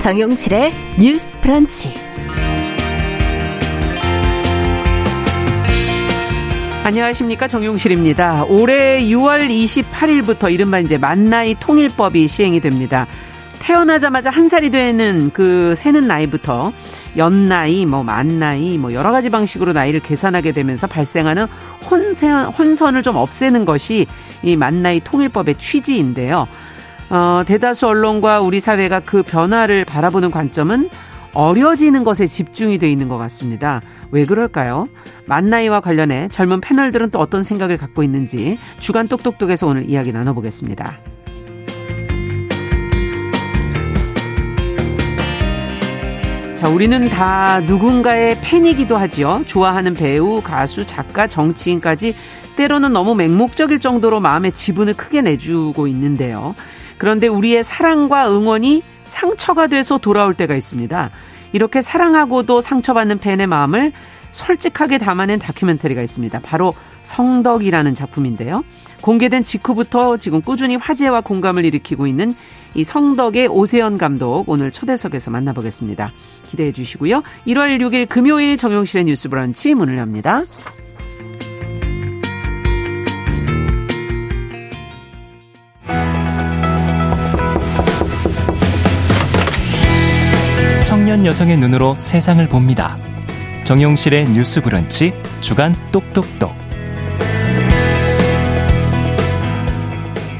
정용실의 0.00 0.72
뉴스 0.98 1.38
프런치. 1.40 1.92
안녕하십니까 6.82 7.46
정용실입니다. 7.46 8.44
올해 8.44 9.04
6월 9.04 9.50
28일부터 9.50 10.50
이른바 10.50 10.78
이제 10.78 10.96
만나이 10.96 11.54
통일법이 11.60 12.26
시행이 12.26 12.60
됩니다. 12.60 13.06
태어나자마자 13.58 14.30
한 14.30 14.48
살이 14.48 14.70
되는 14.70 15.30
그 15.34 15.74
세는 15.76 16.08
나이부터 16.08 16.72
연나이, 17.18 17.84
뭐 17.84 18.02
만나이, 18.02 18.78
뭐 18.78 18.94
여러 18.94 19.12
가지 19.12 19.28
방식으로 19.28 19.74
나이를 19.74 20.00
계산하게 20.00 20.52
되면서 20.52 20.86
발생하는 20.86 21.46
혼선, 21.90 22.46
혼선을 22.46 23.02
좀 23.02 23.16
없애는 23.16 23.66
것이 23.66 24.06
이 24.42 24.56
만나이 24.56 25.00
통일법의 25.00 25.56
취지인데요. 25.58 26.48
어, 27.10 27.42
대다수 27.44 27.88
언론과 27.88 28.40
우리 28.40 28.60
사회가 28.60 29.00
그 29.00 29.22
변화를 29.22 29.84
바라보는 29.84 30.30
관점은 30.30 30.88
어려지는 31.32 32.04
것에 32.04 32.26
집중이 32.26 32.78
돼 32.78 32.90
있는 32.90 33.08
것 33.08 33.18
같습니다. 33.18 33.80
왜 34.12 34.24
그럴까요? 34.24 34.86
만나이와 35.26 35.80
관련해 35.80 36.28
젊은 36.28 36.60
패널들은 36.60 37.10
또 37.10 37.18
어떤 37.18 37.42
생각을 37.42 37.76
갖고 37.76 38.02
있는지 38.02 38.58
주간 38.78 39.08
똑똑똑에서 39.08 39.66
오늘 39.66 39.88
이야기 39.88 40.12
나눠보겠습니다. 40.12 40.92
자, 46.56 46.68
우리는 46.68 47.08
다 47.08 47.60
누군가의 47.60 48.38
팬이기도 48.42 48.96
하지요. 48.96 49.42
좋아하는 49.46 49.94
배우, 49.94 50.42
가수, 50.42 50.84
작가, 50.84 51.26
정치인까지 51.26 52.14
때로는 52.56 52.92
너무 52.92 53.14
맹목적일 53.14 53.80
정도로 53.80 54.20
마음의 54.20 54.52
지분을 54.52 54.92
크게 54.92 55.22
내주고 55.22 55.86
있는데요. 55.86 56.54
그런데 57.00 57.28
우리의 57.28 57.64
사랑과 57.64 58.30
응원이 58.30 58.82
상처가 59.06 59.68
돼서 59.68 59.96
돌아올 59.96 60.34
때가 60.34 60.54
있습니다. 60.54 61.10
이렇게 61.54 61.80
사랑하고도 61.80 62.60
상처받는 62.60 63.16
팬의 63.16 63.46
마음을 63.46 63.92
솔직하게 64.32 64.98
담아낸 64.98 65.38
다큐멘터리가 65.38 66.02
있습니다. 66.02 66.40
바로 66.40 66.74
성덕이라는 67.00 67.94
작품인데요. 67.94 68.64
공개된 69.00 69.44
직후부터 69.44 70.18
지금 70.18 70.42
꾸준히 70.42 70.76
화제와 70.76 71.22
공감을 71.22 71.64
일으키고 71.64 72.06
있는 72.06 72.34
이 72.74 72.84
성덕의 72.84 73.48
오세연 73.48 73.96
감독 73.96 74.44
오늘 74.46 74.70
초대석에서 74.70 75.30
만나보겠습니다. 75.30 76.12
기대해 76.42 76.70
주시고요. 76.70 77.22
1월 77.46 77.80
6일 77.80 78.10
금요일 78.10 78.58
정용실의 78.58 79.06
뉴스 79.06 79.30
브런치 79.30 79.72
문을 79.72 79.96
엽니다. 79.96 80.42
청년 91.10 91.26
여성의 91.26 91.56
눈으로 91.58 91.96
세상을 91.98 92.46
봅니다. 92.46 92.96
정용실의 93.64 94.30
뉴스 94.30 94.60
브런치 94.60 95.12
주간 95.40 95.74
똑똑똑. 95.90 96.52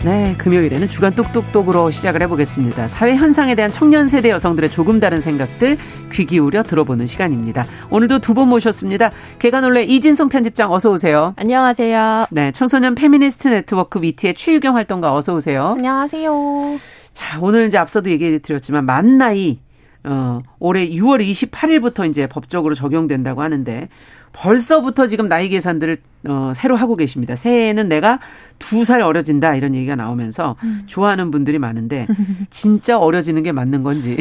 네, 0.04 0.36
금요일에는 0.38 0.86
주간 0.86 1.12
똑똑똑으로 1.16 1.90
시작을 1.90 2.22
해보겠습니다. 2.22 2.86
사회 2.86 3.16
현상에 3.16 3.56
대한 3.56 3.72
청년 3.72 4.06
세대 4.06 4.30
여성들의 4.30 4.70
조금 4.70 5.00
다른 5.00 5.20
생각들 5.20 5.76
귀 6.12 6.24
기울여 6.24 6.62
들어보는 6.62 7.08
시간입니다. 7.08 7.66
오늘도 7.90 8.20
두 8.20 8.34
분 8.34 8.46
모셨습니다. 8.46 9.10
계간홀로 9.40 9.82
이진송 9.82 10.28
편집장 10.28 10.70
어서 10.70 10.92
오세요. 10.92 11.34
안녕하세요. 11.36 12.26
네, 12.30 12.52
청소년 12.52 12.94
페미니스트 12.94 13.48
네트워크 13.48 14.00
위티의 14.00 14.34
최유경 14.34 14.76
활동가 14.76 15.16
어서 15.16 15.34
오세요. 15.34 15.74
안녕하세요. 15.78 16.78
자, 17.12 17.40
오늘 17.40 17.66
이제 17.66 17.76
앞서도 17.76 18.08
얘기 18.08 18.38
드렸지만 18.38 18.86
만 18.86 19.18
나이 19.18 19.58
어, 20.04 20.40
올해 20.58 20.88
6월 20.88 21.20
28일부터 21.28 22.08
이제 22.08 22.26
법적으로 22.26 22.74
적용된다고 22.74 23.42
하는데 23.42 23.88
벌써부터 24.32 25.08
지금 25.08 25.28
나이 25.28 25.48
계산들을 25.48 25.98
어, 26.28 26.52
새로 26.54 26.76
하고 26.76 26.96
계십니다. 26.96 27.34
새해에는 27.34 27.88
내가 27.88 28.20
두 28.58 28.84
살 28.84 29.02
어려진다 29.02 29.54
이런 29.56 29.74
얘기가 29.74 29.96
나오면서 29.96 30.56
음. 30.62 30.82
좋아하는 30.86 31.30
분들이 31.30 31.58
많은데 31.58 32.06
진짜 32.50 32.98
어려지는 32.98 33.42
게 33.42 33.52
맞는 33.52 33.82
건지 33.82 34.16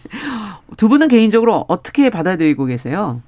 두 0.76 0.88
분은 0.88 1.08
개인적으로 1.08 1.64
어떻게 1.68 2.10
받아들이고 2.10 2.64
계세요? 2.64 3.20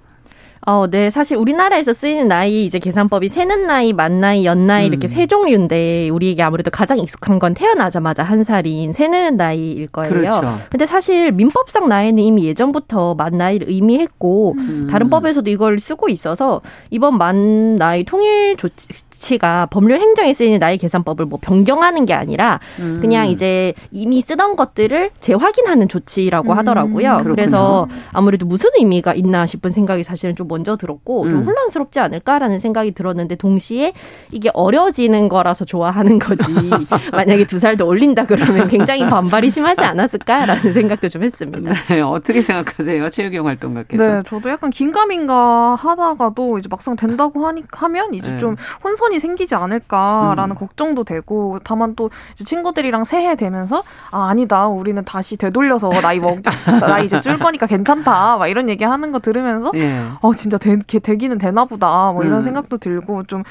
어, 0.64 0.86
네. 0.88 1.10
사실 1.10 1.36
우리나라에서 1.36 1.92
쓰이는 1.92 2.28
나이 2.28 2.64
이제 2.64 2.78
계산법이 2.78 3.28
세는 3.28 3.66
나이, 3.66 3.92
만 3.92 4.20
나이, 4.20 4.44
연 4.44 4.66
나이 4.66 4.86
음. 4.86 4.92
이렇게 4.92 5.06
세 5.06 5.26
종류인데 5.26 6.08
우리에게 6.08 6.42
아무래도 6.42 6.70
가장 6.70 6.98
익숙한 6.98 7.38
건 7.38 7.54
태어나자마자 7.54 8.22
한 8.22 8.42
살인 8.42 8.92
세는 8.92 9.36
나이일 9.36 9.88
거예요. 9.88 10.12
그렇죠. 10.12 10.58
근데 10.70 10.86
사실 10.86 11.32
민법상 11.32 11.88
나이는 11.88 12.22
이미 12.22 12.46
예전부터 12.46 13.14
만 13.14 13.36
나이를 13.38 13.68
의미했고 13.68 14.54
음. 14.58 14.88
다른 14.90 15.10
법에서도 15.10 15.48
이걸 15.50 15.78
쓰고 15.78 16.08
있어서 16.08 16.62
이번 16.90 17.18
만 17.18 17.76
나이 17.76 18.04
통일 18.04 18.56
조치 18.56 18.88
조치가 19.16 19.66
법률 19.66 20.00
행정에 20.00 20.32
쓰이는 20.34 20.58
나이 20.58 20.76
계산법을 20.76 21.26
뭐 21.26 21.38
변경하는 21.40 22.06
게 22.06 22.14
아니라 22.14 22.60
음. 22.78 22.98
그냥 23.00 23.28
이제 23.28 23.72
이미 23.90 24.20
쓰던 24.20 24.56
것들을 24.56 25.10
재확인하는 25.20 25.88
조치라고 25.88 26.52
음. 26.52 26.58
하더라고요. 26.58 27.16
음, 27.18 27.24
그래서 27.24 27.88
아무래도 28.12 28.46
무슨 28.46 28.70
의미가 28.78 29.14
있나 29.14 29.46
싶은 29.46 29.70
생각이 29.70 30.02
사실은 30.02 30.34
좀 30.34 30.48
먼저 30.48 30.76
들었고 30.76 31.28
좀 31.30 31.40
음. 31.40 31.46
혼란스럽지 31.46 31.98
않을까라는 32.00 32.58
생각이 32.58 32.92
들었는데 32.92 33.36
동시에 33.36 33.92
이게 34.30 34.50
어려지는 34.52 35.28
거라서 35.28 35.64
좋아하는 35.64 36.18
거지. 36.18 36.52
만약에 37.12 37.46
두 37.46 37.58
살도 37.58 37.86
올린다 37.86 38.26
그러면 38.26 38.68
굉장히 38.68 39.06
반발이 39.06 39.50
심하지 39.50 39.82
않았을까라는 39.84 40.72
생각도 40.72 41.08
좀 41.08 41.24
했습니다. 41.24 41.72
네, 41.88 42.00
어떻게 42.00 42.42
생각하세요? 42.42 43.08
체육형 43.08 43.46
활동가께서. 43.46 44.06
네, 44.06 44.22
저도 44.26 44.50
약간 44.50 44.70
긴가민가 44.70 45.74
하다가도 45.76 46.58
이제 46.58 46.68
막상 46.70 46.96
된다고 46.96 47.46
하니 47.46 47.64
하면 47.72 48.14
이제 48.14 48.32
네. 48.32 48.38
좀 48.38 48.56
혼선 48.84 49.05
혼선이 49.06 49.20
생기지 49.20 49.54
않을까라는 49.54 50.50
음. 50.50 50.54
걱정도 50.58 51.04
되고 51.04 51.58
다만 51.64 51.94
또 51.96 52.10
친구들이랑 52.36 53.04
새해 53.04 53.34
되면서 53.36 53.82
아 54.10 54.28
아니다 54.28 54.66
우리는 54.66 55.02
다시 55.04 55.36
되돌려서 55.36 55.88
나이 56.02 56.18
먹 56.18 56.40
나이 56.80 57.06
이제 57.06 57.20
줄 57.20 57.38
거니까 57.38 57.66
괜찮다 57.66 58.36
막 58.36 58.48
이런 58.48 58.68
얘기 58.68 58.84
하는 58.84 59.12
거 59.12 59.18
들으면서 59.18 59.70
예. 59.74 60.02
어 60.20 60.34
진짜 60.34 60.58
되, 60.58 60.76
되기는 60.78 61.38
되나 61.38 61.64
보다 61.64 62.12
뭐 62.12 62.24
이런 62.24 62.38
음. 62.38 62.42
생각도 62.42 62.76
들고 62.78 63.24
좀 63.24 63.44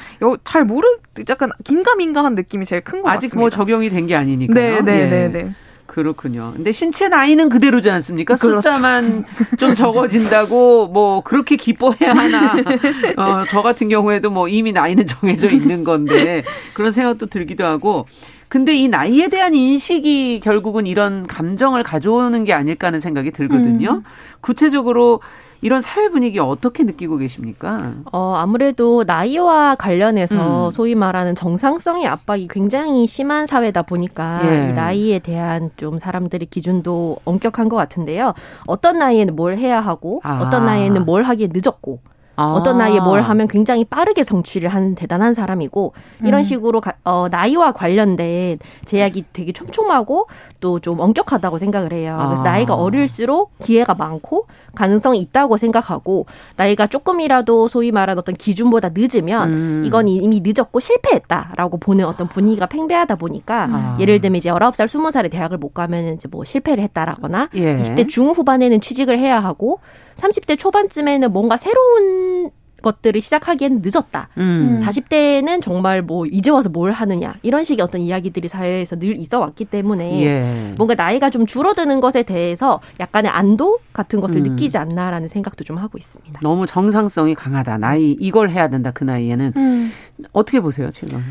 잘 0.44 0.64
모르 0.66 0.88
약간 1.30 1.52
긴가민가한 1.64 2.36
느낌이 2.36 2.66
제일 2.66 2.82
큰 2.82 3.02
것 3.02 3.04
같습니다. 3.10 3.18
아직 3.28 3.38
뭐 3.38 3.50
적용이 3.50 3.90
된 3.90 4.06
게 4.08 4.16
아니니까. 4.16 4.54
네, 4.54 4.82
네, 4.82 5.10
네, 5.10 5.30
네. 5.32 5.54
그렇군요. 5.96 6.52
근데 6.54 6.74
신체 6.74 7.08
나이는 7.08 7.48
그대로지 7.48 7.90
않습니까? 7.90 8.36
그렇죠. 8.36 8.60
숫자만 8.60 9.24
좀 9.58 9.76
적어진다고 9.76 10.88
뭐 10.88 11.22
그렇게 11.22 11.56
기뻐해야 11.56 12.12
하나. 12.14 12.52
어, 13.16 13.46
저 13.48 13.62
같은 13.62 13.88
경우에도 13.88 14.30
뭐 14.30 14.50
이미 14.50 14.74
나이는 14.74 15.08
정해져 15.08 15.48
있는 15.48 15.86
건데 15.86 16.44
그런 16.74 16.92
생각도 16.92 17.28
들기도 17.28 17.64
하고 17.64 18.08
근데 18.50 18.76
이 18.76 18.90
나이에 18.90 19.30
대한 19.30 19.54
인식이 19.54 20.42
결국은 20.44 20.86
이런 20.86 21.28
감정을 21.28 21.84
가져오는 21.84 22.44
게 22.44 22.52
아닐까 22.52 22.88
하는 22.88 23.00
생각이 23.00 23.32
들거든요. 23.32 23.92
음. 23.92 24.04
구체적으로 24.42 25.22
이런 25.66 25.82
사회 25.82 26.10
분위기 26.10 26.38
어떻게 26.38 26.84
느끼고 26.84 27.18
계십니까? 27.18 27.96
어, 28.12 28.36
아무래도 28.38 29.04
나이와 29.04 29.74
관련해서 29.74 30.68
음. 30.68 30.72
소위 30.72 30.94
말하는 30.94 31.34
정상성의 31.34 32.06
압박이 32.06 32.50
굉장히 32.52 33.08
심한 33.08 33.48
사회다 33.48 33.82
보니까 33.82 34.42
예. 34.44 34.70
이 34.70 34.74
나이에 34.74 35.18
대한 35.18 35.72
좀 35.76 35.98
사람들의 35.98 36.50
기준도 36.52 37.18
엄격한 37.26 37.70
것 37.70 37.78
같은데요. 37.78 38.36
어떤 38.68 39.00
나이에는 39.00 39.36
뭘 39.36 39.58
해야 39.58 39.82
하고 39.82 40.22
아. 40.24 40.40
어떤 40.44 40.68
나이에는 40.68 41.04
뭘 41.04 41.24
하기에 41.24 41.50
늦었고 41.52 42.00
아. 42.36 42.54
어떤 42.54 42.78
나이에 42.78 43.00
뭘 43.00 43.22
하면 43.22 43.48
굉장히 43.48 43.84
빠르게 43.84 44.24
성취를 44.24 44.70
하는 44.70 44.96
대단한 44.96 45.34
사람이고 45.34 45.94
이런 46.24 46.42
음. 46.42 46.44
식으로 46.44 46.82
가, 46.82 46.94
어, 47.04 47.28
나이와 47.30 47.72
관련된 47.74 48.60
제약이 48.86 49.26
되게 49.34 49.52
촘촘하고 49.52 50.28
또 50.62 50.76
좀 50.86 51.00
엄격하다고 51.00 51.58
생각을 51.58 51.94
해요. 51.94 52.16
그래서 52.28 52.42
아. 52.44 52.46
나이가 52.46 52.76
어릴수록 52.76 53.58
기회가 53.60 53.96
많고 53.96 54.46
가능성이 54.76 55.20
있다고 55.20 55.58
생각하고 55.58 56.28
나이가 56.58 56.86
조금이라도 56.86 57.68
소위 57.68 57.92
말하는 57.92 58.20
어떤 58.20 58.36
기준보다 58.36 58.92
늦으면 58.94 59.54
음. 59.58 59.84
이건 59.84 60.08
이미 60.08 60.42
늦었고 60.44 60.80
실패했다라고 60.80 61.78
보는 61.78 62.06
어떤 62.06 62.28
분위기가 62.28 62.66
팽배하다 62.68 63.16
보니까 63.16 63.68
아. 63.72 63.98
예를 64.00 64.22
들면 64.22 64.38
이제 64.38 64.52
19살, 64.52 64.86
20살에 64.86 65.32
대학을 65.32 65.58
못 65.58 65.74
가면 65.74 66.14
이제 66.16 66.28
뭐 66.30 66.44
실패를 66.44 66.84
했다라거나 66.84 67.50
예. 67.56 67.78
20대 67.80 68.08
중후반에는 68.08 68.80
취직을 68.82 69.18
해야 69.18 69.40
하고 69.40 69.80
30대 70.16 70.58
초반쯤에는 70.58 71.32
뭔가 71.32 71.58
새로운 71.58 72.52
것들을 72.86 73.20
시작하기에는 73.20 73.82
늦었다. 73.84 74.30
음. 74.38 74.78
40대는 74.80 75.62
정말 75.62 76.04
뭐 76.04 76.28
이제 76.28 76.52
와서 76.52 76.70
뭘 76.70 76.92
하느냐 76.92 77.34
이런 77.42 77.64
식의 77.64 77.84
어떤 77.84 78.02
이야기들이 78.02 78.48
사회에서 78.48 78.98
늘 78.98 79.18
있어 79.18 79.40
왔기 79.40 79.66
때문에 79.66 80.24
예. 80.24 80.74
뭔가 80.78 80.94
나이가 80.94 81.32
좀 81.32 81.48
줄어드는 81.48 82.00
것에 82.00 82.22
대해서 82.22 82.80
약간의 83.00 83.32
안도 83.32 83.80
같은 83.92 84.22
것을 84.22 84.38
음. 84.38 84.44
느끼지 84.44 84.78
않나라는 84.78 85.28
생각도 85.28 85.64
좀 85.64 85.78
하고 85.78 85.98
있습니다. 85.98 86.40
너무 86.44 86.68
정상성이 86.68 87.34
강하다. 87.34 87.80
나이 87.80 88.16
이걸 88.20 88.52
해야 88.52 88.68
된다 88.68 88.92
그 88.94 89.04
나이에는 89.04 89.54
음. 89.58 89.92
어떻게 90.32 90.60
보세요, 90.60 90.92
최근? 90.92 91.24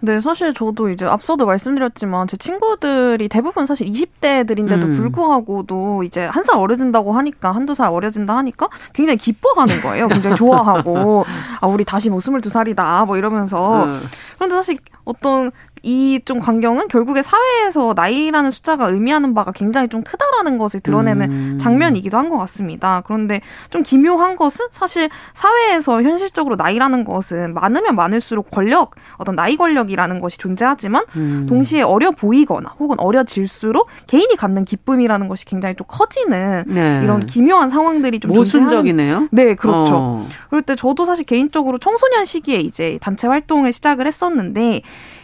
네, 0.00 0.20
사실 0.20 0.54
저도 0.54 0.90
이제 0.90 1.04
앞서도 1.06 1.44
말씀드렸지만 1.46 2.28
제 2.28 2.36
친구들이 2.36 3.28
대부분 3.28 3.66
사실 3.66 3.86
20대들인데도 3.88 4.84
음. 4.84 4.90
불구하고도 4.92 6.02
이제 6.04 6.24
한 6.26 6.44
살 6.48 6.56
어려진다고 6.56 7.12
하니까 7.12 7.52
한두 7.52 7.74
살 7.74 7.88
어려진다 7.92 8.36
하니까 8.38 8.68
굉장히 8.94 9.18
기뻐하는 9.18 9.80
거예요. 9.82 10.08
굉장히 10.08 10.34
좋아하고 10.36 11.24
아 11.60 11.66
우리 11.66 11.84
다시 11.84 12.08
뭐 12.10 12.20
22살이다 12.20 13.04
뭐 13.06 13.16
이러면서 13.18 13.84
음. 13.84 14.00
그런데 14.36 14.54
사실 14.54 14.78
어떤 15.04 15.50
이 15.82 16.20
좀 16.24 16.40
광경은 16.40 16.88
결국에 16.88 17.22
사회에서 17.22 17.94
나이라는 17.96 18.50
숫자가 18.50 18.88
의미하는 18.88 19.34
바가 19.34 19.52
굉장히 19.52 19.88
좀 19.88 20.02
크다라는 20.02 20.58
것을 20.58 20.80
드러내는 20.80 21.30
음. 21.30 21.58
장면이기도 21.58 22.16
한 22.18 22.28
것 22.28 22.36
같습니다. 22.38 23.02
그런데 23.06 23.40
좀 23.70 23.82
기묘한 23.82 24.36
것은 24.36 24.66
사실 24.70 25.08
사회에서 25.32 26.02
현실적으로 26.02 26.56
나이라는 26.56 27.04
것은 27.04 27.54
많으면 27.54 27.96
많을수록 27.96 28.50
권력, 28.50 28.96
어떤 29.16 29.34
나이 29.34 29.56
권력이라는 29.56 30.20
것이 30.20 30.36
존재하지만 30.36 31.04
음. 31.16 31.46
동시에 31.48 31.80
어려 31.82 32.10
보이거나 32.10 32.74
혹은 32.78 32.96
어려질수록 33.00 33.88
개인이 34.06 34.36
갖는 34.36 34.64
기쁨이라는 34.66 35.28
것이 35.28 35.46
굉장히 35.46 35.74
좀 35.76 35.86
커지는 35.88 36.64
네. 36.66 37.00
이런 37.02 37.24
기묘한 37.24 37.70
상황들이 37.70 38.20
좀 38.20 38.32
모순적이네요. 38.32 39.14
존재하는... 39.14 39.28
네, 39.32 39.54
그렇죠. 39.54 39.94
어. 39.94 40.28
그럴 40.50 40.60
때 40.62 40.74
저도 40.76 41.04
사실 41.06 41.24
개인적으로 41.24 41.78
청소년 41.78 42.24
시기에 42.26 42.56
이제 42.56 42.98
단체 43.00 43.26
활동을 43.26 43.72
시작을 43.72 44.06
했었는데 44.06 44.82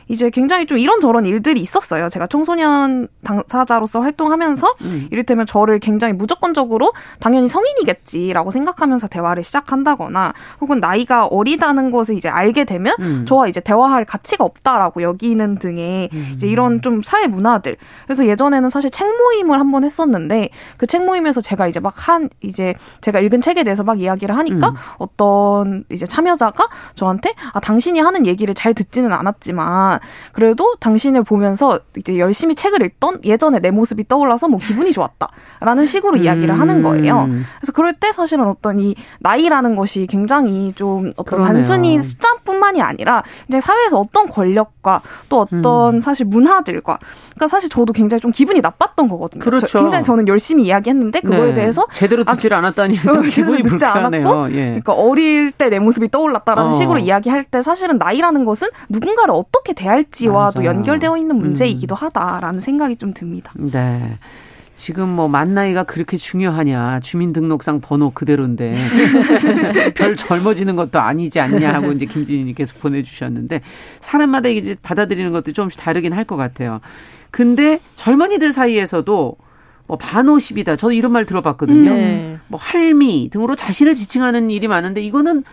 이제 0.09 0.31
굉장히 0.31 0.67
좀 0.67 0.79
이런저런 0.79 1.25
일들이 1.27 1.61
있었어요. 1.61 2.09
제가 2.09 2.27
청소년 2.27 3.09
당사자로서 3.25 4.01
활동하면서 4.01 4.75
음. 4.83 5.09
이를테면 5.11 5.47
저를 5.47 5.79
굉장히 5.79 6.13
무조건적으로 6.15 6.93
당연히 7.21 7.49
성인이겠지라고 7.49 8.51
생각하면서 8.51 9.09
대화를 9.09 9.43
시작한다거나 9.43 10.33
혹은 10.61 10.81
나이가 10.81 11.27
어리다는 11.27 11.91
것을 11.91 12.17
이제 12.17 12.29
알게 12.29 12.65
되면 12.65 12.95
음. 13.01 13.25
저와 13.27 13.49
이제 13.49 13.61
대화할 13.61 14.05
가치가 14.05 14.45
없다라고 14.45 15.03
여기는 15.03 15.57
등의 15.57 16.11
음. 16.13 16.31
이제 16.35 16.47
이런 16.49 16.83
좀 16.83 17.03
사회 17.03 17.27
문화들. 17.27 17.77
그래서 18.07 18.27
예전에는 18.27 18.69
사실 18.71 18.91
책 18.91 19.07
모임을 19.09 19.59
한 19.61 19.71
번 19.73 19.85
했었는데 19.85 20.51
그 20.77 20.87
책 20.87 21.05
모임에서 21.05 21.41
제가 21.41 21.67
이제 21.67 21.81
막 21.81 21.95
한 21.97 22.29
이제 22.43 22.75
제가 23.01 23.21
읽은 23.21 23.41
책에 23.41 23.65
대해서 23.65 23.83
막 23.83 24.01
이야기를 24.01 24.37
하니까 24.37 24.69
음. 24.71 24.75
어떤 24.99 25.85
이제 25.91 26.05
참여자가 26.07 26.69
저한테 26.95 27.35
아 27.53 27.61
당신이 27.61 28.01
하는 28.01 28.27
얘기를 28.27 28.53
잘 28.53 28.75
듣지는 28.75 29.13
않았지만 29.13 29.94
그래도 30.33 30.75
당신을 30.81 31.25
보면서 31.25 31.81
이제 31.97 32.19
열심히 32.19 32.55
책을 32.55 32.83
읽던 32.83 33.21
예전의 33.25 33.61
내 33.61 33.71
모습이 33.71 34.09
떠올라서 34.09 34.49
뭐 34.49 34.59
기분이 34.59 34.93
좋았다라는 34.93 35.85
식으로 35.87 36.17
이야기를 36.17 36.59
하는 36.59 36.83
거예요. 36.83 37.23
음. 37.25 37.45
그래서 37.59 37.73
그럴 37.73 37.93
때 37.95 38.13
사실은 38.13 38.47
어떤 38.47 38.79
이 38.79 38.95
나이라는 39.21 39.77
것이 39.77 40.07
굉장히 40.09 40.73
좀 40.75 41.11
어떤 41.17 41.25
그러네요. 41.25 41.53
단순히 41.53 42.01
숫자뿐만이 42.03 42.81
아니라 42.81 43.23
이제 43.49 43.61
사회에서 43.61 43.99
어떤 43.99 44.29
권력과 44.29 45.03
또 45.29 45.41
어떤 45.41 45.95
음. 45.95 46.01
사실 46.01 46.27
문화들과 46.27 46.99
그러니까 47.35 47.49
사실 47.49 47.69
저도 47.69 47.93
굉장히 47.93 48.21
좀 48.21 48.31
기분이 48.31 48.61
나빴던 48.61 49.09
거거든요. 49.09 49.43
그렇죠. 49.43 49.79
굉장히 49.81 50.05
저는 50.05 50.29
열심히 50.29 50.65
이야기했는데 50.65 51.21
그거에 51.21 51.49
네. 51.49 51.55
대해서 51.55 51.87
제대로 51.93 52.25
듣질 52.25 52.55
아, 52.55 52.59
않았다니 52.59 52.97
또 52.99 53.21
기분이 53.23 53.63
불쾌하네요. 53.63 54.29
않았고, 54.29 54.53
예. 54.53 54.65
그러니까 54.67 54.93
어릴 54.95 55.51
때 55.51 55.75
내 55.75 55.79
모습이 55.81 56.11
떠올랐다라는 56.11 56.71
어. 56.71 56.73
식으로 56.73 56.99
이야기할 57.01 57.45
때 57.45 57.63
사실은 57.63 57.99
나이라는 57.99 58.45
것은 58.45 58.69
누군가를 58.89 59.35
어떻게 59.35 59.73
대 59.73 59.84
할지와도 59.87 60.61
맞아요. 60.61 60.69
연결되어 60.77 61.17
있는 61.17 61.37
문제이기도 61.37 61.95
음. 61.95 61.97
하다라는 61.97 62.61
생각이 62.61 62.97
좀 62.97 63.13
듭니다. 63.15 63.53
네. 63.57 64.19
지금 64.77 65.09
뭐 65.09 65.29
만 65.29 65.55
나이가 65.55 65.85
그렇게 65.85 66.17
중요하냐 66.17 66.99
주민등록상 66.99 67.81
번호 67.81 68.11
그대로인데 68.11 68.75
별 69.95 70.17
젊어지는 70.17 70.75
것도 70.75 70.99
아니지 70.99 71.39
않냐 71.39 71.73
하고 71.75 71.93
이제 71.93 72.07
김진희님께서 72.07 72.75
보내주셨는데 72.81 73.61
사람마다 74.01 74.49
이제 74.49 74.75
받아들이는 74.83 75.31
것도 75.33 75.53
좀씩 75.53 75.81
다르긴 75.81 76.13
할 76.13 76.25
것 76.25 76.37
같아요. 76.37 76.81
근데 77.31 77.79
젊은이들 77.97 78.51
사이에서도 78.53 79.37
뭐 79.87 79.99
반오십이다. 79.99 80.77
저도 80.77 80.93
이런 80.93 81.13
말 81.13 81.25
들어봤거든요. 81.27 81.93
네. 81.93 82.39
뭐 82.49 82.59
할미 82.61 83.29
등으로 83.31 83.55
자신을 83.55 83.95
지칭하는 83.95 84.51
일이 84.51 84.67
많은데 84.67 85.03
이거는 85.03 85.45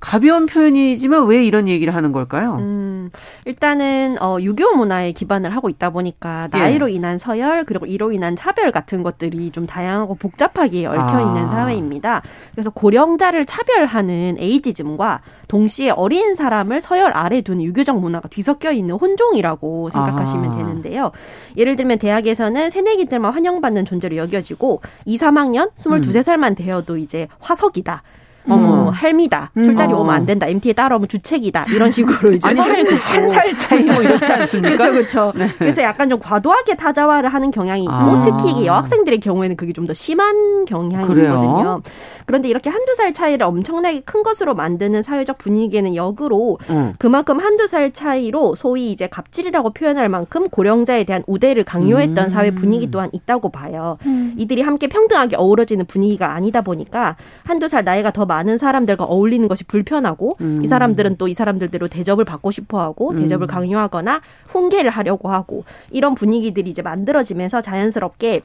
가벼운 0.00 0.46
표현이지만 0.46 1.26
왜 1.26 1.44
이런 1.44 1.66
얘기를 1.66 1.94
하는 1.94 2.12
걸까요? 2.12 2.56
음, 2.60 3.10
일단은 3.44 4.16
어, 4.20 4.38
유교 4.40 4.72
문화에 4.74 5.12
기반을 5.12 5.54
하고 5.54 5.68
있다 5.68 5.90
보니까 5.90 6.48
예. 6.54 6.58
나이로 6.58 6.90
예. 6.90 6.94
인한 6.94 7.18
서열 7.18 7.64
그리고 7.64 7.84
이로 7.84 8.12
인한 8.12 8.36
차별 8.36 8.70
같은 8.70 9.02
것들이 9.02 9.50
좀 9.50 9.66
다양하고 9.66 10.14
복잡하게 10.14 10.86
얽혀 10.86 11.20
있는 11.20 11.44
아. 11.44 11.48
사회입니다. 11.48 12.22
그래서 12.52 12.70
고령자를 12.70 13.44
차별하는 13.44 14.36
에이지즘과 14.38 15.20
동시에 15.48 15.90
어린 15.90 16.34
사람을 16.34 16.80
서열 16.80 17.12
아래 17.14 17.40
둔 17.40 17.60
유교적 17.60 17.98
문화가 17.98 18.28
뒤섞여 18.28 18.70
있는 18.70 18.94
혼종이라고 18.94 19.90
생각하시면 19.90 20.52
아. 20.52 20.56
되는데요. 20.56 21.10
예를 21.56 21.74
들면 21.74 21.98
대학에서는 21.98 22.70
새내기들만 22.70 23.32
환영받는 23.32 23.84
존재로 23.84 24.16
여겨지고 24.16 24.80
2, 25.06 25.16
3학년 25.16 25.70
22, 25.76 25.88
음. 25.90 26.00
3살만 26.00 26.56
되어도 26.56 26.98
이제 26.98 27.26
화석이다. 27.40 28.02
어머 28.48 28.84
음. 28.84 28.88
할미다 28.88 29.50
술자리 29.60 29.92
음. 29.92 29.98
오면 29.98 30.14
안 30.14 30.26
된다 30.26 30.46
MT에 30.46 30.72
따라오면 30.72 31.08
주책이다 31.08 31.66
이런 31.74 31.90
식으로 31.90 32.32
이제 32.32 32.48
아니 32.48 32.60
한살 32.60 33.58
차이 33.58 33.82
뭐 33.84 34.00
이렇지 34.02 34.32
않습니까? 34.32 34.76
그렇죠 34.76 34.92
그렇죠. 34.92 35.32
네. 35.34 35.48
그래서 35.58 35.82
약간 35.82 36.08
좀 36.08 36.20
과도하게 36.20 36.76
타자화를 36.76 37.28
하는 37.28 37.50
경향이 37.50 37.82
있고 37.82 37.92
아. 37.92 38.22
특히 38.22 38.64
여학생들의 38.64 39.18
경우에는 39.20 39.56
그게 39.56 39.72
좀 39.72 39.88
더 39.88 39.94
심한 39.94 40.66
경향이거든요. 40.66 41.80
그런데 42.26 42.48
이렇게 42.48 42.68
한두 42.68 42.94
살 42.94 43.14
차이를 43.14 43.46
엄청나게 43.46 44.00
큰 44.00 44.22
것으로 44.22 44.54
만드는 44.54 45.02
사회적 45.02 45.38
분위기에는 45.38 45.94
역으로 45.96 46.58
음. 46.68 46.92
그만큼 46.98 47.40
한두 47.40 47.66
살 47.66 47.90
차이로 47.92 48.54
소위 48.54 48.92
이제 48.92 49.06
갑질이라고 49.06 49.70
표현할 49.70 50.10
만큼 50.10 50.50
고령자에 50.50 51.04
대한 51.04 51.24
우대를 51.26 51.64
강요했던 51.64 52.24
음. 52.24 52.28
사회 52.28 52.50
분위기 52.50 52.90
또한 52.90 53.08
있다고 53.12 53.48
봐요. 53.48 53.96
음. 54.04 54.34
이들이 54.36 54.60
함께 54.60 54.88
평등하게 54.88 55.36
어우러지는 55.36 55.86
분위기가 55.86 56.34
아니다 56.34 56.60
보니까 56.60 57.16
한두 57.44 57.66
살 57.66 57.82
나이가 57.82 58.10
더 58.10 58.26
많은 58.28 58.58
사람들과 58.58 59.04
어울리는 59.04 59.48
것이 59.48 59.64
불편하고 59.64 60.36
음. 60.40 60.62
이 60.62 60.68
사람들은 60.68 61.16
또 61.16 61.28
이 61.28 61.34
사람들대로 61.34 61.88
대접을 61.88 62.24
받고 62.24 62.50
싶어 62.50 62.80
하고 62.80 63.10
음. 63.10 63.16
대접을 63.16 63.46
강요하거나 63.46 64.22
훈계를 64.48 64.90
하려고 64.90 65.30
하고 65.30 65.64
이런 65.90 66.14
분위기들이 66.14 66.70
이제 66.70 66.80
만들어지면서 66.80 67.60
자연스럽게 67.60 68.42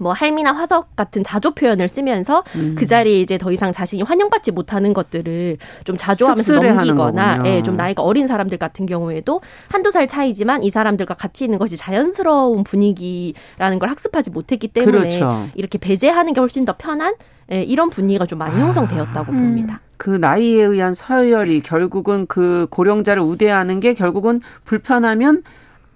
뭐 0.00 0.12
할미나 0.12 0.52
화석 0.52 0.96
같은 0.96 1.22
자조 1.22 1.52
표현을 1.52 1.88
쓰면서 1.88 2.44
음. 2.56 2.74
그 2.76 2.86
자리에 2.86 3.20
이제 3.20 3.38
더 3.38 3.52
이상 3.52 3.72
자신이 3.72 4.02
환영받지 4.02 4.52
못하는 4.52 4.92
것들을 4.92 5.58
좀 5.84 5.96
자조하면서 5.96 6.54
넘기거나 6.54 7.42
예, 7.46 7.62
좀 7.62 7.76
나이가 7.76 8.02
어린 8.02 8.26
사람들 8.26 8.58
같은 8.58 8.86
경우에도 8.86 9.40
한두 9.70 9.90
살 9.90 10.06
차이지만 10.06 10.62
이 10.62 10.70
사람들과 10.70 11.14
같이 11.14 11.44
있는 11.44 11.58
것이 11.58 11.76
자연스러운 11.76 12.64
분위기라는 12.64 13.78
걸 13.78 13.90
학습하지 13.90 14.30
못했기 14.30 14.68
때문에 14.68 14.98
그렇죠. 14.98 15.48
이렇게 15.54 15.78
배제하는 15.78 16.32
게 16.32 16.40
훨씬 16.40 16.64
더 16.64 16.74
편한 16.76 17.14
예, 17.50 17.62
이런 17.62 17.88
분위기가 17.90 18.26
좀 18.26 18.38
많이 18.38 18.60
형성되었다고 18.60 19.32
아, 19.32 19.34
봅니다. 19.34 19.80
그 19.96 20.10
나이에 20.10 20.62
의한 20.62 20.94
서열이 20.94 21.62
결국은 21.62 22.26
그 22.26 22.66
고령자를 22.70 23.22
우대하는 23.22 23.80
게 23.80 23.94
결국은 23.94 24.40
불편하면 24.64 25.42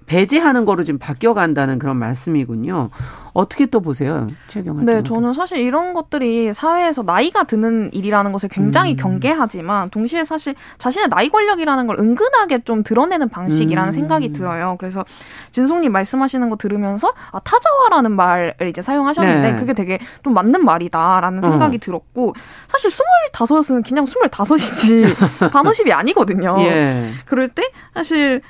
배제하는 0.07 0.65
거로 0.65 0.83
지금 0.83 0.99
바뀌어간다는 0.99 1.79
그런 1.79 1.97
말씀이군요. 1.97 2.91
어떻게 3.33 3.67
또 3.67 3.81
보세요, 3.81 4.27
최경환? 4.49 4.85
네, 4.85 5.03
저는 5.03 5.33
사실 5.33 5.59
이런 5.59 5.95
것들이 5.95 6.53
사회에서 6.53 7.03
나이가 7.03 7.45
드는 7.45 7.91
일이라는 7.93 8.31
것을 8.33 8.49
굉장히 8.51 8.93
음. 8.93 8.97
경계하지만 8.97 9.91
동시에 9.91 10.25
사실 10.25 10.55
자신의 10.79 11.09
나이 11.09 11.31
권력이라는 11.31 11.87
걸 11.87 11.99
은근하게 11.99 12.61
좀 12.65 12.83
드러내는 12.83 13.31
방식이라는 13.31 13.89
음. 13.89 13.93
생각이 13.93 14.33
들어요. 14.33 14.77
그래서 14.79 15.05
진송님 15.51 15.93
말씀하시는 15.93 16.49
거 16.51 16.57
들으면서 16.57 17.13
아 17.31 17.41
타자화라는 17.41 18.13
말을 18.13 18.55
이제 18.69 18.83
사용하셨는데 18.83 19.53
네. 19.53 19.59
그게 19.59 19.73
되게 19.73 19.99
좀 20.23 20.35
맞는 20.35 20.65
말이다라는 20.65 21.39
어. 21.39 21.49
생각이 21.49 21.77
어. 21.77 21.81
들었고 21.81 22.35
사실 22.69 22.91
스물다섯은 22.91 23.83
그냥 23.83 24.05
스물다섯이지 24.05 25.15
반오십이 25.53 25.93
아니거든요. 25.93 26.57
예. 26.61 27.09
그럴 27.25 27.49
때 27.49 27.63
사실 27.95 28.43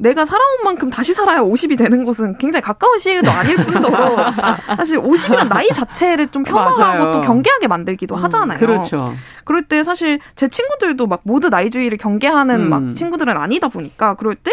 내가 0.00 0.24
살아온 0.24 0.62
만큼 0.64 0.90
다시 0.90 1.12
살아야 1.12 1.40
50이 1.40 1.76
되는 1.76 2.04
것은 2.04 2.38
굉장히 2.38 2.62
가까운 2.62 2.98
시일도 2.98 3.30
아닐 3.30 3.56
뿐더러 3.56 4.16
사실 4.76 5.00
50이란 5.00 5.48
나이 5.48 5.68
자체를 5.68 6.28
좀 6.28 6.44
폄하하고. 6.44 7.12
또 7.12 7.20
경계하게 7.20 7.66
만들기도 7.68 8.14
음, 8.14 8.22
하잖아요. 8.24 8.58
그렇죠. 8.58 9.12
그럴 9.44 9.62
때 9.62 9.82
사실 9.82 10.20
제 10.36 10.48
친구들도 10.48 11.06
막 11.06 11.20
모두 11.24 11.48
나이주의를 11.48 11.98
경계하는 11.98 12.60
음. 12.60 12.70
막 12.70 12.94
친구들은 12.94 13.36
아니다 13.36 13.68
보니까 13.68 14.14
그럴 14.14 14.34
때 14.34 14.52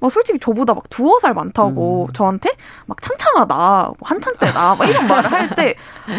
막 0.00 0.10
솔직히 0.10 0.38
저보다 0.38 0.74
막 0.74 0.90
두어 0.90 1.18
살 1.18 1.32
많다고 1.34 2.08
음. 2.10 2.12
저한테 2.12 2.50
막 2.84 3.00
창창하다, 3.00 3.54
뭐 3.86 3.96
한창 4.02 4.34
때다, 4.38 4.74
막 4.74 4.86
이런 4.88 5.06
말을 5.06 5.32
할 5.32 5.48
때 5.56 5.74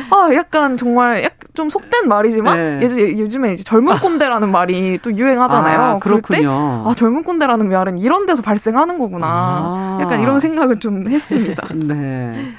아 0.09 0.33
약간 0.33 0.75
정말 0.77 1.23
약 1.23 1.33
좀 1.55 1.69
속된 1.69 2.07
말이지만 2.07 2.79
네. 2.79 2.85
요즘에 3.17 3.53
이제 3.53 3.63
젊은 3.63 3.95
꼰대라는 3.95 4.51
말이 4.51 4.99
또 5.01 5.15
유행하잖아요. 5.15 5.79
아, 5.81 5.99
그럴 5.99 6.21
때 6.21 6.41
아, 6.45 6.93
젊은 6.95 7.23
꼰대라는 7.23 7.69
말은 7.69 7.97
이런 7.97 8.25
데서 8.25 8.41
발생 8.41 8.64
하는 8.73 8.97
거구나. 8.97 9.27
아. 9.27 9.97
약간 10.01 10.21
이런 10.21 10.39
생각을 10.39 10.79
좀 10.79 11.07
했습니다. 11.07 11.67
네. 11.75 12.53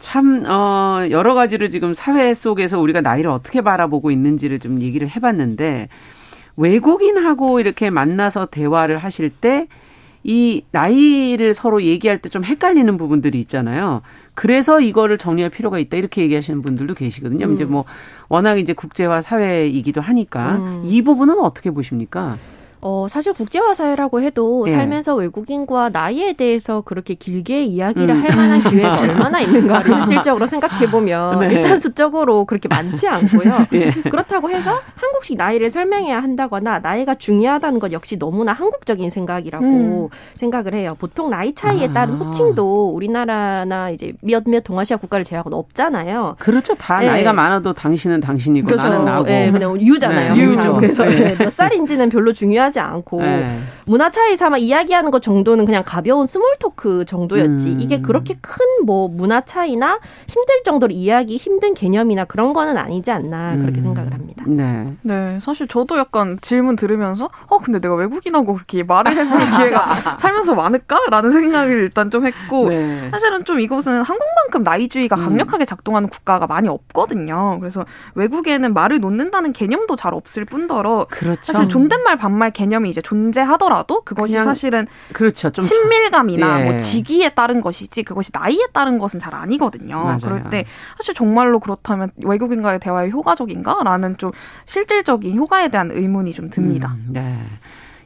참, 0.00 0.44
어, 0.46 1.06
여러 1.10 1.34
가지를 1.34 1.70
지금 1.70 1.94
사회 1.94 2.32
속에서 2.34 2.78
우리가 2.80 3.00
나이를 3.00 3.30
어떻게 3.30 3.60
바라보고 3.60 4.10
있는지를 4.10 4.58
좀 4.60 4.80
얘기를 4.80 5.08
해봤는데, 5.08 5.88
외국인하고 6.56 7.60
이렇게 7.60 7.90
만나서 7.90 8.46
대화를 8.46 8.98
하실 8.98 9.30
때, 9.30 9.66
이 10.28 10.62
나이를 10.72 11.54
서로 11.54 11.82
얘기할 11.82 12.18
때 12.18 12.28
좀 12.28 12.42
헷갈리는 12.44 12.96
부분들이 12.96 13.38
있잖아요. 13.40 14.02
그래서 14.34 14.80
이거를 14.80 15.18
정리할 15.18 15.50
필요가 15.50 15.78
있다 15.78 15.96
이렇게 15.96 16.22
얘기하시는 16.22 16.62
분들도 16.62 16.94
계시거든요. 16.94 17.46
음. 17.46 17.54
이제 17.54 17.64
뭐 17.64 17.84
워낙 18.28 18.58
이제 18.58 18.72
국제화 18.72 19.22
사회이기도 19.22 20.00
하니까 20.00 20.56
음. 20.56 20.82
이 20.84 21.02
부분은 21.02 21.38
어떻게 21.38 21.70
보십니까? 21.70 22.36
어, 22.80 23.06
사실 23.08 23.32
국제화 23.32 23.74
사회라고 23.74 24.20
해도 24.20 24.64
예. 24.68 24.72
살면서 24.72 25.14
외국인과 25.16 25.90
나이에 25.90 26.34
대해서 26.34 26.82
그렇게 26.82 27.14
길게 27.14 27.64
이야기를 27.64 28.10
음. 28.10 28.22
할 28.22 28.36
만한 28.36 28.62
기회가 28.70 29.00
얼마나 29.00 29.40
있는가를 29.40 29.92
현실적으로 29.92 30.46
생각해 30.46 30.90
보면 30.90 31.40
네. 31.40 31.54
일단 31.54 31.78
수적으로 31.78 32.44
그렇게 32.44 32.68
많지 32.68 33.08
않고요. 33.08 33.66
예. 33.74 33.90
그렇다고 33.90 34.50
해서 34.50 34.80
한국식 34.94 35.36
나이를 35.36 35.70
설명해야 35.70 36.22
한다거나 36.22 36.78
나이가 36.78 37.14
중요하다는 37.14 37.80
것 37.80 37.92
역시 37.92 38.18
너무나 38.18 38.52
한국적인 38.52 39.10
생각이라고 39.10 39.64
음. 39.64 40.08
생각을 40.34 40.74
해요. 40.74 40.96
보통 40.98 41.30
나이 41.30 41.54
차이에 41.54 41.92
따른 41.92 42.14
아. 42.14 42.18
호칭도 42.18 42.90
우리나라나 42.90 43.90
이제 43.90 44.12
몇몇 44.20 44.60
동아시아 44.62 44.96
국가를 44.96 45.24
제외하고는 45.24 45.58
없잖아요. 45.58 46.36
그렇죠. 46.38 46.74
다 46.74 47.00
네. 47.00 47.08
나이가 47.08 47.32
많아도 47.32 47.72
당신은 47.72 48.20
당신이고 48.20 48.66
그렇죠. 48.68 48.88
나는 48.88 49.04
나고. 49.04 49.24
네, 49.24 49.50
그냥 49.50 49.80
you잖아요. 49.80 50.34
네. 50.34 50.40
you죠. 50.40 50.74
그래서 50.74 51.04
네. 51.04 51.34
몇 51.36 51.52
살인지는 51.52 52.10
별로 52.10 52.32
중요하지 52.32 52.65
하지 52.66 52.80
않고 52.80 53.22
네. 53.22 53.58
문화 53.86 54.10
차이 54.10 54.36
삼아 54.36 54.58
이야기하는 54.58 55.10
것 55.10 55.22
정도는 55.22 55.64
그냥 55.64 55.82
가벼운 55.84 56.26
small 56.26 56.56
talk 56.58 57.04
정도였지 57.04 57.68
음. 57.68 57.80
이게 57.80 58.00
그렇게 58.00 58.34
큰 58.40 58.56
뭐 58.84 59.08
문화 59.08 59.40
차이나 59.40 59.98
힘들 60.28 60.62
정도로 60.64 60.92
이야기 60.92 61.36
힘든 61.36 61.74
개념이나 61.74 62.24
그런 62.24 62.52
거는 62.52 62.78
아니지 62.78 63.10
않나 63.10 63.56
그렇게 63.56 63.80
음. 63.80 63.82
생각을 63.82 64.12
합니다. 64.12 64.44
네. 64.46 64.86
네, 65.02 65.38
사실 65.40 65.66
저도 65.68 65.98
약간 65.98 66.38
질문 66.40 66.76
들으면서 66.76 67.30
어 67.48 67.58
근데 67.58 67.80
내가 67.80 67.94
외국인하고 67.94 68.54
그렇게 68.54 68.82
말을 68.82 69.16
해볼 69.16 69.38
기회가 69.50 69.86
살면서 70.18 70.54
많을까라는 70.54 71.30
생각을 71.30 71.80
일단 71.80 72.10
좀 72.10 72.26
했고 72.26 72.68
네. 72.68 73.08
사실은 73.10 73.44
좀 73.44 73.60
이곳은 73.60 74.02
한국만큼 74.02 74.62
나이주의가 74.62 75.16
음. 75.16 75.24
강력하게 75.24 75.64
작동하는 75.64 76.08
국가가 76.08 76.46
많이 76.46 76.68
없거든요. 76.68 77.58
그래서 77.58 77.84
외국에는 78.14 78.72
말을 78.72 79.00
놓는다는 79.00 79.52
개념도 79.52 79.96
잘 79.96 80.14
없을 80.14 80.44
뿐더러 80.44 81.06
그렇죠. 81.10 81.40
사실 81.42 81.68
존댓말 81.68 82.16
반말 82.16 82.50
개념이 82.56 82.88
이제 82.88 83.02
존재하더라도 83.02 84.00
그것이 84.00 84.32
사실은 84.32 84.86
그렇죠. 85.12 85.50
좀 85.50 85.62
친밀감이나 85.62 86.60
예. 86.60 86.64
뭐 86.64 86.78
직위에 86.78 87.34
따른 87.34 87.60
것이지 87.60 88.02
그것이 88.02 88.30
나이에 88.32 88.68
따른 88.72 88.96
것은 88.96 89.20
잘 89.20 89.34
아니거든요. 89.34 90.02
맞아요. 90.02 90.18
그럴 90.22 90.48
때 90.48 90.64
사실 90.96 91.12
정말로 91.12 91.60
그렇다면 91.60 92.12
외국인과의 92.24 92.80
대화에 92.80 93.10
효과적인가라는 93.10 94.16
좀 94.16 94.30
실질적인 94.64 95.36
효과에 95.36 95.68
대한 95.68 95.90
의문이 95.90 96.32
좀 96.32 96.48
듭니다. 96.48 96.96
음, 96.96 97.12
네. 97.12 97.36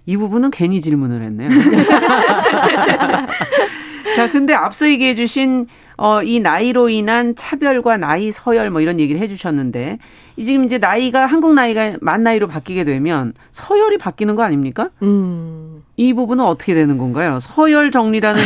이 0.07 0.17
부분은 0.17 0.51
괜히 0.51 0.81
질문을 0.81 1.23
했네요. 1.23 1.49
자, 4.15 4.31
근데 4.31 4.55
앞서 4.55 4.89
얘기해 4.89 5.15
주신 5.15 5.67
어, 5.97 6.23
이 6.23 6.41
나이로 6.41 6.89
인한 6.89 7.37
차별과 7.37 7.99
나이 7.99 8.33
서열 8.33 8.71
뭐 8.71 8.81
이런 8.81 8.99
얘기를 8.99 9.21
해 9.21 9.29
주셨는데 9.29 9.99
지금 10.43 10.65
이제 10.65 10.79
나이가 10.79 11.27
한국 11.27 11.53
나이가 11.53 11.93
만 12.01 12.23
나이로 12.23 12.49
바뀌게 12.49 12.85
되면 12.85 13.35
서열이 13.53 13.99
바뀌는 13.99 14.35
거 14.35 14.43
아닙니까? 14.43 14.89
음. 15.03 15.85
이 16.01 16.15
부분은 16.15 16.43
어떻게 16.45 16.73
되는 16.75 16.97
건가요? 16.97 17.39
서열 17.41 17.91
정리라는 17.91 18.41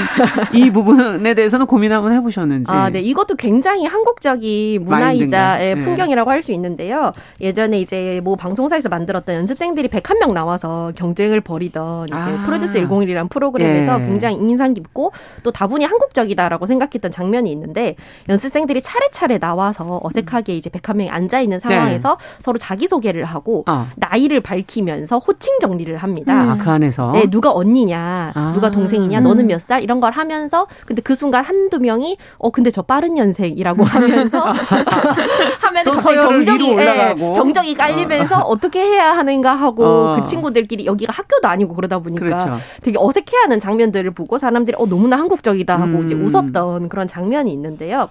이 0.53 0.71
부분에 0.73 1.35
대해서는 1.35 1.67
고민 1.67 1.93
한번 1.93 2.13
해보셨는지. 2.13 2.73
아, 2.73 2.91
네. 2.91 3.01
이것도 3.01 3.37
굉장히 3.37 3.85
한국적인 3.87 4.85
문화이자 4.85 5.59
네. 5.59 5.79
풍경이라고 5.79 6.31
할 6.31 6.45
수 6.45 6.53
있는데요. 6.53 7.13
예전에 7.41 7.81
이제 7.81 8.21
뭐 8.23 8.37
방송사에서 8.37 8.91
만들었던 8.91 9.35
연습생들이 9.35 9.89
101명 9.89 10.35
나와서 10.35 10.93
경쟁을 10.95 11.41
벌이던 11.41 12.09
이제 12.09 12.15
아. 12.15 12.43
프로듀스 12.45 12.83
101이라는 12.83 13.31
프로그램에서 13.31 13.99
예. 14.01 14.05
굉장히 14.05 14.37
인상 14.37 14.75
깊고 14.75 15.13
또 15.43 15.51
다분히 15.51 15.87
한국적이다라고 15.87 16.67
생각했던 16.67 17.11
장면이 17.13 17.51
있는데 17.53 17.95
연습생들이 18.29 18.83
차례차례 18.83 19.39
나와서 19.39 20.01
어색하게 20.03 20.55
이제 20.57 20.69
101명이 20.69 21.09
앉아있는 21.11 21.61
상황에서 21.61 22.19
네. 22.21 22.37
서로 22.41 22.59
자기소개를 22.59 23.25
하고 23.25 23.65
어. 23.67 23.87
나이를 23.97 24.41
밝히면서 24.41 25.19
호칭 25.21 25.59
정리를 25.61 25.97
합니다. 25.97 26.35
아, 26.35 26.59
그 26.63 26.69
안에서? 26.69 27.13
네, 27.13 27.31
누가 27.31 27.44
언니냐, 27.51 28.33
아. 28.35 28.53
누가 28.55 28.71
동생이냐, 28.71 29.19
음. 29.19 29.25
너는 29.25 29.47
몇 29.47 29.61
살? 29.61 29.83
이런 29.83 30.01
걸 30.01 30.13
하면서 30.13 30.67
근데 30.87 31.03
그 31.03 31.15
순간 31.15 31.45
한두 31.45 31.79
명이 31.79 32.17
어 32.39 32.51
근데 32.51 32.71
저 32.71 32.83
빠른 32.83 33.15
년생이라고 33.15 33.85
하면서 33.85 34.41
하면 35.61 35.85
갑자기 35.85 36.21
정적이 36.21 36.77
예, 36.79 37.15
정적이 37.35 37.75
깔리면서 37.75 38.41
어. 38.41 38.57
떻게 38.57 38.81
해야 38.81 39.17
하는가 39.17 39.55
하고 39.55 39.85
어. 39.85 40.17
그 40.17 40.25
친구들끼리 40.25 40.87
여기가 40.87 41.13
학교도 41.13 41.49
아니고 41.49 41.75
그러다 41.75 41.99
보니까 41.99 42.25
그렇죠. 42.25 42.57
되게 42.83 42.99
어색해하는 42.99 43.61
장면들을 43.61 44.11
보고 44.13 44.39
사람들이 44.39 44.77
어 44.79 44.87
너무나 44.87 45.19
한국적이다 45.19 45.75
하고 45.75 45.99
음. 45.99 46.05
이제 46.05 46.15
웃었던 46.15 46.89
그런 46.89 47.07
장면이 47.07 47.53
있는데요. 47.53 48.09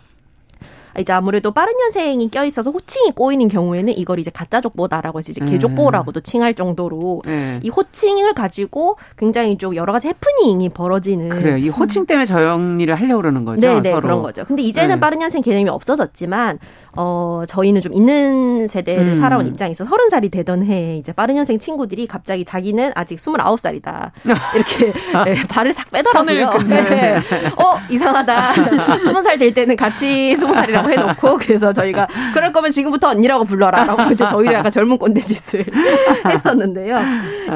이제 0.99 1.11
아무래도 1.13 1.51
빠른 1.51 1.73
년생이 1.77 2.29
껴 2.29 2.45
있어서 2.45 2.71
호칭이 2.71 3.11
꼬이는 3.11 3.47
경우에는 3.47 3.97
이걸 3.97 4.19
이제 4.19 4.31
가짜 4.31 4.61
족보다라고 4.61 5.19
해서 5.19 5.31
이제 5.31 5.41
음. 5.41 5.45
개족보라고도 5.47 6.21
칭할 6.21 6.53
정도로 6.53 7.21
네. 7.25 7.59
이 7.63 7.69
호칭을 7.69 8.33
가지고 8.33 8.97
굉장히 9.17 9.57
좀 9.57 9.75
여러 9.75 9.93
가지 9.93 10.07
해프닝이 10.07 10.69
벌어지는 10.69 11.29
그래요. 11.29 11.57
이 11.57 11.69
호칭 11.69 12.05
때문에 12.05 12.25
저 12.25 12.39
정리를 12.39 12.93
하려고 12.93 13.21
그러는 13.21 13.45
거죠. 13.45 13.61
네, 13.61 13.81
네 13.81 13.93
그런 13.93 14.21
거죠. 14.21 14.45
근데 14.45 14.61
이제는 14.61 14.95
네. 14.95 14.99
빠른 14.99 15.19
년생 15.19 15.41
개념이 15.41 15.69
없어졌지만 15.69 16.59
어, 16.95 17.43
저희는 17.47 17.81
좀 17.81 17.93
있는 17.93 18.67
세대를 18.67 19.09
음. 19.09 19.13
살아온 19.15 19.47
입장에서 19.47 19.85
서른 19.85 20.09
살이 20.09 20.29
되던 20.29 20.63
해에 20.63 20.97
이제 20.97 21.11
빠른 21.11 21.35
년생 21.35 21.59
친구들이 21.59 22.07
갑자기 22.07 22.45
자기는 22.45 22.91
아직 22.95 23.19
스물아홉 23.19 23.59
살이다. 23.59 24.11
이렇게 24.55 24.93
네, 25.25 25.47
발을 25.47 25.73
싹 25.73 25.89
빼더라고요. 25.91 26.51
네. 26.67 27.17
어, 27.57 27.77
이상하다. 27.89 28.51
스무 29.03 29.21
살 29.21 29.33
될 29.33 29.51
때는 29.51 29.75
같이 29.75 30.35
스무 30.35 30.53
살이라고 30.53 30.89
해놓고 30.91 31.37
그래서 31.37 31.73
저희가 31.73 32.07
그럴 32.35 32.53
거면 32.53 32.71
지금부터 32.71 33.09
언니라고 33.09 33.45
불러라. 33.45 33.83
라고 33.83 34.03
이제 34.11 34.27
저희도 34.27 34.53
약간 34.53 34.71
젊은 34.71 34.99
꼰대 34.99 35.21
짓을 35.21 35.65
했었는데요. 36.29 36.99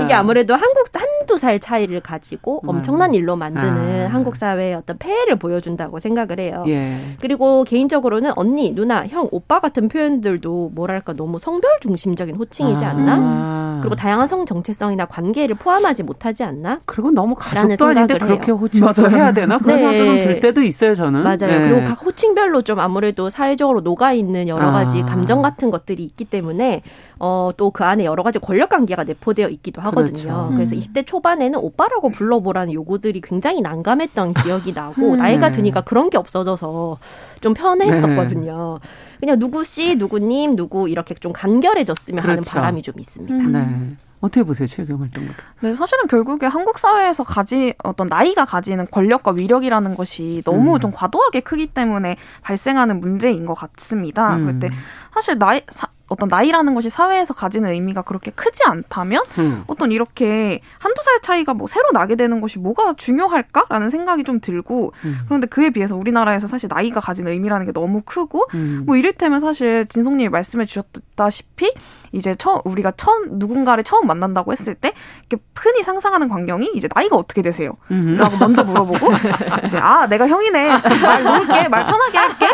이게 0.01 0.13
아. 0.15 0.19
아무래도 0.19 0.55
한국 0.55 0.87
한두 0.93 1.37
살 1.37 1.59
차이를 1.59 1.99
가지고 2.01 2.61
음. 2.63 2.69
엄청난 2.69 3.13
일로 3.13 3.35
만드는 3.35 4.07
아. 4.07 4.09
한국 4.11 4.35
사회의 4.37 4.73
어떤 4.73 4.97
폐해를 4.97 5.35
보여준다고 5.37 5.99
생각을 5.99 6.39
해요. 6.39 6.63
예. 6.67 6.97
그리고 7.19 7.63
개인적으로는 7.63 8.31
언니, 8.35 8.73
누나, 8.73 9.05
형 9.07 9.26
오빠 9.31 9.59
같은 9.59 9.87
표현들도 9.89 10.71
뭐랄까 10.73 11.13
너무 11.13 11.39
성별 11.39 11.71
중심적인 11.81 12.35
호칭이지 12.35 12.85
아. 12.85 12.89
않나? 12.89 13.79
그리고 13.81 13.95
다양한 13.95 14.27
성 14.27 14.45
정체성이나 14.45 15.05
관계를 15.05 15.55
포함하지 15.55 16.03
못하지 16.03 16.43
않나? 16.43 16.79
그리고 16.85 17.11
너무 17.11 17.35
가족도 17.35 17.85
아닌데 17.85 18.17
그렇게 18.17 18.51
호칭을 18.51 19.11
해야 19.11 19.31
되나? 19.33 19.57
그런 19.59 19.75
네. 19.75 19.81
생각도 19.81 20.05
좀 20.05 20.17
들 20.17 20.39
때도 20.39 20.61
있어요, 20.63 20.95
저는. 20.95 21.23
맞아요. 21.23 21.37
네. 21.37 21.61
그리고 21.61 21.83
각 21.85 22.03
호칭별로 22.05 22.63
좀 22.63 22.79
아무래도 22.79 23.29
사회적으로 23.29 23.81
녹아 23.81 24.13
있는 24.13 24.47
여러 24.47 24.71
가지 24.71 25.01
아. 25.01 25.05
감정 25.05 25.41
같은 25.41 25.69
것들이 25.71 26.03
있기 26.03 26.25
때문에 26.25 26.81
어, 27.19 27.51
또 27.55 27.71
그 27.71 27.83
안에 27.83 28.05
여러 28.05 28.23
가지 28.23 28.39
권력 28.39 28.69
관계가 28.69 29.03
내포되어 29.03 29.49
있기도 29.49 29.81
하거든요. 29.83 30.17
그렇죠. 30.17 30.51
그래서 30.55 30.75
음. 30.75 30.79
20대 30.79 31.05
초반에는 31.05 31.59
오빠라고 31.59 32.09
불러보라는 32.09 32.73
요구들이 32.73 33.21
굉장히 33.21 33.61
난감했던 33.61 34.33
기억이 34.33 34.73
나고 34.73 35.11
음. 35.11 35.17
나이가 35.17 35.51
드니까 35.51 35.81
그런 35.81 36.09
게 36.09 36.17
없어져서 36.17 36.97
좀 37.41 37.53
편했었거든요. 37.53 38.79
네. 38.81 38.89
그냥 39.19 39.39
누구 39.39 39.63
씨, 39.63 39.95
누구님, 39.95 40.55
누구 40.55 40.89
이렇게 40.89 41.15
좀 41.15 41.33
간결해졌으면 41.33 42.21
그렇죠. 42.21 42.31
하는 42.31 42.43
바람이 42.43 42.81
좀 42.81 42.95
있습니다. 42.99 43.33
음. 43.35 43.51
네. 43.51 43.97
어떻게 44.19 44.41
보세요, 44.43 44.67
최경 44.67 44.99
활동가? 45.01 45.33
네, 45.61 45.75
사실은 45.75 46.07
결국에 46.07 46.47
한국 46.47 46.79
사회에서 46.79 47.23
가지 47.23 47.75
어떤 47.83 48.07
나이가 48.07 48.45
가지는 48.45 48.87
권력과 48.89 49.31
위력이라는 49.31 49.95
것이 49.95 50.41
너무 50.43 50.75
음. 50.75 50.79
좀 50.79 50.91
과도하게 50.91 51.41
크기 51.41 51.67
때문에 51.67 52.15
발생하는 52.41 52.99
문제인 52.99 53.45
것 53.45 53.53
같습니다. 53.53 54.35
음. 54.35 54.45
그럴 54.47 54.59
때 54.59 54.69
사실 55.13 55.37
나이 55.37 55.61
사, 55.69 55.87
어떤 56.09 56.29
나이라는 56.29 56.73
것이 56.73 56.89
사회에서 56.89 57.33
가지는 57.33 57.71
의미가 57.71 58.03
그렇게 58.03 58.31
크지 58.31 58.63
않다면 58.65 59.23
음. 59.37 59.63
어떤 59.67 59.91
이렇게 59.91 60.61
한두 60.79 61.01
살 61.03 61.19
차이가 61.21 61.53
뭐 61.53 61.67
새로 61.67 61.91
나게 61.91 62.15
되는 62.15 62.41
것이 62.41 62.59
뭐가 62.59 62.93
중요할까라는 62.93 63.89
생각이 63.89 64.23
좀 64.23 64.39
들고 64.39 64.93
음. 65.05 65.17
그런데 65.25 65.47
그에 65.47 65.69
비해서 65.69 65.95
우리나라에서 65.95 66.47
사실 66.47 66.69
나이가 66.71 66.99
가지는 66.99 67.31
의미라는 67.31 67.65
게 67.65 67.71
너무 67.71 68.01
크고 68.05 68.47
음. 68.53 68.83
뭐 68.85 68.95
이를테면 68.95 69.39
사실 69.41 69.85
진성님이 69.87 70.29
말씀해 70.29 70.65
주셨 70.65 70.85
다시피 71.17 71.73
이제 72.13 72.33
처음 72.35 72.61
우리가 72.63 72.91
처음 72.95 73.37
누군가를 73.37 73.83
처음 73.83 74.07
만난다고 74.07 74.53
했을 74.53 74.75
때 74.75 74.93
이렇게 75.29 75.43
흔히 75.55 75.83
상상하는 75.83 76.29
광경이 76.29 76.71
이제 76.73 76.87
나이가 76.95 77.17
어떻게 77.17 77.41
되세요? 77.41 77.73
라고 77.89 78.37
먼저 78.37 78.63
물어보고 78.63 79.09
이제 79.65 79.77
아 79.77 80.07
내가 80.07 80.25
형이네 80.25 80.69
말 81.01 81.23
놓을게 81.23 81.67
말 81.67 81.85
편하게 81.85 82.17
할게 82.17 82.47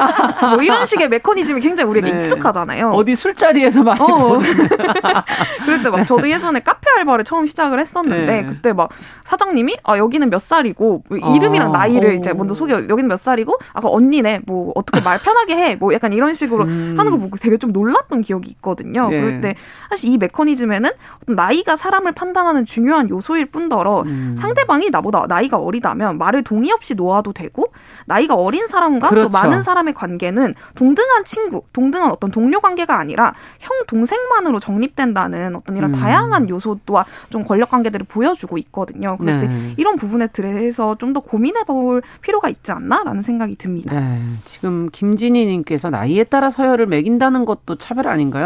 뭐 0.55 0.63
이런 0.63 0.83
식의 0.87 1.07
메커니즘이 1.09 1.61
굉장히 1.61 1.91
우리에게 1.91 2.11
네. 2.11 2.17
익숙하잖아요. 2.17 2.89
어디 2.91 3.13
술자리에서 3.15 3.83
막 3.83 4.01
어. 4.01 4.39
그럴 5.65 5.83
때막 5.83 6.07
저도 6.07 6.27
예전에 6.29 6.59
카페 6.61 6.89
알바를 6.97 7.23
처음 7.23 7.45
시작을 7.45 7.79
했었는데 7.79 8.41
네. 8.41 8.45
그때 8.47 8.73
막 8.73 8.89
사장님이 9.23 9.77
아 9.83 9.97
여기는 9.99 10.29
몇 10.31 10.41
살이고 10.41 11.03
뭐 11.07 11.17
이름이랑 11.35 11.75
아. 11.75 11.77
나이를 11.79 12.09
오. 12.09 12.13
이제 12.13 12.33
먼저 12.33 12.55
소개 12.55 12.73
여기는 12.73 13.07
몇 13.07 13.17
살이고 13.19 13.57
아까 13.73 13.87
언니네 13.89 14.41
뭐 14.47 14.71
어떻게 14.75 14.99
말 15.01 15.19
편하게 15.19 15.55
해 15.57 15.73
뭐 15.79 15.93
약간 15.93 16.13
이런 16.13 16.33
식으로 16.33 16.63
음. 16.65 16.95
하는 16.97 17.11
걸 17.11 17.19
보고 17.19 17.37
되게 17.37 17.57
좀 17.57 17.71
놀랐던 17.71 18.21
기억이 18.21 18.52
있거든요. 18.53 19.09
네. 19.09 19.21
그럴 19.21 19.41
때 19.41 19.55
사실 19.89 20.11
이 20.11 20.17
메커니즘에는 20.17 20.89
나이가 21.27 21.77
사람을 21.77 22.11
판단하는 22.11 22.65
중요한 22.65 23.09
요소일 23.09 23.45
뿐더러 23.45 24.01
음. 24.01 24.35
상대방이 24.37 24.89
나보다 24.89 25.25
나이가 25.27 25.57
어리다면 25.57 26.17
말을 26.17 26.43
동의 26.43 26.71
없이 26.71 26.95
놓아도 26.95 27.31
되고 27.31 27.71
나이가 28.05 28.35
어린 28.35 28.67
사람과 28.67 29.09
그렇죠. 29.09 29.29
또 29.29 29.37
많은 29.37 29.61
사람의 29.61 29.93
관계는 29.93 30.55
동등한 30.75 31.23
친구, 31.23 31.63
동등한 31.71 32.11
어떤 32.11 32.31
동료 32.31 32.59
관계가 32.59 32.97
아니라 32.99 33.33
형 33.59 33.85
동생만으로 33.87 34.59
정립된다는 34.59 35.55
어떤 35.55 35.77
이런 35.77 35.93
음. 35.93 35.99
다양한 35.99 36.49
요소와 36.49 37.05
좀 37.29 37.45
권력 37.45 37.69
관계들을 37.69 38.05
보여주고 38.09 38.57
있거든요. 38.57 39.15
그럴 39.17 39.39
네. 39.39 39.47
때 39.47 39.73
이런 39.77 39.95
부분에 39.95 40.27
대해서 40.27 40.95
좀 40.97 41.13
더 41.13 41.19
고민해 41.21 41.63
볼 41.63 42.01
필요가 42.21 42.49
있지 42.49 42.71
않나라는 42.71 43.21
생각이 43.21 43.55
듭니다. 43.55 43.97
네. 43.97 44.21
지금 44.45 44.89
김진희 44.91 45.45
님께서 45.45 45.89
나이에 45.89 46.25
따라 46.25 46.49
서열을 46.49 46.87
매긴다는 46.87 47.45
것도 47.45 47.77
차별 47.77 48.07
아닌가요? 48.07 48.42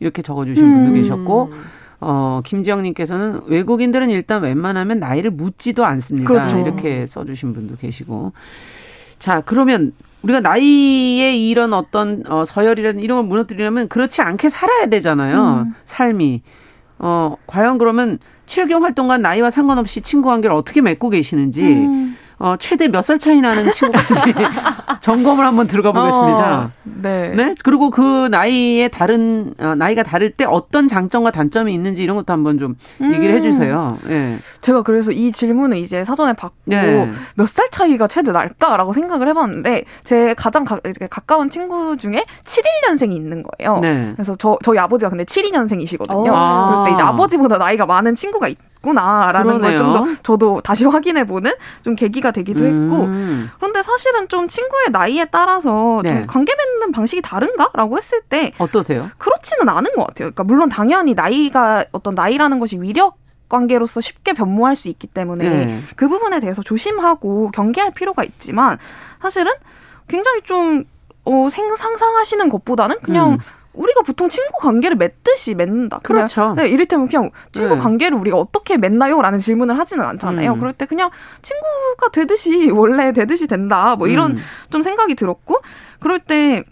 이렇게 0.00 0.22
적어주신 0.22 0.64
음. 0.64 0.74
분도 0.74 0.92
계셨고 0.94 1.52
어, 2.00 2.40
김지영님께서는 2.44 3.42
외국인들은 3.46 4.10
일단 4.10 4.42
웬만하면 4.42 4.98
나이를 4.98 5.30
묻지도 5.30 5.84
않습니다. 5.84 6.28
그렇죠. 6.28 6.58
이렇게 6.58 7.06
써주신 7.06 7.52
분도 7.52 7.76
계시고. 7.76 8.32
자, 9.18 9.42
그러면 9.42 9.92
우리가 10.22 10.40
나이에 10.40 11.36
이런 11.36 11.74
어떤 11.74 12.24
어, 12.26 12.44
서열이라든 12.44 13.00
이런 13.00 13.18
걸 13.18 13.26
무너뜨리려면 13.26 13.88
그렇지 13.88 14.22
않게 14.22 14.48
살아야 14.48 14.86
되잖아요. 14.86 15.66
음. 15.66 15.74
삶이. 15.84 16.42
어, 16.98 17.36
과연 17.46 17.78
그러면 17.78 18.18
최경 18.46 18.82
활동과 18.82 19.18
나이와 19.18 19.50
상관없이 19.50 20.00
친구 20.00 20.28
관계를 20.28 20.56
어떻게 20.56 20.80
맺고 20.80 21.10
계시는지. 21.10 21.64
음. 21.64 22.16
어, 22.40 22.56
최대 22.56 22.88
몇 22.88 23.02
살 23.02 23.18
차이 23.18 23.40
나는 23.40 23.70
친구까지 23.70 24.32
점검을 25.00 25.44
한번 25.44 25.66
들어가 25.66 25.92
보겠습니다. 25.92 26.58
어, 26.64 26.70
네. 26.84 27.32
네. 27.34 27.54
그리고 27.62 27.90
그 27.90 28.28
나이에 28.30 28.88
다른, 28.88 29.54
어, 29.58 29.74
나이가 29.74 30.02
다를 30.02 30.30
때 30.32 30.44
어떤 30.46 30.88
장점과 30.88 31.30
단점이 31.32 31.72
있는지 31.72 32.02
이런 32.02 32.16
것도 32.16 32.32
한번 32.32 32.58
좀 32.58 32.76
음. 33.00 33.14
얘기를 33.14 33.34
해주세요. 33.36 33.98
네. 34.06 34.36
제가 34.62 34.82
그래서 34.82 35.12
이 35.12 35.32
질문을 35.32 35.76
이제 35.78 36.04
사전에 36.04 36.32
받고 36.32 36.54
네. 36.64 37.10
몇살 37.36 37.68
차이가 37.70 38.06
최대 38.06 38.32
날까라고 38.32 38.92
생각을 38.94 39.28
해봤는데 39.28 39.84
제 40.04 40.34
가장 40.34 40.64
가, 40.64 40.78
가까운 41.10 41.50
친구 41.50 41.96
중에 41.98 42.24
71년생이 42.44 43.12
있는 43.14 43.42
거예요. 43.42 43.80
네. 43.80 44.12
그래서 44.14 44.34
저, 44.36 44.58
저희 44.64 44.78
아버지가 44.78 45.10
근데 45.10 45.24
72년생이시거든요. 45.24 46.32
아. 46.34 46.70
그럴 46.70 46.84
때 46.86 46.92
이제 46.92 47.02
아버지보다 47.02 47.58
나이가 47.58 47.84
많은 47.86 48.14
친구가 48.14 48.48
있, 48.48 48.56
있구나라는 48.80 49.60
걸 49.60 49.76
좀 49.76 49.92
더 49.92 50.06
저도 50.22 50.60
다시 50.62 50.84
확인해 50.84 51.24
보는 51.24 51.52
좀 51.82 51.94
계기가 51.96 52.30
되기도 52.30 52.64
했고 52.64 53.04
음. 53.04 53.50
그런데 53.58 53.82
사실은 53.82 54.28
좀 54.28 54.48
친구의 54.48 54.90
나이에 54.90 55.26
따라서 55.26 56.00
네. 56.02 56.10
좀 56.10 56.26
관계 56.26 56.54
맺는 56.54 56.92
방식이 56.92 57.22
다른가라고 57.22 57.96
했을 57.98 58.20
때 58.22 58.52
어떠세요? 58.58 59.08
그렇지는 59.18 59.68
않은 59.68 59.92
것 59.94 60.06
같아요. 60.06 60.30
그러니까 60.30 60.44
물론 60.44 60.68
당연히 60.68 61.14
나이가 61.14 61.84
어떤 61.92 62.14
나이라는 62.14 62.58
것이 62.58 62.80
위력 62.80 63.16
관계로서 63.48 64.00
쉽게 64.00 64.32
변모할 64.32 64.76
수 64.76 64.88
있기 64.88 65.06
때문에 65.08 65.48
네. 65.48 65.80
그 65.96 66.08
부분에 66.08 66.38
대해서 66.40 66.62
조심하고 66.62 67.50
경계할 67.50 67.90
필요가 67.92 68.22
있지만 68.24 68.78
사실은 69.20 69.52
굉장히 70.08 70.42
좀 70.42 70.84
어, 71.24 71.48
생, 71.50 71.74
상상하시는 71.74 72.48
것보다는 72.48 72.96
그냥 73.02 73.32
음. 73.32 73.38
우리가 73.80 74.02
보통 74.02 74.28
친구 74.28 74.52
관계를 74.58 74.96
맺듯이 74.96 75.54
맺는다. 75.54 76.00
그렇죠. 76.00 76.54
네, 76.54 76.68
이를테면 76.68 77.08
그냥 77.08 77.30
친구 77.52 77.74
네. 77.74 77.80
관계를 77.80 78.18
우리가 78.18 78.36
어떻게 78.36 78.76
맺나요? 78.76 79.20
라는 79.22 79.38
질문을 79.38 79.78
하지는 79.78 80.04
않잖아요. 80.04 80.52
음. 80.52 80.58
그럴 80.58 80.72
때 80.74 80.84
그냥 80.84 81.10
친구가 81.40 82.10
되듯이 82.12 82.70
원래 82.70 83.12
되듯이 83.12 83.46
된다. 83.46 83.96
뭐 83.96 84.06
이런 84.06 84.32
음. 84.32 84.36
좀 84.70 84.82
생각이 84.82 85.14
들었고 85.14 85.56
그럴 85.98 86.18
때 86.18 86.62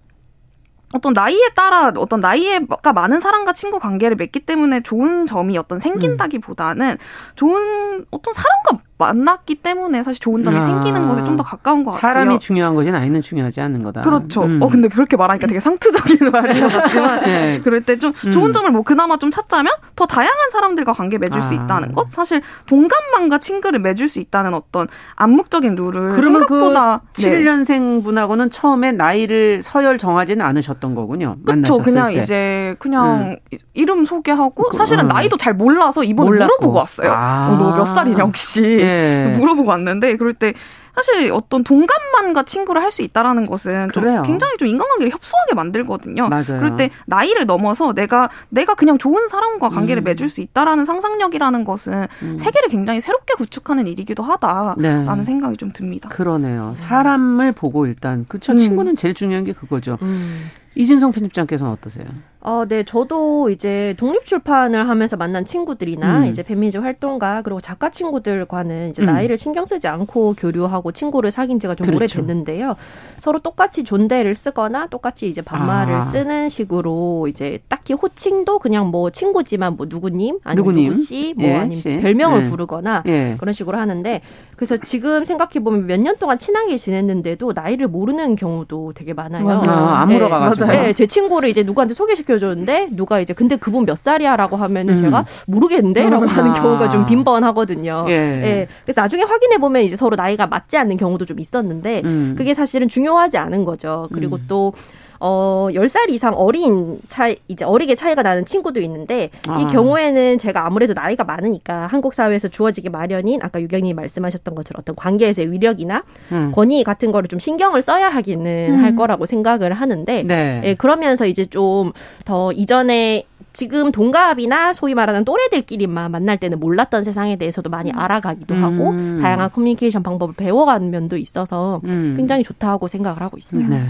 어떤 0.94 1.12
나이에 1.12 1.48
따라 1.54 1.92
어떤 1.96 2.20
나이가 2.20 2.92
많은 2.92 3.20
사람과 3.20 3.52
친구 3.52 3.78
관계를 3.78 4.16
맺기 4.16 4.40
때문에 4.40 4.80
좋은 4.80 5.26
점이 5.26 5.58
어떤 5.58 5.80
생긴다기보다는 5.80 6.96
좋은 7.36 8.06
어떤 8.10 8.34
사람과 8.34 8.82
만났기 8.98 9.56
때문에 9.56 10.02
사실 10.02 10.20
좋은 10.20 10.42
점이 10.44 10.56
아. 10.56 10.60
생기는 10.60 11.06
것에 11.08 11.24
좀 11.24 11.38
더 11.38 11.44
가까운 11.44 11.84
것 11.84 11.92
같아요. 11.92 12.12
사람이 12.12 12.38
중요한 12.40 12.74
거지 12.74 12.90
나이는 12.90 13.22
중요하지 13.22 13.60
않는 13.60 13.84
거다. 13.84 14.00
그렇죠. 14.02 14.42
음. 14.42 14.60
어 14.60 14.68
근데 14.68 14.88
그렇게 14.88 15.16
말하니까 15.16 15.46
되게 15.46 15.60
상투적인 15.60 16.30
말인 16.32 16.60
것 16.62 16.72
같지만 16.72 17.20
네. 17.20 17.60
그럴 17.62 17.80
때 17.82 17.96
좀 17.96 18.12
좋은 18.14 18.48
음. 18.48 18.52
점을 18.52 18.68
뭐 18.70 18.82
그나마 18.82 19.16
좀 19.18 19.30
찾자면 19.30 19.72
더 19.96 20.06
다양한 20.06 20.50
사람들과 20.50 20.92
관계 20.92 21.18
맺을 21.18 21.38
아. 21.38 21.40
수 21.42 21.54
있다는 21.54 21.92
것. 21.94 22.10
사실 22.10 22.42
동갑만과 22.66 23.38
친구를 23.38 23.78
맺을 23.80 24.08
수 24.08 24.18
있다는 24.20 24.54
어떤 24.54 24.88
암묵적인 25.16 25.74
룰을 25.76 26.12
그러면 26.16 26.46
그 26.46 26.54
생각보다 26.54 26.98
그 27.14 27.22
71년생 27.22 28.02
분하고는 28.04 28.50
처음에 28.50 28.92
나이를 28.92 29.62
서열 29.62 29.98
정하지는 29.98 30.44
않으셨던 30.44 30.94
거군요. 30.94 31.36
그렇죠. 31.44 31.78
그냥 31.78 32.12
때. 32.12 32.22
이제 32.22 32.76
그냥 32.78 33.36
음. 33.52 33.58
이름 33.74 34.04
소개하고 34.04 34.70
그, 34.70 34.76
사실은 34.76 35.04
음. 35.04 35.08
나이도 35.08 35.36
잘 35.36 35.54
몰라서 35.54 36.02
이번에 36.04 36.26
몰랐고. 36.30 36.54
물어보고 36.56 36.78
왔어요. 36.78 37.12
아. 37.12 37.50
어, 37.52 37.56
너몇 37.56 37.86
살이냐 37.86 38.24
혹시. 38.24 38.60
네. 38.88 39.34
물어보고 39.38 39.68
왔는데 39.68 40.16
그럴 40.16 40.32
때 40.32 40.52
사실 40.94 41.30
어떤 41.32 41.62
동갑만과 41.62 42.42
친구를 42.44 42.82
할 42.82 42.88
수 42.88 43.02
있다라는 43.02 43.44
것은 43.44 43.90
좀 43.92 44.02
굉장히 44.22 44.56
좀 44.58 44.66
인간관계를 44.66 45.12
협소하게 45.12 45.54
만들거든요. 45.54 46.28
맞아요. 46.28 46.44
그럴 46.46 46.76
때 46.76 46.88
나이를 47.06 47.44
넘어서 47.44 47.92
내가 47.92 48.30
내가 48.48 48.74
그냥 48.74 48.96
좋은 48.96 49.28
사람과 49.28 49.68
관계를 49.68 50.02
음. 50.02 50.04
맺을 50.04 50.30
수 50.30 50.40
있다라는 50.40 50.86
상상력이라는 50.86 51.64
것은 51.64 52.06
음. 52.22 52.38
세계를 52.38 52.70
굉장히 52.70 53.00
새롭게 53.00 53.34
구축하는 53.34 53.86
일이기도 53.86 54.22
하다라는 54.22 55.16
네. 55.18 55.22
생각이 55.22 55.58
좀 55.58 55.70
듭니다. 55.74 56.08
그러네요. 56.08 56.72
사람을 56.76 57.52
보고 57.52 57.86
일단 57.86 58.24
그쵸 58.26 58.52
음. 58.52 58.56
친구는 58.56 58.96
제일 58.96 59.12
중요한 59.12 59.44
게 59.44 59.52
그거죠. 59.52 59.98
음. 60.00 60.46
이진성 60.74 61.12
편집장께서는 61.12 61.72
어떠세요? 61.72 62.06
어, 62.40 62.64
네, 62.68 62.84
저도 62.84 63.50
이제 63.50 63.94
독립 63.98 64.24
출판을 64.24 64.88
하면서 64.88 65.16
만난 65.16 65.44
친구들이나 65.44 66.20
음. 66.20 66.24
이제 66.26 66.44
페미니즘 66.44 66.84
활동가 66.84 67.42
그리고 67.42 67.60
작가 67.60 67.90
친구들과는 67.90 68.90
이제 68.90 69.02
음. 69.02 69.06
나이를 69.06 69.36
신경 69.36 69.66
쓰지 69.66 69.88
않고 69.88 70.36
교류하고 70.38 70.92
친구를 70.92 71.32
사귄 71.32 71.58
지가 71.58 71.74
좀 71.74 71.86
그렇죠. 71.88 72.20
오래됐는데요. 72.20 72.76
서로 73.18 73.40
똑같이 73.40 73.82
존대를 73.82 74.36
쓰거나 74.36 74.86
똑같이 74.86 75.28
이제 75.28 75.42
반말을 75.42 75.96
아. 75.96 76.00
쓰는 76.02 76.48
식으로 76.48 77.26
이제 77.28 77.58
딱히 77.68 77.92
호칭도 77.92 78.60
그냥 78.60 78.86
뭐 78.86 79.10
친구지만 79.10 79.74
뭐 79.76 79.86
누구님 79.90 80.38
아니면 80.44 80.56
누구님? 80.64 80.92
누구 80.92 81.02
씨 81.02 81.34
뭐 81.36 81.44
예, 81.44 81.54
아니면 81.56 81.70
씨. 81.72 81.98
별명을 82.00 82.46
예. 82.46 82.48
부르거나 82.50 83.02
예. 83.06 83.34
그런 83.40 83.52
식으로 83.52 83.76
하는데 83.78 84.20
그래서 84.56 84.76
지금 84.76 85.24
생각해 85.24 85.62
보면 85.64 85.86
몇 85.86 85.98
년 85.98 86.16
동안 86.18 86.38
친하게 86.38 86.76
지냈는데도 86.76 87.52
나이를 87.52 87.88
모르는 87.88 88.36
경우도 88.36 88.92
되게 88.94 89.12
많아요. 89.12 89.48
아, 89.48 90.02
안 90.02 90.08
물어봐가지고. 90.08 90.70
네, 90.70 90.92
제 90.92 91.06
친구를 91.06 91.48
이제 91.48 91.64
누구한테 91.64 91.94
소개시 91.94 92.22
켜줬는데 92.28 92.90
누가 92.92 93.20
이제 93.20 93.32
근데 93.32 93.56
그분 93.56 93.86
몇 93.86 93.96
살이야라고 93.96 94.56
하면은 94.56 94.94
음. 94.94 94.96
제가 94.96 95.24
모르겠는데라고 95.46 96.26
하는 96.26 96.52
경우가 96.52 96.90
좀 96.90 97.06
빈번하거든요. 97.06 98.06
예. 98.08 98.16
네, 98.16 98.66
그래서 98.84 99.00
나중에 99.00 99.22
확인해 99.22 99.58
보면 99.58 99.82
이제 99.82 99.96
서로 99.96 100.14
나이가 100.16 100.46
맞지 100.46 100.76
않는 100.76 100.96
경우도 100.96 101.24
좀 101.24 101.40
있었는데 101.40 102.02
음. 102.04 102.34
그게 102.36 102.54
사실은 102.54 102.88
중요하지 102.88 103.38
않은 103.38 103.64
거죠. 103.64 104.08
그리고 104.12 104.36
음. 104.36 104.44
또 104.46 104.72
어, 105.20 105.68
10살 105.72 106.10
이상 106.10 106.34
어린 106.34 107.00
차이, 107.08 107.36
이제 107.48 107.64
어리게 107.64 107.94
차이가 107.94 108.22
나는 108.22 108.44
친구도 108.44 108.80
있는데, 108.80 109.30
아. 109.46 109.60
이 109.60 109.66
경우에는 109.66 110.38
제가 110.38 110.66
아무래도 110.66 110.94
나이가 110.94 111.24
많으니까 111.24 111.86
한국 111.86 112.14
사회에서 112.14 112.48
주어지기 112.48 112.88
마련인, 112.88 113.40
아까 113.42 113.60
유경님이 113.60 113.94
말씀하셨던 113.94 114.54
것처럼 114.54 114.80
어떤 114.80 114.96
관계에서의 114.96 115.50
위력이나 115.52 116.04
음. 116.32 116.52
권위 116.54 116.84
같은 116.84 117.12
거를 117.12 117.28
좀 117.28 117.38
신경을 117.38 117.82
써야 117.82 118.08
하기는 118.08 118.66
음. 118.70 118.84
할 118.84 118.94
거라고 118.94 119.26
생각을 119.26 119.72
하는데, 119.72 120.22
네. 120.22 120.60
예, 120.64 120.74
그러면서 120.74 121.26
이제 121.26 121.44
좀 121.44 121.92
더 122.24 122.52
이전에 122.52 123.24
지금 123.52 123.90
동갑이나 123.90 124.72
소위 124.74 124.94
말하는 124.94 125.24
또래들끼리만 125.24 126.10
만날 126.10 126.36
때는 126.36 126.60
몰랐던 126.60 127.04
세상에 127.04 127.36
대해서도 127.36 127.70
많이 127.70 127.90
음. 127.90 127.98
알아가기도 127.98 128.54
음. 128.54 128.62
하고 128.62 129.20
다양한 129.22 129.50
커뮤니케이션 129.50 130.02
방법을 130.02 130.34
배워가는 130.34 130.90
면도 130.90 131.16
있어서 131.16 131.80
음. 131.84 132.14
굉장히 132.16 132.42
좋다고 132.44 132.86
생각을 132.86 133.22
하고 133.22 133.36
있습니다. 133.36 133.76
네. 133.76 133.84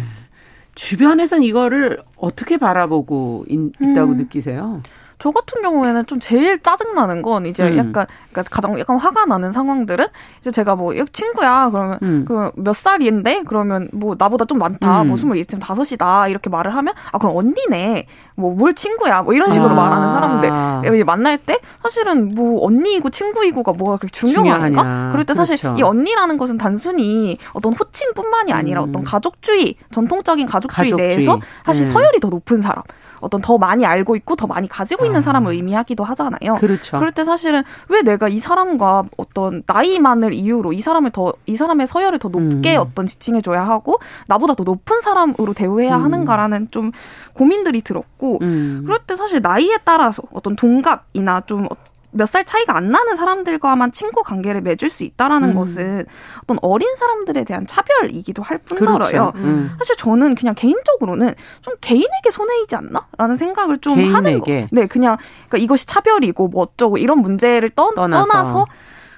주변에선 0.79 1.43
이거를 1.43 1.99
어떻게 2.17 2.57
바라보고 2.57 3.47
있, 3.49 3.59
다고 3.97 4.13
음. 4.13 4.17
느끼세요? 4.17 4.81
저 5.19 5.31
같은 5.31 5.63
경우에는 5.63 6.07
좀 6.07 6.21
제일 6.21 6.61
짜증나는 6.63 7.23
건 7.23 7.47
이제 7.47 7.63
음. 7.65 7.79
약간 7.79 8.07
그러니까 8.31 8.43
가장 8.51 8.79
약간 8.79 8.99
화가 8.99 9.25
나는 9.25 9.53
상황들은 9.53 10.07
이제 10.41 10.51
제가 10.51 10.77
뭐 10.77 10.93
친구야 11.13 11.71
그러면 11.71 11.99
음. 12.03 12.25
그몇 12.27 12.75
살인데 12.75 13.45
그러면 13.47 13.89
뭐 13.93 14.15
나보다 14.19 14.45
좀 14.45 14.59
많다 14.59 15.03
음. 15.03 15.09
뭐 15.09 15.17
스물 15.17 15.43
다섯이다 15.45 16.29
이렇게 16.29 16.51
말을 16.51 16.75
하면 16.75 16.95
아 17.13 17.19
그럼 17.19 17.37
언니네 17.37 18.07
뭐 18.35 18.59
뭘 18.59 18.75
친구야 18.75 19.23
뭐 19.23 19.35
이런 19.35 19.51
식으로 19.53 19.71
아. 19.71 19.75
말하는 19.75 20.11
사람들 20.11 21.05
만날 21.05 21.39
때 21.39 21.59
사실은 21.81 22.35
뭐 22.35 22.67
언니이고 22.67 23.11
친구이고가 23.11 23.73
뭐가 23.73 23.99
그렇게 23.99 24.13
중요한가 24.13 24.69
중요하냐. 24.69 25.13
그럴 25.13 25.25
때 25.25 25.35
사실 25.35 25.57
그렇죠. 25.57 25.77
이 25.79 25.83
언니라는 25.83 26.39
것은 26.39 26.59
단순히 26.59 27.39
어떤 27.53 27.73
호칭뿐만이 27.75 28.53
아니라 28.53 28.83
음. 28.83 28.89
어떤 28.89 29.05
가족주의 29.05 29.77
전통적인 29.93 30.47
가족주의, 30.47 30.91
가족주의. 30.91 31.17
내에서 31.17 31.41
사실 31.65 31.85
네. 31.85 31.93
서열이 31.93 32.21
더 32.21 32.29
높은 32.29 32.61
사람 32.61 32.83
어떤 33.21 33.41
더 33.41 33.59
많이 33.59 33.85
알고 33.87 34.17
있고 34.17 34.37
더 34.37 34.47
많이 34.47 34.69
가지고 34.69 35.07
있는 35.07 35.23
사람을 35.23 35.53
의미하기도 35.53 36.05
하잖아요. 36.05 36.57
그렇죠. 36.59 36.99
그럴 36.99 37.13
때 37.13 37.25
사실은 37.25 37.63
왜 37.89 38.03
내가 38.03 38.29
이 38.29 38.39
사람과 38.39 39.05
어떤 39.17 39.63
나이만을 39.67 40.33
이유로 40.33 40.73
이 40.73 40.81
사람을 40.81 41.11
더 41.11 41.33
이 41.47 41.57
사람의 41.57 41.87
서열을 41.87 42.19
더 42.19 42.29
높게 42.29 42.77
음. 42.77 42.81
어떤 42.83 43.07
지칭해 43.07 43.41
줘야 43.41 43.65
하고 43.65 43.99
나보다 44.27 44.55
더 44.55 44.65
높은 44.65 45.01
사람으로 45.01 45.55
대우해야 45.55 45.97
음. 45.97 46.05
하는가라는 46.05 46.69
좀 46.71 46.93
고민들이 47.33 47.81
들었고 47.81 48.39
음. 48.43 48.83
그럴 48.85 48.99
때 49.07 49.15
사실 49.15 49.41
나이에 49.41 49.79
따라서 49.85 50.23
어떤 50.33 50.57
동갑이나 50.57 51.43
좀 51.47 51.67
몇 52.11 52.27
살 52.27 52.45
차이가 52.45 52.77
안 52.77 52.89
나는 52.89 53.17
사람들과만 53.17 53.93
친구 53.93 54.23
관계를 54.23 54.61
맺을 54.63 54.89
수 54.91 55.05
있다라는 55.05 55.51
음. 55.51 55.55
것은 55.55 56.05
어떤 56.43 56.59
어린 56.63 56.95
사람들에 56.97 57.45
대한 57.45 57.67
차별이기도 57.67 58.43
할 58.43 58.59
뿐더러요. 58.59 58.99
그렇죠. 58.99 59.33
음. 59.37 59.75
사실 59.79 59.97
저는 59.97 60.35
그냥 60.35 60.55
개인적으로는 60.55 61.35
좀 61.61 61.75
개인에게 61.81 62.31
손해이지 62.31 62.77
않나라는 62.77 63.37
생각을 63.37 63.79
좀 63.79 63.95
개인에게. 63.97 64.15
하는 64.15 64.41
거. 64.41 64.47
네, 64.71 64.87
그냥 64.87 65.17
그러니까 65.49 65.59
이것이 65.59 65.87
차별이고 65.87 66.49
뭐 66.49 66.63
어쩌고 66.63 66.99
이런 66.99 67.19
문제를 67.21 67.71
떠, 67.71 67.93
떠나서. 67.95 68.27
떠나서 68.33 68.67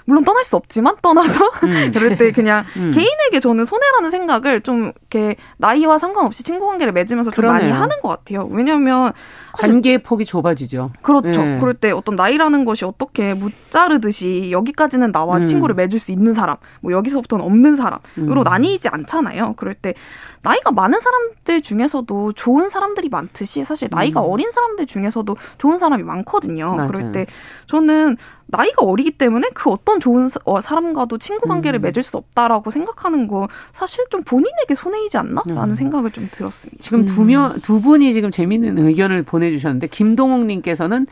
물론 0.07 0.25
떠날 0.25 0.43
수 0.45 0.57
없지만 0.57 0.97
떠나서 1.03 1.45
음. 1.63 1.93
그럴 1.95 2.17
때 2.19 2.33
그냥 2.33 2.65
음. 2.77 2.91
개인에게 2.91 3.39
저는 3.39 3.65
손해라는 3.65 4.11
생각을 4.11 4.61
좀 4.63 4.91
이렇게 5.11 5.37
나이와 5.59 5.99
상관없이 5.99 6.43
친구 6.43 6.67
관계를 6.67 6.93
맺으면서 6.93 7.31
좀 7.31 7.37
그러네요. 7.43 7.61
많이 7.61 7.71
하는 7.73 8.01
것 8.03 8.09
같아요. 8.09 8.49
왜냐하면 8.51 9.13
관계의 9.61 10.03
폭이 10.03 10.25
좁아지죠. 10.25 10.91
그렇죠. 11.03 11.45
네. 11.45 11.59
그럴 11.59 11.75
때 11.75 11.91
어떤 11.91 12.17
나이라는 12.17 12.65
것이 12.65 12.85
어떻게 12.85 13.35
무자르듯이 13.35 14.51
여기까지는 14.53 15.13
나와 15.13 15.39
음. 15.39 15.45
친구를 15.45 15.75
맺을 15.75 15.99
수 15.99 16.13
있는 16.13 16.35
사람, 16.35 16.57
뭐 16.81 16.93
여기서부터는 16.93 17.45
없는 17.45 17.77
사람으로 17.77 18.43
음. 18.43 18.45
나뉘지 18.45 18.89
않잖아요. 18.89 19.55
그럴 19.57 19.75
때 19.75 19.95
나이가 20.43 20.73
많은 20.73 21.01
사람들 21.01 21.61
중에서도 21.61 22.33
좋은 22.33 22.71
사람들이 22.71 23.11
많듯이 23.11 23.63
사실 23.65 23.89
나이가 23.91 24.21
음. 24.21 24.31
어린 24.31 24.51
사람들 24.53 24.87
중에서도 24.87 25.37
좋은 25.59 25.79
사람이 25.79 26.03
많거든요. 26.03 26.75
맞아요. 26.77 26.91
그럴 26.91 27.13
때 27.13 27.27
저는 27.67 28.17
나이가 28.47 28.85
어리기 28.85 29.13
때문에 29.13 29.49
그 29.55 29.71
어떤 29.71 30.01
좋은 30.01 30.29
어, 30.45 30.61
사람과도 30.61 31.19
친구 31.19 31.47
관계를 31.47 31.79
음. 31.79 31.83
맺을 31.83 32.03
수 32.03 32.17
없다라고 32.17 32.71
생각하는 32.71 33.29
거 33.29 33.49
사실 33.73 34.05
좀 34.11 34.23
본인에게 34.25 34.75
손해이지 34.75 35.19
않나라는 35.19 35.71
음. 35.71 35.75
생각을 35.75 36.11
좀 36.11 36.29
들었습니다. 36.31 36.79
지금 36.81 37.05
두 37.05 37.25
명, 37.25 37.61
두 37.61 37.81
분이 37.81 38.13
지금 38.13 38.31
재밌는 38.31 38.79
의견을 38.79 39.23
보내 39.23 39.50
주셨는데 39.53 39.89
김동욱님께서는 39.89 41.07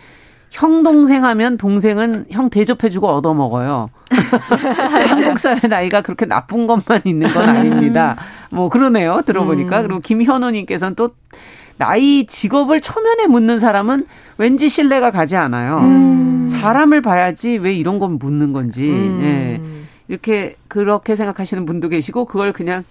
형 0.50 0.82
동생 0.82 1.24
하면 1.24 1.58
동생은 1.58 2.26
형 2.30 2.48
대접해주고 2.48 3.06
얻어먹어요. 3.06 3.90
한국 5.08 5.38
사회 5.38 5.68
나이가 5.68 6.00
그렇게 6.00 6.24
나쁜 6.24 6.66
것만 6.66 7.02
있는 7.04 7.32
건 7.32 7.48
아닙니다. 7.48 8.16
뭐 8.50 8.68
그러네요. 8.68 9.22
들어보니까. 9.26 9.80
음. 9.80 9.82
그리고 9.86 10.00
김현우님께서는 10.00 10.94
또 10.94 11.10
나이 11.76 12.26
직업을 12.26 12.80
초면에 12.80 13.26
묻는 13.26 13.58
사람은 13.58 14.06
왠지 14.38 14.68
신뢰가 14.68 15.10
가지 15.10 15.36
않아요. 15.36 15.78
음. 15.78 16.46
사람을 16.48 17.02
봐야지 17.02 17.58
왜 17.58 17.72
이런 17.74 17.98
건 17.98 18.18
묻는 18.18 18.52
건지. 18.52 18.88
음. 18.88 19.20
예. 19.22 19.60
이렇게 20.08 20.56
그렇게 20.68 21.14
생각하시는 21.14 21.66
분도 21.66 21.88
계시고 21.90 22.24
그걸 22.24 22.52
그냥 22.52 22.84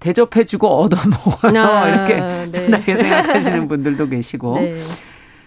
대접해주고 0.00 0.66
얻어먹어요. 0.66 1.62
아, 1.62 1.88
이렇게 1.88 2.14
네. 2.50 2.66
편하게 2.66 2.96
생각하시는 2.96 3.68
분들도 3.68 4.08
계시고. 4.08 4.58
네. 4.58 4.74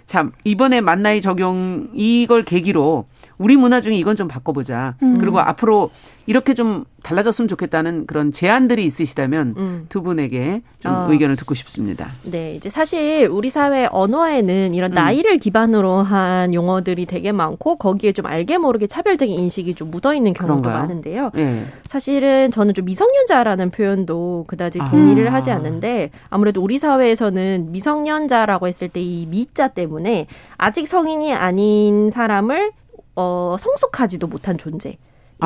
참 0.06 0.32
이번에 0.44 0.82
만나이 0.82 1.22
적용 1.22 1.90
이걸 1.94 2.44
계기로 2.44 3.06
우리 3.44 3.58
문화 3.58 3.82
중에 3.82 3.96
이건 3.96 4.16
좀 4.16 4.30
바꿔보자. 4.30 4.96
음. 5.04 5.18
그리고 5.20 5.40
앞으로 5.42 5.92
이렇게 6.26 6.54
좀 6.54 6.86
달라졌으면 7.04 7.50
좋겠다는 7.50 8.06
그런 8.06 8.32
제안들이 8.32 8.86
있으시다면 8.86 9.56
음. 9.58 9.86
두 9.90 10.02
분에게 10.02 10.62
좀 10.80 10.94
어. 10.94 11.08
의견을 11.12 11.36
듣고 11.36 11.54
싶습니다. 11.54 12.08
네, 12.24 12.56
이제 12.56 12.70
사실 12.70 13.28
우리 13.30 13.50
사회 13.50 13.90
언어에는 13.92 14.74
이런 14.74 14.94
음. 14.94 14.96
나이를 14.96 15.38
기반으로 15.40 15.98
한 16.04 16.54
용어들이 16.54 17.06
되게 17.06 17.34
많고 17.34 17.76
거기에 17.76 18.14
좀 18.14 18.26
알게 18.26 18.58
모르게 18.58 18.88
차별적인 18.88 19.38
인식이 19.38 19.76
좀 19.76 19.92
묻어 19.92 20.14
있는 20.14 20.32
경우도 20.32 20.62
그런가요? 20.62 20.82
많은데요. 20.82 21.32
네. 21.34 21.66
사실은 21.88 22.52
저는 22.52 22.74
좀 22.74 22.86
미성년자라는 22.86 23.72
표현도 23.72 24.46
그다지 24.48 24.80
아. 24.80 24.90
동의를 24.90 25.28
아. 25.28 25.34
하지 25.34 25.52
않는데 25.52 26.12
아무래도 26.30 26.62
우리 26.62 26.80
사회에서는 26.80 27.74
미성년자라고 27.74 28.68
했을 28.70 28.88
때 28.88 29.04
이 29.04 29.26
미자 29.26 29.70
때문에 29.70 30.28
아직 30.58 30.88
성인이 30.88 31.34
아닌 31.34 32.10
사람을 32.10 32.72
어, 33.16 33.56
성숙하지도 33.60 34.28
못한 34.28 34.58
존재. 34.58 34.98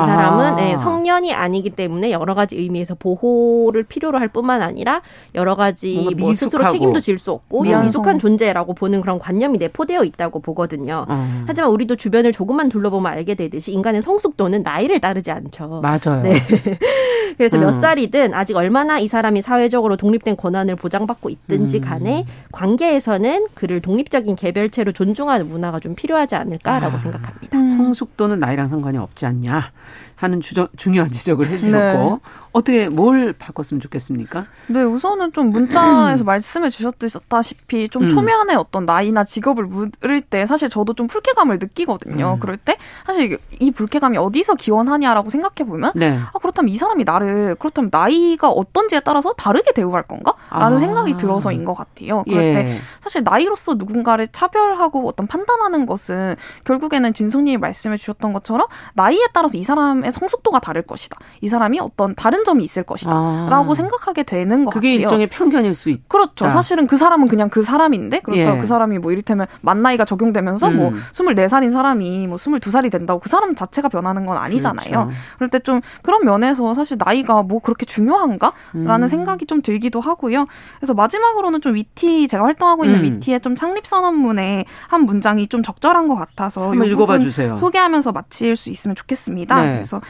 이 0.02 0.06
사람은 0.06 0.56
네, 0.56 0.76
성년이 0.78 1.32
아니기 1.34 1.70
때문에 1.70 2.10
여러 2.10 2.34
가지 2.34 2.56
의미에서 2.56 2.94
보호를 2.94 3.82
필요로 3.84 4.18
할 4.18 4.28
뿐만 4.28 4.62
아니라 4.62 5.02
여러 5.34 5.54
가지 5.56 6.08
뭐 6.18 6.32
스스로 6.34 6.66
책임도 6.66 7.00
질 7.00 7.18
수 7.18 7.32
없고 7.32 7.66
좀 7.68 7.82
미숙한 7.82 8.18
존재라고 8.18 8.74
보는 8.74 9.00
그런 9.00 9.18
관념이 9.18 9.58
내포되어 9.58 10.04
있다고 10.04 10.40
보거든요. 10.40 11.04
음. 11.10 11.44
하지만 11.48 11.70
우리도 11.70 11.96
주변을 11.96 12.32
조금만 12.32 12.68
둘러보면 12.68 13.10
알게 13.12 13.34
되듯이 13.34 13.72
인간의 13.72 14.02
성숙도는 14.02 14.62
나이를 14.62 15.00
따르지 15.00 15.30
않죠. 15.32 15.80
맞아요. 15.82 16.22
네. 16.22 16.34
그래서 17.36 17.56
음. 17.56 17.62
몇 17.62 17.72
살이든 17.72 18.34
아직 18.34 18.56
얼마나 18.56 18.98
이 18.98 19.08
사람이 19.08 19.42
사회적으로 19.42 19.96
독립된 19.96 20.36
권한을 20.36 20.76
보장받고 20.76 21.28
있든지 21.30 21.78
음. 21.78 21.82
간에 21.82 22.24
관계에서는 22.52 23.48
그를 23.54 23.80
독립적인 23.80 24.36
개별체로 24.36 24.92
존중하는 24.92 25.48
문화가 25.48 25.80
좀 25.80 25.94
필요하지 25.94 26.36
않을까라고 26.36 26.94
아. 26.94 26.98
생각합니다. 26.98 27.66
성숙도는 27.66 28.40
나이랑 28.40 28.66
상관이 28.66 28.98
없지 28.98 29.26
않냐. 29.26 29.62
하는 30.16 30.40
주저, 30.40 30.68
중요한 30.76 31.10
지적을 31.10 31.46
해주셨고 31.46 31.76
네. 31.78 32.18
어떻게 32.52 32.88
뭘 32.88 33.32
바꿨으면 33.32 33.80
좋겠습니까? 33.80 34.46
네, 34.68 34.82
우선은 34.82 35.32
좀 35.32 35.50
문자에서 35.50 36.24
말씀해 36.24 36.70
주셨다시피 36.70 37.88
좀 37.88 38.04
음. 38.04 38.08
초면에 38.08 38.54
어떤 38.54 38.86
나이나 38.86 39.24
직업을 39.24 39.64
물을 39.64 40.20
때 40.20 40.46
사실 40.46 40.68
저도 40.68 40.94
좀 40.94 41.06
불쾌감을 41.06 41.58
느끼거든요. 41.58 42.34
음. 42.34 42.40
그럴 42.40 42.56
때 42.56 42.76
사실 43.06 43.38
이 43.60 43.70
불쾌감이 43.70 44.16
어디서 44.18 44.54
기원하냐라고 44.54 45.30
생각해 45.30 45.68
보면 45.68 45.92
네. 45.94 46.18
아 46.18 46.38
그렇다면 46.40 46.68
이 46.70 46.76
사람이 46.76 47.04
나를 47.04 47.56
그렇다면 47.56 47.90
나이가 47.92 48.48
어떤지에 48.48 49.00
따라서 49.00 49.32
다르게 49.34 49.72
대우할 49.72 50.02
건가?라는 50.02 50.76
아. 50.76 50.80
생각이 50.80 51.16
들어서인 51.16 51.64
것 51.64 51.74
같아요. 51.74 52.24
그럴 52.24 52.42
예. 52.44 52.52
때 52.54 52.78
사실 53.00 53.22
나이로서 53.22 53.74
누군가를 53.74 54.28
차별하고 54.28 55.06
어떤 55.08 55.26
판단하는 55.26 55.86
것은 55.86 56.36
결국에는 56.64 57.12
진성님이 57.14 57.58
말씀해 57.58 57.96
주셨던 57.96 58.32
것처럼 58.32 58.66
나이에 58.94 59.26
따라서 59.32 59.56
이 59.56 59.62
사람의 59.62 60.12
성숙도가 60.12 60.60
다를 60.60 60.82
것이다. 60.82 61.18
이 61.40 61.48
사람이 61.48 61.80
어떤 61.80 62.14
다른 62.14 62.37
점이 62.44 62.64
있을 62.64 62.82
것이다라고 62.82 63.72
아. 63.72 63.74
생각하게 63.74 64.24
되는 64.24 64.64
것 64.64 64.72
그게 64.72 64.88
같아요. 64.92 65.02
일종의 65.02 65.28
편견일 65.28 65.74
수 65.74 65.90
있다. 65.90 66.02
그렇죠. 66.08 66.48
사실은 66.48 66.86
그 66.86 66.96
사람은 66.96 67.28
그냥 67.28 67.48
그 67.50 67.62
사람인데 67.62 68.20
그렇다고 68.20 68.56
예. 68.56 68.60
그 68.60 68.66
사람이 68.66 68.98
뭐 68.98 69.12
이를테면 69.12 69.46
만 69.60 69.82
나이가 69.82 70.04
적용되면서 70.04 70.70
뭐 70.70 70.88
음. 70.88 70.92
뭐 70.94 71.00
24살인 71.12 71.72
사람이 71.72 72.26
뭐 72.26 72.36
22살이 72.36 72.90
된다고 72.90 73.20
그 73.20 73.28
사람 73.28 73.54
자체가 73.54 73.88
변하는 73.88 74.26
건 74.26 74.36
아니잖아요. 74.36 74.90
그렇죠. 74.90 75.10
그럴 75.36 75.50
때 75.50 75.58
좀 75.68 75.80
그런 76.02 76.24
면에서 76.24 76.72
사실 76.74 76.96
나이가 77.04 77.42
뭐 77.42 77.58
그렇게 77.60 77.84
중요한가라는 77.84 79.02
음. 79.02 79.08
생각이 79.08 79.44
좀 79.46 79.60
들기도 79.60 80.00
하고요. 80.00 80.46
그래서 80.78 80.94
마지막으로는 80.94 81.60
좀 81.60 81.74
위티 81.74 82.26
제가 82.28 82.44
활동하고 82.44 82.84
있는 82.84 83.00
음. 83.00 83.04
위티의 83.04 83.40
좀 83.40 83.54
창립 83.54 83.86
선언문에 83.86 84.64
한 84.88 85.02
문장이 85.04 85.48
좀 85.48 85.62
적절한 85.62 86.08
것 86.08 86.14
같아서 86.14 86.70
한번 86.70 86.88
읽어봐 86.88 87.18
주세요. 87.18 87.56
소개하면서 87.56 88.12
마칠 88.12 88.56
수 88.56 88.70
있으면 88.70 88.94
좋겠습니다. 88.94 89.60
네. 89.62 89.72
그래서 89.74 90.00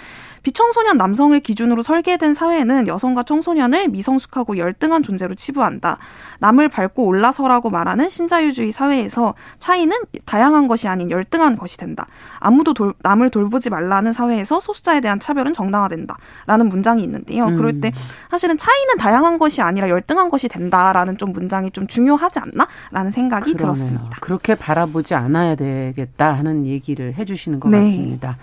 비청소년 0.43 0.97
남성을 0.97 1.39
기준으로 1.41 1.83
설계된 1.83 2.35
사회는 2.35 2.87
여성과 2.87 3.23
청소년을 3.25 3.89
미성숙하고 3.89 4.59
열등한 4.59 5.03
존재로 5.03 5.35
치부한다. 5.35 5.99
남을 6.41 6.69
밟고 6.69 7.05
올라서라고 7.05 7.71
말하는 7.71 8.09
신자유주의 8.09 8.73
사회에서 8.73 9.35
차이는 9.59 9.97
다양한 10.25 10.69
것이 10.69 10.89
아닌 10.89 11.11
열등한 11.11 11.57
것이 11.57 11.77
된다. 11.77 12.07
아무도 12.39 12.75
돌, 12.75 12.95
남을 13.03 13.31
돌보지 13.31 13.71
말라는 13.71 14.13
사회에서 14.13 14.61
소수자에 14.61 15.01
대한 15.01 15.21
차별은 15.21 15.53
정당화된다. 15.53 16.17
라는 16.47 16.69
문장이 16.69 17.03
있는데요. 17.03 17.47
음. 17.47 17.57
그럴 17.57 17.81
때 17.81 17.93
사실은 18.31 18.57
차이는 18.57 18.97
다양한 18.99 19.39
것이 19.39 19.61
아니라 19.63 19.89
열등한 19.89 20.29
것이 20.29 20.49
된다라는 20.49 21.19
좀 21.19 21.33
문장이 21.33 21.71
좀 21.73 21.87
중요하지 21.87 22.39
않나? 22.39 22.67
라는 22.91 23.11
생각이 23.11 23.53
그러네요. 23.55 23.75
들었습니다. 23.75 24.19
그렇게 24.21 24.55
바라보지 24.55 25.15
않아야 25.15 25.55
되겠다 25.57 26.33
하는 26.33 26.67
얘기를 26.67 27.15
해주시는 27.15 27.61
것 27.61 27.69
네. 27.69 27.79
같습니다. 27.79 28.37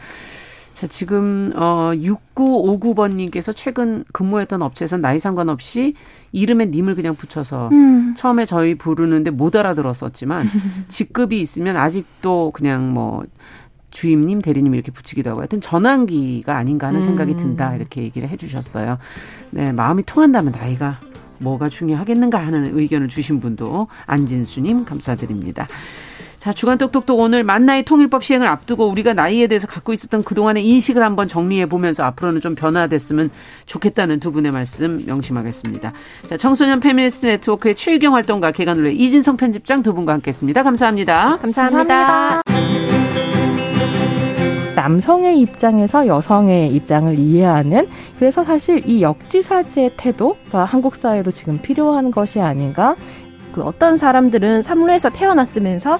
자, 0.75 0.87
지금 0.87 1.53
어 1.55 1.91
6959번 1.93 3.15
님께서 3.15 3.53
최근 3.53 4.03
근무했던 4.11 4.61
업체에서 4.61 4.97
나이 4.97 5.19
상관없이 5.19 5.93
이름에 6.33 6.65
님을 6.65 6.95
그냥 6.95 7.15
붙여서 7.15 7.69
음. 7.71 8.13
처음에 8.17 8.43
저희 8.43 8.75
부르는데 8.75 9.31
못 9.31 9.55
알아들었었지만 9.55 10.45
직급이 10.89 11.39
있으면 11.39 11.77
아직도 11.77 12.51
그냥 12.53 12.93
뭐 12.93 13.23
주임님, 13.91 14.41
대리님 14.41 14.75
이렇게 14.75 14.91
붙이기도 14.91 15.29
하고 15.29 15.39
하여튼 15.39 15.61
전환기가 15.61 16.57
아닌가 16.57 16.87
하는 16.87 17.01
생각이 17.01 17.31
음. 17.31 17.37
든다 17.37 17.77
이렇게 17.77 18.03
얘기를 18.03 18.27
해 18.27 18.35
주셨어요. 18.35 18.97
네, 19.51 19.71
마음이 19.71 20.03
통한다면 20.03 20.51
나이가 20.51 20.99
뭐가 21.39 21.69
중요하겠는가 21.69 22.37
하는 22.37 22.77
의견을 22.77 23.07
주신 23.07 23.39
분도 23.39 23.87
안진수님 24.07 24.83
감사드립니다. 24.83 25.67
자, 26.45 26.53
주간 26.53 26.77
똑똑똑 26.77 27.21
오늘 27.21 27.43
만 27.43 27.64
나이 27.64 27.85
통일법 27.85 28.23
시행을 28.23 28.45
앞두고 28.45 28.85
우리가 28.85 29.13
나이에 29.13 29.47
대해서 29.47 29.65
갖고 29.65 29.93
있었던 29.93 30.23
그동안의 30.23 30.63
인식을 30.63 31.01
한번 31.01 31.27
정리해 31.27 31.65
보면서 31.65 32.03
앞으로는 32.03 32.39
좀 32.39 32.53
변화됐으면 32.53 33.31
좋겠다는 33.65 34.19
두 34.19 34.31
분의 34.31 34.51
말씀 34.51 35.03
명심하겠습니다. 35.07 35.91
자, 36.27 36.37
청소년 36.37 36.79
페미니스트 36.81 37.25
네트워크의 37.25 37.73
최유경 37.73 38.13
활동가 38.13 38.51
계간홀로 38.51 38.91
이진송 38.91 39.37
편집장 39.37 39.81
두 39.81 39.95
분과 39.95 40.13
함께 40.13 40.29
했습니다. 40.29 40.61
감사합니다. 40.61 41.37
감사합니다. 41.37 42.41
남성의 44.75 45.39
입장에서 45.39 46.05
여성의 46.05 46.75
입장을 46.75 47.17
이해하는 47.17 47.87
그래서 48.19 48.43
사실 48.43 48.87
이 48.87 49.01
역지사지의 49.01 49.93
태도가 49.97 50.63
한국 50.63 50.95
사회로 50.95 51.31
지금 51.31 51.59
필요한 51.59 52.11
것이 52.11 52.39
아닌가 52.39 52.95
그 53.51 53.63
어떤 53.63 53.97
사람들은 53.97 54.61
삼루에서 54.61 55.09
태어났으면서 55.09 55.99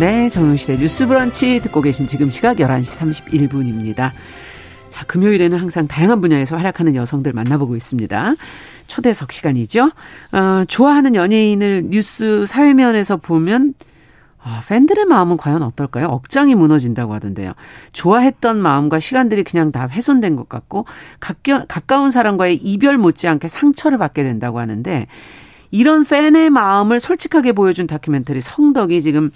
네, 0.00 0.28
정용실의 0.28 0.78
뉴스 0.78 1.06
브런치 1.06 1.60
듣고 1.60 1.80
계신 1.80 2.08
지금 2.08 2.28
시각 2.28 2.56
11시 2.56 3.14
31분입니다. 3.28 4.10
자, 4.88 5.04
금요일에는 5.06 5.56
항상 5.56 5.86
다양한 5.86 6.20
분야에서 6.20 6.56
활약하는 6.56 6.96
여성들 6.96 7.32
만나보고 7.32 7.76
있습니다. 7.76 8.34
초대석 8.88 9.30
시간이죠. 9.30 9.92
어, 10.32 10.64
좋아하는 10.66 11.14
연예인을 11.14 11.84
뉴스 11.90 12.44
사회면에서 12.44 13.18
보면 13.18 13.74
아, 14.42 14.62
팬들의 14.68 15.04
마음은 15.04 15.36
과연 15.36 15.62
어떨까요? 15.62 16.08
억장이 16.08 16.56
무너진다고 16.56 17.14
하던데요. 17.14 17.52
좋아했던 17.92 18.60
마음과 18.60 18.98
시간들이 18.98 19.44
그냥 19.44 19.70
다 19.70 19.88
훼손된 19.88 20.34
것 20.34 20.48
같고 20.48 20.86
가까, 21.20 21.66
가까운 21.66 22.10
사람과의 22.10 22.56
이별 22.56 22.98
못지않게 22.98 23.46
상처를 23.46 23.96
받게 23.98 24.24
된다고 24.24 24.58
하는데 24.58 25.06
이런 25.70 26.04
팬의 26.04 26.50
마음을 26.50 27.00
솔직하게 27.00 27.52
보여준 27.52 27.86
다큐멘터리 27.86 28.40
성덕이 28.40 29.02
지금 29.02 29.30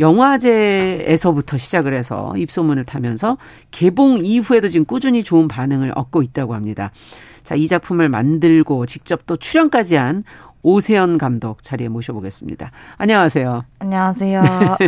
영화제에서부터 0.00 1.56
시작을 1.56 1.94
해서 1.94 2.34
입소문을 2.36 2.84
타면서 2.84 3.36
개봉 3.70 4.24
이후에도 4.24 4.68
지금 4.68 4.84
꾸준히 4.84 5.22
좋은 5.22 5.48
반응을 5.48 5.92
얻고 5.94 6.22
있다고 6.22 6.54
합니다. 6.54 6.90
자, 7.42 7.54
이 7.54 7.68
작품을 7.68 8.08
만들고 8.08 8.86
직접 8.86 9.26
또 9.26 9.36
출연까지 9.36 9.96
한 9.96 10.24
오세연 10.64 11.18
감독 11.18 11.62
자리에 11.62 11.88
모셔보겠습니다. 11.88 12.72
안녕하세요. 12.96 13.64
안녕하세요. 13.80 14.42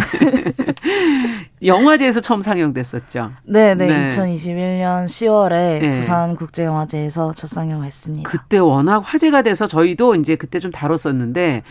영화제에서 1.63 2.23
처음 2.23 2.41
상영됐었죠. 2.41 3.33
네, 3.45 3.75
네. 3.75 3.87
네. 3.87 4.09
2021년 4.09 5.05
10월에 5.05 5.81
네. 5.81 6.01
부산국제영화제에서 6.01 7.35
첫 7.37 7.47
상영했습니다. 7.49 8.29
그때 8.29 8.57
워낙 8.57 9.03
화제가 9.05 9.43
돼서 9.43 9.67
저희도 9.67 10.15
이제 10.15 10.37
그때 10.37 10.61
좀 10.61 10.71
다뤘었는데 10.71 11.63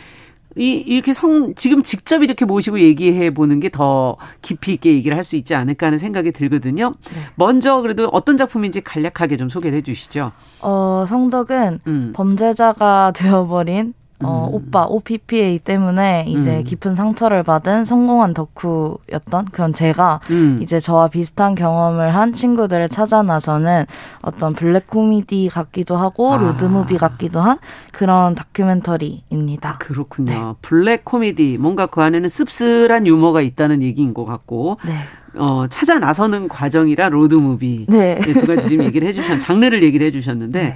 이 0.58 0.72
이렇게 0.86 1.12
성 1.14 1.54
지금 1.56 1.84
직접 1.84 2.24
이렇게 2.24 2.46
모시고 2.46 2.80
얘기해 2.80 3.34
보는 3.34 3.60
게 3.60 3.70
더 3.70 4.16
깊이 4.42 4.74
있게 4.74 4.94
얘기를 4.94 5.18
할 5.18 5.24
수 5.26 5.36
있지 5.36 5.54
않을까 5.56 5.88
하는 5.88 5.98
생각이 5.98 6.32
들거든요. 6.32 6.94
네. 7.14 7.20
먼저 7.36 7.82
그래도 7.82 8.08
어떤 8.14 8.38
작품인지 8.38 8.82
간략하게 8.82 9.38
좀 9.38 9.50
소개를 9.50 9.78
해 9.80 9.82
주시죠. 9.82 10.32
어, 10.62 11.06
성덕은 11.10 11.80
음. 11.88 12.14
범죄자가 12.16 13.12
되어버린 13.18 13.94
어, 14.24 14.48
음. 14.50 14.56
오빠 14.56 14.86
OPPA 14.86 15.60
때문에 15.60 16.26
이제 16.28 16.60
음. 16.60 16.64
깊은 16.64 16.96
상처를 16.96 17.44
받은 17.44 17.84
성공한 17.84 18.34
덕후였던 18.34 19.46
그런 19.52 19.74
제가 19.74 20.22
음. 20.30 20.58
이제 20.62 20.80
저와 20.80 21.10
비슷한 21.10 21.54
경험을 21.54 22.16
한 22.16 22.32
친구들을 22.32 22.88
찾아 22.90 23.22
나서는 23.22 23.86
어떤 24.22 24.54
블랙 24.54 24.88
코미디 24.88 25.50
같기도 25.52 25.98
하고 25.98 26.34
아. 26.34 26.38
로드무비 26.38 26.98
같기도 26.98 27.42
한 27.42 27.58
그런 27.92 28.36
다큐멘터리입니다. 28.36 29.78
그렇군요. 29.80 30.32
네. 30.32 30.54
블랙 30.62 31.04
코미디 31.04 31.58
뭔가 31.60 31.86
그 31.88 32.02
안에는 32.02 32.30
씁쓸한 32.30 33.08
유머가 33.08 33.42
있다는 33.42 33.82
얘기인 33.82 34.14
것 34.14 34.26
같고 34.26 34.78
네. 34.86 34.94
어, 35.38 35.66
찾아 35.68 36.00
나서는 36.00 36.48
과정이라 36.48 37.10
로드무비 37.10 37.88
네. 37.90 38.16
네. 38.16 38.34
두 38.34 38.48
가지 38.48 38.70
지금 38.70 38.86
얘기를 38.86 39.06
해주셨 39.10 39.40
장르를 39.40 39.84
얘기를 39.84 40.08
해주셨는데 40.08 40.60
네. 40.64 40.76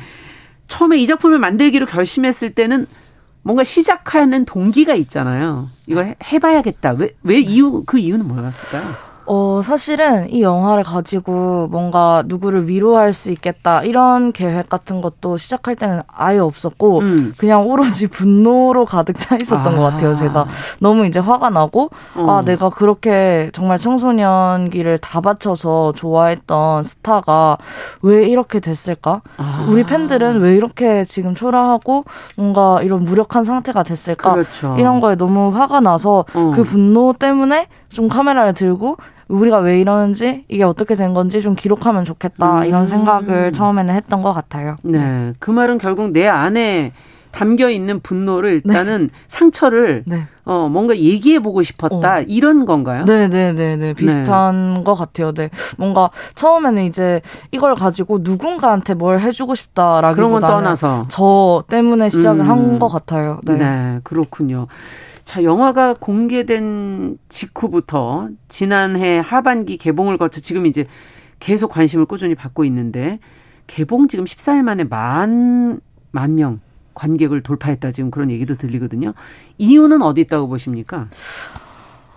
처음에 0.67 0.97
이 0.97 1.07
작품을 1.07 1.39
만들기로 1.39 1.85
결심했을 1.85 2.51
때는 2.51 2.85
뭔가 3.41 3.63
시작하는 3.63 4.45
동기가 4.45 4.95
있잖아요. 4.95 5.67
이걸 5.87 6.15
해봐야겠다. 6.23 6.91
왜, 6.91 7.09
왜 7.23 7.39
이유, 7.39 7.83
그 7.85 7.97
이유는 7.97 8.27
뭐였을까요? 8.27 9.08
어, 9.31 9.61
사실은 9.63 10.27
이 10.31 10.41
영화를 10.41 10.83
가지고 10.83 11.67
뭔가 11.69 12.23
누구를 12.25 12.67
위로할 12.67 13.13
수 13.13 13.29
있겠다, 13.29 13.83
이런 13.83 14.31
계획 14.31 14.69
같은 14.69 15.01
것도 15.01 15.37
시작할 15.37 15.75
때는 15.75 16.01
아예 16.07 16.39
없었고, 16.39 16.99
음. 17.01 17.33
그냥 17.37 17.67
오로지 17.67 18.07
분노로 18.07 18.85
가득 18.85 19.19
차 19.19 19.37
있었던 19.39 19.67
아. 19.71 19.77
것 19.77 19.83
같아요, 19.83 20.15
제가. 20.15 20.47
너무 20.79 21.05
이제 21.05 21.19
화가 21.19 21.51
나고, 21.51 21.91
어. 22.15 22.27
아, 22.27 22.41
내가 22.41 22.69
그렇게 22.69 23.51
정말 23.53 23.77
청소년기를 23.77 24.97
다 24.97 25.21
바쳐서 25.21 25.93
좋아했던 25.95 26.83
스타가 26.83 27.59
왜 28.01 28.27
이렇게 28.27 28.59
됐을까? 28.59 29.21
아. 29.37 29.67
우리 29.69 29.83
팬들은 29.83 30.41
왜 30.41 30.55
이렇게 30.55 31.05
지금 31.05 31.35
초라하고 31.35 32.03
뭔가 32.35 32.81
이런 32.81 33.03
무력한 33.03 33.43
상태가 33.43 33.83
됐을까? 33.83 34.33
그렇죠. 34.33 34.75
이런 34.79 34.99
거에 34.99 35.13
너무 35.13 35.55
화가 35.55 35.81
나서 35.81 36.25
어. 36.33 36.51
그 36.55 36.63
분노 36.63 37.13
때문에 37.13 37.67
좀 37.89 38.07
카메라를 38.07 38.53
들고 38.53 38.97
우리가 39.27 39.59
왜 39.59 39.79
이러는지 39.79 40.45
이게 40.47 40.63
어떻게 40.63 40.95
된 40.95 41.13
건지 41.13 41.41
좀 41.41 41.55
기록하면 41.55 42.05
좋겠다 42.05 42.59
음. 42.61 42.65
이런 42.65 42.87
생각을 42.87 43.51
처음에는 43.51 43.93
했던 43.93 44.21
것 44.21 44.33
같아요. 44.33 44.75
네, 44.83 45.33
그 45.39 45.51
말은 45.51 45.77
결국 45.77 46.11
내 46.11 46.27
안에 46.27 46.91
담겨 47.31 47.69
있는 47.69 47.99
분노를 47.99 48.53
일단은 48.53 49.09
네. 49.11 49.19
상처를 49.27 50.03
네. 50.07 50.27
어 50.45 50.67
뭔가 50.67 50.97
얘기해 50.97 51.39
보고 51.39 51.61
싶었다 51.61 52.17
어. 52.17 52.21
이런 52.21 52.65
건가요? 52.65 53.05
네, 53.05 53.27
네, 53.27 53.53
네, 53.53 53.75
네. 53.75 53.93
비슷한 53.93 54.75
네. 54.75 54.83
것 54.83 54.95
같아요. 54.95 55.31
네. 55.31 55.51
뭔가 55.77 56.09
처음에는 56.33 56.83
이제 56.83 57.21
이걸 57.51 57.75
가지고 57.75 58.19
누군가한테 58.23 58.95
뭘 58.95 59.19
해주고 59.19 59.53
싶다라기보다는 59.53 60.39
떠나서 60.39 61.05
저 61.09 61.63
때문에 61.69 62.09
시작을 62.09 62.39
음. 62.39 62.49
한것 62.49 62.91
같아요. 62.91 63.39
네. 63.43 63.57
네, 63.57 63.99
그렇군요. 64.03 64.65
자, 65.29 65.43
영화가 65.43 65.93
공개된 65.93 67.19
직후부터 67.29 68.29
지난해 68.47 69.19
하반기 69.19 69.77
개봉을 69.77 70.17
거쳐 70.17 70.41
지금 70.41 70.65
이제 70.65 70.87
계속 71.39 71.67
관심을 71.67 72.05
꾸준히 72.07 72.33
받고 72.33 72.65
있는데 72.65 73.19
개봉 73.67 74.07
지금 74.07 74.25
14일 74.25 74.63
만에 74.63 74.85
만, 74.85 75.81
만 76.09 76.33
명 76.33 76.61
관객을 76.95 77.43
돌파했다 77.43 77.91
지금 77.91 78.09
그런 78.09 78.31
얘기도 78.31 78.55
들리거든요. 78.55 79.13
이유는 79.59 80.01
어디 80.01 80.21
있다고 80.21 80.47
보십니까? 80.47 81.09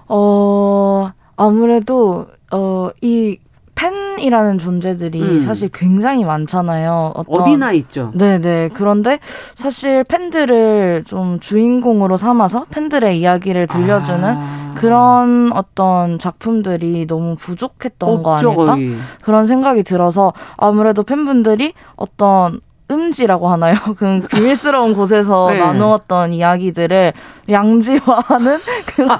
어, 0.09 1.11
아무래도, 1.37 2.29
어, 2.51 2.88
이 3.03 3.37
팬이라는 3.83 4.59
존재들이 4.59 5.21
음. 5.21 5.40
사실 5.40 5.68
굉장히 5.73 6.25
많잖아요. 6.25 7.12
어떤, 7.14 7.40
어디나 7.40 7.73
있죠. 7.73 8.12
네네. 8.14 8.71
그런데 8.75 9.18
사실 9.55 10.05
팬들을 10.05 11.05
좀 11.07 11.40
주인공으로 11.40 12.16
삼아서 12.16 12.66
팬들의 12.71 13.18
이야기를 13.18 13.66
들려주는 13.66 14.25
아. 14.25 14.75
그런 14.77 15.53
어떤 15.53 16.18
작품들이 16.18 17.07
너무 17.07 17.35
부족했던 17.37 18.09
없죠, 18.09 18.23
거 18.23 18.62
아닐까? 18.62 18.75
거의. 18.75 18.97
그런 19.23 19.47
생각이 19.47 19.83
들어서 19.83 20.33
아무래도 20.57 21.03
팬분들이 21.03 21.73
어떤 21.97 22.61
음지라고 22.92 23.48
하나요? 23.48 23.74
그 23.96 24.26
비밀스러운 24.31 24.94
곳에서 24.94 25.50
네. 25.50 25.59
나누었던 25.59 26.33
이야기들을 26.33 27.12
양지화하는 27.50 28.61
그런 28.87 29.18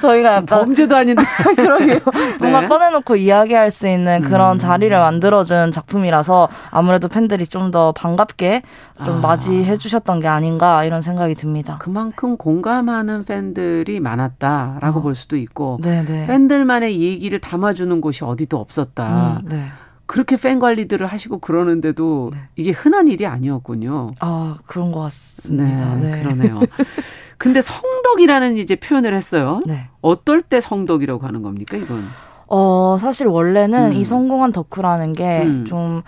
저희가 0.00 0.34
약간 0.34 0.46
범죄도 0.46 0.94
아닌데 0.94 1.22
그러게요. 1.56 1.98
뭔가 2.38 2.60
네. 2.60 2.66
꺼내놓고 2.66 3.16
이야기할 3.16 3.70
수 3.70 3.88
있는 3.88 4.20
그런 4.22 4.56
음. 4.56 4.58
자리를 4.58 4.96
만들어준 4.96 5.72
작품이라서 5.72 6.48
아무래도 6.70 7.08
팬들이 7.08 7.46
좀 7.46 7.70
더 7.70 7.92
반갑게 7.92 8.62
좀 9.04 9.16
아. 9.18 9.20
맞이해 9.20 9.76
주셨던 9.76 10.18
게 10.20 10.26
아닌가 10.26 10.84
이런 10.84 11.02
생각이 11.02 11.34
듭니다. 11.36 11.76
그만큼 11.78 12.36
공감하는 12.36 13.22
팬들이 13.24 14.00
많았다라고 14.00 14.98
어. 14.98 15.02
볼 15.02 15.14
수도 15.14 15.36
있고 15.36 15.78
네네. 15.80 16.02
네. 16.04 16.26
팬들만의 16.26 17.00
얘기를 17.00 17.38
담아주는 17.38 18.00
곳이 18.00 18.24
어디도 18.24 18.58
없었다. 18.58 19.38
음, 19.42 19.48
네. 19.48 19.66
그렇게 20.10 20.36
팬 20.36 20.58
관리들을 20.58 21.06
하시고 21.06 21.38
그러는데도 21.38 22.32
네. 22.34 22.40
이게 22.56 22.72
흔한 22.72 23.06
일이 23.06 23.26
아니었군요. 23.26 24.10
아, 24.18 24.58
그런 24.66 24.90
것 24.90 24.98
같습니다. 25.02 25.94
네, 25.94 26.10
네. 26.10 26.20
그러네요. 26.20 26.58
근데 27.38 27.60
성덕이라는 27.60 28.56
이제 28.56 28.74
표현을 28.74 29.14
했어요. 29.14 29.62
네. 29.66 29.86
어떨 30.00 30.42
때 30.42 30.60
성덕이라고 30.60 31.24
하는 31.24 31.42
겁니까, 31.42 31.76
이건? 31.76 32.08
어, 32.48 32.98
사실 32.98 33.28
원래는 33.28 33.92
음. 33.92 33.92
이 33.92 34.04
성공한 34.04 34.50
덕후라는 34.50 35.12
게좀 35.12 35.78
음. 35.98 36.02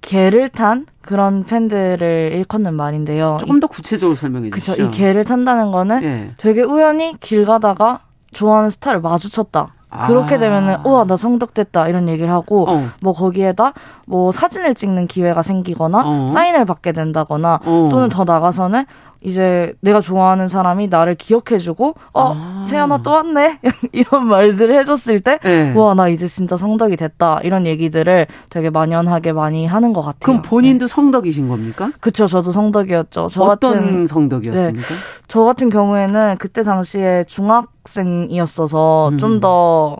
개를 0.00 0.48
탄 0.48 0.86
그런 1.02 1.42
팬들을 1.42 2.30
일컫는 2.32 2.72
말인데요. 2.74 3.38
조금 3.40 3.58
더 3.58 3.66
구체적으로 3.66 4.14
설명해 4.14 4.50
주시죠. 4.50 4.76
그렇죠. 4.76 4.94
이 4.94 4.96
개를 4.96 5.24
탄다는 5.24 5.72
거는 5.72 6.04
예. 6.04 6.30
되게 6.36 6.62
우연히 6.62 7.16
길 7.18 7.44
가다가 7.44 8.04
좋아하는 8.32 8.70
스타를 8.70 9.00
마주쳤다. 9.00 9.74
그렇게 10.06 10.36
아. 10.36 10.38
되면은 10.38 10.78
우와 10.84 11.04
나 11.04 11.16
성덕됐다 11.16 11.88
이런 11.88 12.08
얘기를 12.08 12.30
하고 12.30 12.68
어. 12.68 12.88
뭐 13.02 13.12
거기에다 13.12 13.72
뭐 14.06 14.30
사진을 14.32 14.74
찍는 14.74 15.08
기회가 15.08 15.42
생기거나 15.42 16.02
어. 16.04 16.28
사인을 16.28 16.64
받게 16.64 16.92
된다거나 16.92 17.60
어. 17.64 17.88
또는 17.90 18.08
더 18.08 18.24
나가서는 18.24 18.84
이제 19.22 19.74
내가 19.80 20.00
좋아하는 20.00 20.48
사람이 20.48 20.88
나를 20.88 21.14
기억해주고 21.14 21.94
어 22.14 22.34
아. 22.34 22.64
채연아 22.66 23.02
또 23.02 23.10
왔네 23.10 23.60
이런 23.92 24.26
말들을 24.26 24.78
해줬을 24.78 25.20
때 25.20 25.38
네. 25.42 25.72
우와 25.74 25.94
나 25.94 26.08
이제 26.08 26.26
진짜 26.26 26.56
성덕이 26.56 26.96
됐다 26.96 27.40
이런 27.42 27.66
얘기들을 27.66 28.26
되게 28.48 28.70
만연하게 28.70 29.32
많이 29.32 29.66
하는 29.66 29.92
것 29.92 30.00
같아요. 30.00 30.20
그럼 30.20 30.42
본인도 30.42 30.86
네. 30.86 30.94
성덕이신 30.94 31.48
겁니까? 31.48 31.92
그렇죠. 32.00 32.26
저도 32.26 32.50
성덕이었죠. 32.50 33.28
저 33.30 33.42
어떤 33.42 33.74
같은, 33.74 34.06
성덕이었습니까? 34.06 34.88
네. 34.88 34.94
저 35.28 35.44
같은 35.44 35.68
경우에는 35.68 36.36
그때 36.38 36.62
당시에 36.62 37.24
중학 37.24 37.68
생이었어서 37.84 39.10
음. 39.10 39.18
좀더 39.18 39.96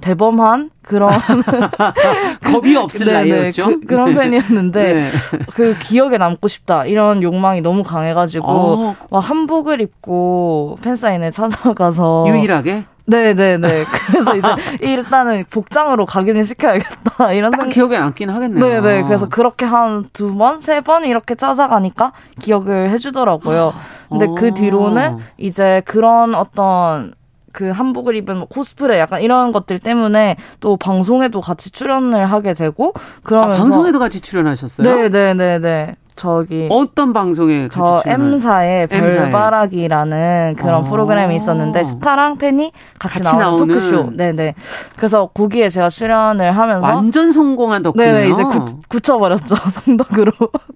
대범한 0.00 0.70
그런 0.82 1.10
겁이 2.44 2.76
없을 2.76 3.06
네, 3.06 3.24
네. 3.24 3.30
나이였죠. 3.30 3.80
그, 3.86 3.94
런 3.94 4.14
팬이었는데 4.14 4.92
네. 4.94 5.08
그 5.52 5.76
기억에 5.78 6.18
남고 6.18 6.48
싶다 6.48 6.84
이런 6.86 7.22
욕망이 7.22 7.60
너무 7.60 7.82
강해가지고 7.82 8.46
어. 8.48 8.96
와 9.10 9.20
한복을 9.20 9.80
입고 9.80 10.78
팬 10.82 10.96
사인회 10.96 11.30
찾아가서 11.30 12.24
유일하게 12.28 12.84
네네네. 13.04 13.84
그래서 14.06 14.36
이제 14.36 14.48
일단은 14.80 15.44
복장으로 15.50 16.06
각인을 16.06 16.44
시켜야겠다. 16.44 17.32
이런 17.34 17.50
딱 17.50 17.62
생... 17.62 17.70
기억에 17.70 17.98
남긴 17.98 18.30
하겠네요. 18.30 18.64
네네. 18.64 19.02
그래서 19.02 19.28
그렇게 19.28 19.64
한 19.66 20.08
두 20.12 20.36
번, 20.36 20.60
세 20.60 20.80
번 20.82 21.04
이렇게 21.04 21.34
찾아가니까 21.34 22.12
기억을 22.40 22.90
해주더라고요. 22.90 23.74
근데 24.08 24.26
그 24.36 24.48
어. 24.48 24.54
뒤로는 24.54 25.18
이제 25.36 25.82
그런 25.84 26.34
어떤 26.36 27.14
그 27.52 27.70
한복을 27.70 28.16
입은 28.16 28.38
뭐 28.38 28.48
코스프레 28.48 28.98
약간 28.98 29.20
이런 29.22 29.52
것들 29.52 29.78
때문에 29.78 30.36
또 30.60 30.76
방송에도 30.76 31.40
같이 31.40 31.70
출연을 31.70 32.26
하게 32.26 32.54
되고 32.54 32.92
그러면서 33.22 33.54
아, 33.54 33.64
방송에도 33.64 33.98
같이 33.98 34.20
출연하셨어요? 34.20 34.96
네, 34.96 35.08
네, 35.08 35.34
네, 35.34 35.58
네. 35.58 35.96
저기 36.22 36.68
어떤 36.70 37.12
방송에 37.12 37.68
저 37.68 38.00
M사의 38.06 38.86
별바라기라는 38.86 40.54
그런 40.56 40.84
아~ 40.84 40.88
프로그램이 40.88 41.34
있었는데 41.34 41.82
스타랑 41.82 42.38
팬이 42.38 42.70
같이, 42.96 43.18
같이 43.18 43.36
나오는, 43.36 43.56
나오는, 43.56 43.74
토크쇼. 43.74 44.10
네네. 44.16 44.54
그래서 44.94 45.26
거기에 45.34 45.68
제가 45.68 45.88
출연을 45.88 46.52
하면서 46.52 46.86
완전 46.86 47.32
성공한 47.32 47.82
덕분에 47.82 48.12
네 48.12 48.30
이제 48.30 48.44
굳, 48.44 48.88
굳혀버렸죠 48.88 49.56
성덕으로. 49.68 50.30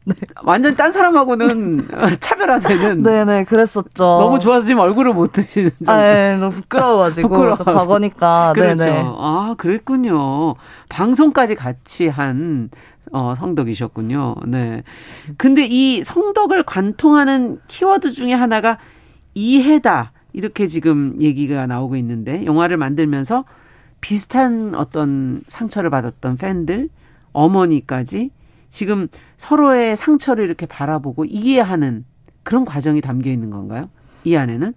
네. 0.05 0.17
완전 0.43 0.75
딴 0.75 0.91
사람하고는 0.91 1.87
차별화되는. 2.19 3.05
네네 3.05 3.45
그랬었죠. 3.45 4.05
너무 4.05 4.41
좋아서 4.41 4.67
지금 4.67 4.81
얼굴을 4.81 5.13
못 5.13 5.31
드시는. 5.31 5.71
아, 5.87 5.97
네, 5.99 6.37
너무 6.39 6.55
부끄러워가지고 6.55 7.29
부끄러워서. 7.31 7.63
과거니까. 7.63 8.53
그렇죠. 8.53 8.85
네네. 8.85 9.05
아 9.05 9.55
그랬군요. 9.57 10.57
방송까지 10.89 11.55
같이 11.55 12.09
한 12.09 12.69
어, 13.13 13.35
성덕이셨군요. 13.35 14.35
네. 14.47 14.83
근데 15.37 15.67
이 15.67 16.03
성덕을 16.03 16.65
관통하는 16.65 17.61
키워드 17.69 18.13
중에 18.13 18.33
하나가 18.33 18.79
이해다. 19.35 20.13
이렇게 20.33 20.67
지금 20.67 21.17
얘기가 21.21 21.67
나오고 21.67 21.97
있는데 21.97 22.45
영화를 22.45 22.77
만들면서 22.77 23.45
비슷한 24.01 24.75
어떤 24.75 25.43
상처를 25.49 25.91
받았던 25.91 26.37
팬들, 26.37 26.89
어머니까지 27.33 28.31
지금 28.69 29.09
서로의 29.37 29.97
상처를 29.97 30.45
이렇게 30.45 30.67
바라보고 30.67 31.25
이해하는 31.25 32.05
그런 32.43 32.65
과정이 32.65 33.01
담겨 33.01 33.31
있는 33.31 33.51
건가요? 33.51 33.89
이 34.25 34.37
안에는? 34.37 34.75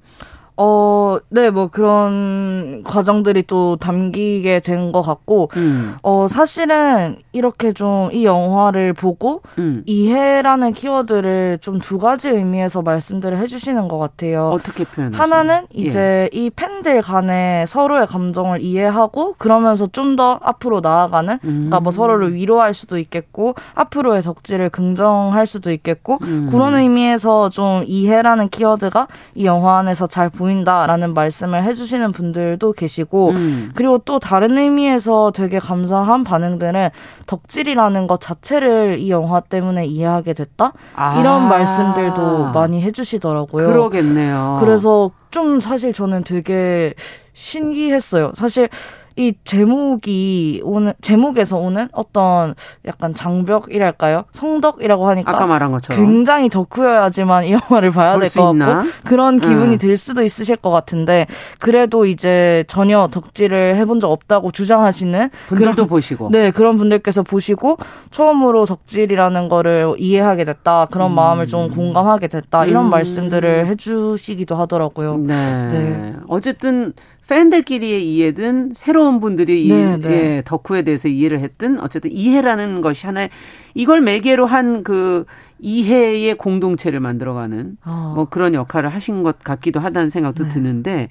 어, 0.62 1.18
네, 1.30 1.50
뭐 1.52 1.68
그런 1.68 2.84
과정들이 2.84 3.44
또 3.44 3.78
담기게 3.78 4.60
된 4.60 4.92
것 4.92 5.02
같고, 5.04 5.50
음. 5.56 5.96
어, 6.04 6.28
사실은 6.28 7.18
이렇게 7.32 7.72
좀 7.74 8.10
이 8.12 8.26
영화를 8.26 8.94
보고 8.94 9.42
음. 9.58 9.84
이해라는 9.86 10.74
키워드를 10.74 11.60
좀 11.62 11.80
두 11.80 11.98
가지 11.98 12.28
의미에서 12.30 12.82
말씀들을 12.82 13.38
해주시는 13.38 13.88
것 13.88 13.98
같아요. 14.00 14.50
어떻게 14.50 14.84
표현하시나요? 14.84 15.22
하나는 15.22 15.68
이제 15.74 16.00
예. 16.34 16.38
이 16.38 16.50
팬들 16.50 17.02
간에 17.04 17.66
서로의 17.68 18.06
감정을 18.08 18.62
이해하고 18.62 19.36
그러면서 19.38 19.88
좀 19.88 20.16
더 20.18 20.40
앞으로 20.42 20.82
나아가는, 20.82 21.36
음. 21.44 21.50
그러니까 21.50 21.80
뭐 21.80 21.92
서로를 21.92 22.34
위로할 22.34 22.74
수도 22.74 22.98
있겠고 22.98 23.54
앞으로의 23.76 24.24
덕질을 24.24 24.72
긍정할 24.72 25.46
수도 25.46 25.72
있겠고 25.72 26.18
음. 26.24 26.48
그런 26.50 26.74
의미에서 26.76 27.50
좀 27.50 27.84
이해라는 27.86 28.50
키워드가 28.50 29.08
이 29.36 29.46
영화 29.46 29.78
안에서 29.78 30.08
잘 30.08 30.30
보이. 30.30 30.49
보인다라는 30.50 31.14
말씀을 31.14 31.64
해주시는 31.64 32.12
분들도 32.12 32.74
계시고 32.74 33.30
음. 33.30 33.72
그리고 33.76 34.00
또 34.00 34.20
다른 34.20 34.58
의미에서 34.58 35.32
되게 35.34 35.60
감사한 35.60 36.24
반응들은 36.24 36.90
덕질이라는 37.28 38.08
것 38.08 38.20
자체를 38.20 38.98
이 39.00 39.12
영화 39.12 39.40
때문에 39.40 39.86
이해하게 39.86 40.34
됐다 40.34 40.74
아. 40.96 41.20
이런 41.20 41.48
말씀들도 41.48 42.52
많이 42.54 42.82
해주시더라고요. 42.82 43.68
그러겠네요. 43.68 44.58
그래서 44.60 45.12
좀 45.30 45.60
사실 45.60 45.94
저는 45.94 46.24
되게 46.24 46.94
신기했어요. 47.34 48.32
사실 48.34 48.70
이 49.16 49.34
제목이 49.44 50.62
오는 50.64 50.94
제목에서 51.02 51.58
오는 51.58 51.88
어떤 51.92 52.56
약간 52.86 53.14
장벽이랄까요? 53.14 54.26
성덕이라고 54.32 55.08
하니까 55.10 55.32
아까 55.32 55.46
말한 55.46 55.72
것처럼 55.72 56.04
굉장히 56.04 56.50
덕후여야지만 56.50 57.46
이 57.46 57.52
영화를 57.54 57.92
봐야 57.92 58.18
될 58.18 58.30
것 58.30 58.58
같고 58.58 58.90
그런 59.06 59.40
기분이 59.40 59.74
응. 59.74 59.78
들 59.78 59.98
수도 59.98 60.24
있으실 60.24 60.56
것 60.56 60.70
같은데 60.70 61.26
그래도 61.60 62.06
이제 62.06 62.64
전혀 62.68 63.08
덕질을 63.12 63.76
해본 63.76 64.00
적 64.00 64.12
없다고 64.12 64.52
주장하시는 64.52 65.30
분들도 65.48 65.72
그런, 65.74 65.88
보시고 65.88 66.30
네 66.32 66.52
그런 66.52 66.78
분들께서 66.78 67.24
보시고 67.24 67.78
처음으로 68.12 68.66
덕질이라는 68.66 69.50
거를 69.50 69.96
이해하게 69.98 70.46
됐다 70.46 70.88
그런 70.92 71.12
음. 71.12 71.16
마음을 71.16 71.48
좀 71.48 71.70
공감하게 71.70 72.28
됐다 72.28 72.66
이런 72.66 72.86
음. 72.86 72.90
말씀들을 72.90 73.66
해주시기도 73.68 74.56
하더라고요. 74.56 75.18
네. 75.18 75.68
네. 75.72 76.14
어쨌든 76.28 76.94
팬들끼리의 77.30 78.12
이해든 78.12 78.74
새로운 78.76 79.20
분들이 79.20 79.68
네, 79.68 79.94
이 79.94 79.98
네. 80.00 80.10
예, 80.12 80.42
덕후에 80.46 80.82
대해서 80.82 81.08
이해를 81.08 81.40
했든 81.40 81.80
어쨌든 81.80 82.12
이해라는 82.12 82.82
것이 82.82 83.06
하나의 83.06 83.30
이걸 83.76 84.02
매개로 84.02 84.46
한 84.46 84.84
그 84.84 85.26
이해의 85.60 86.36
공동체를 86.38 87.00
만들어가는 87.00 87.78
어. 87.86 88.14
뭐 88.16 88.26
그런 88.26 88.54
역할을 88.54 88.90
하신 88.90 89.24
것 89.24 89.40
같기도 89.44 89.80
하다는 89.80 90.10
생각도 90.10 90.46
네. 90.46 90.50
드는데 90.50 91.10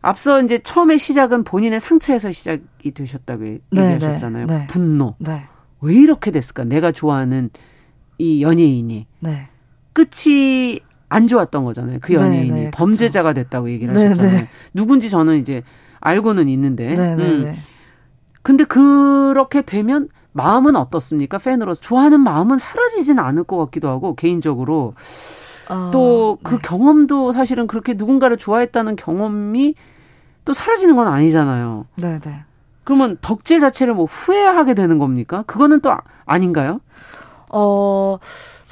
앞서 0.00 0.42
이제 0.42 0.58
처음에 0.58 0.96
시작은 0.96 1.44
본인의 1.44 1.80
상처에서 1.80 2.32
시작이 2.32 2.92
되셨다고 2.92 3.42
네, 3.42 3.60
네. 3.70 3.94
얘기하셨잖아요. 3.94 4.46
네. 4.46 4.66
분노. 4.68 5.16
왜 5.80 5.94
이렇게 5.94 6.30
됐을까? 6.30 6.64
내가 6.64 6.92
좋아하는 6.92 7.50
이 8.18 8.42
연예인이 8.42 9.06
끝이 9.92 10.80
안 11.12 11.26
좋았던 11.28 11.64
거잖아요. 11.64 11.98
그 12.00 12.14
연예인이 12.14 12.50
네네, 12.50 12.70
범죄자가 12.72 13.32
됐다고 13.32 13.70
얘기를 13.70 13.94
하셨잖아요. 13.94 14.30
네네. 14.32 14.48
누군지 14.74 15.10
저는 15.10 15.38
이제 15.38 15.62
알고는 16.00 16.48
있는데. 16.48 16.94
음. 16.96 17.56
근데 18.42 18.64
그렇게 18.64 19.62
되면 19.62 20.08
마음은 20.32 20.76
어떻습니까? 20.76 21.38
팬으로서 21.38 21.80
좋아하는 21.80 22.20
마음은 22.20 22.58
사라지지는 22.58 23.22
않을 23.22 23.44
것 23.44 23.58
같기도 23.58 23.88
하고 23.88 24.14
개인적으로 24.14 24.94
어, 25.68 25.90
또그 25.92 26.54
네. 26.56 26.58
경험도 26.62 27.32
사실은 27.32 27.66
그렇게 27.66 27.94
누군가를 27.94 28.36
좋아했다는 28.36 28.96
경험이 28.96 29.74
또 30.44 30.52
사라지는 30.52 30.96
건 30.96 31.06
아니잖아요. 31.06 31.86
네, 31.96 32.18
네. 32.18 32.44
그러면 32.84 33.16
덕질 33.20 33.60
자체를 33.60 33.94
뭐 33.94 34.06
후회하게 34.06 34.74
되는 34.74 34.98
겁니까? 34.98 35.44
그거는 35.46 35.80
또 35.80 35.96
아닌가요? 36.24 36.80
어 37.50 38.18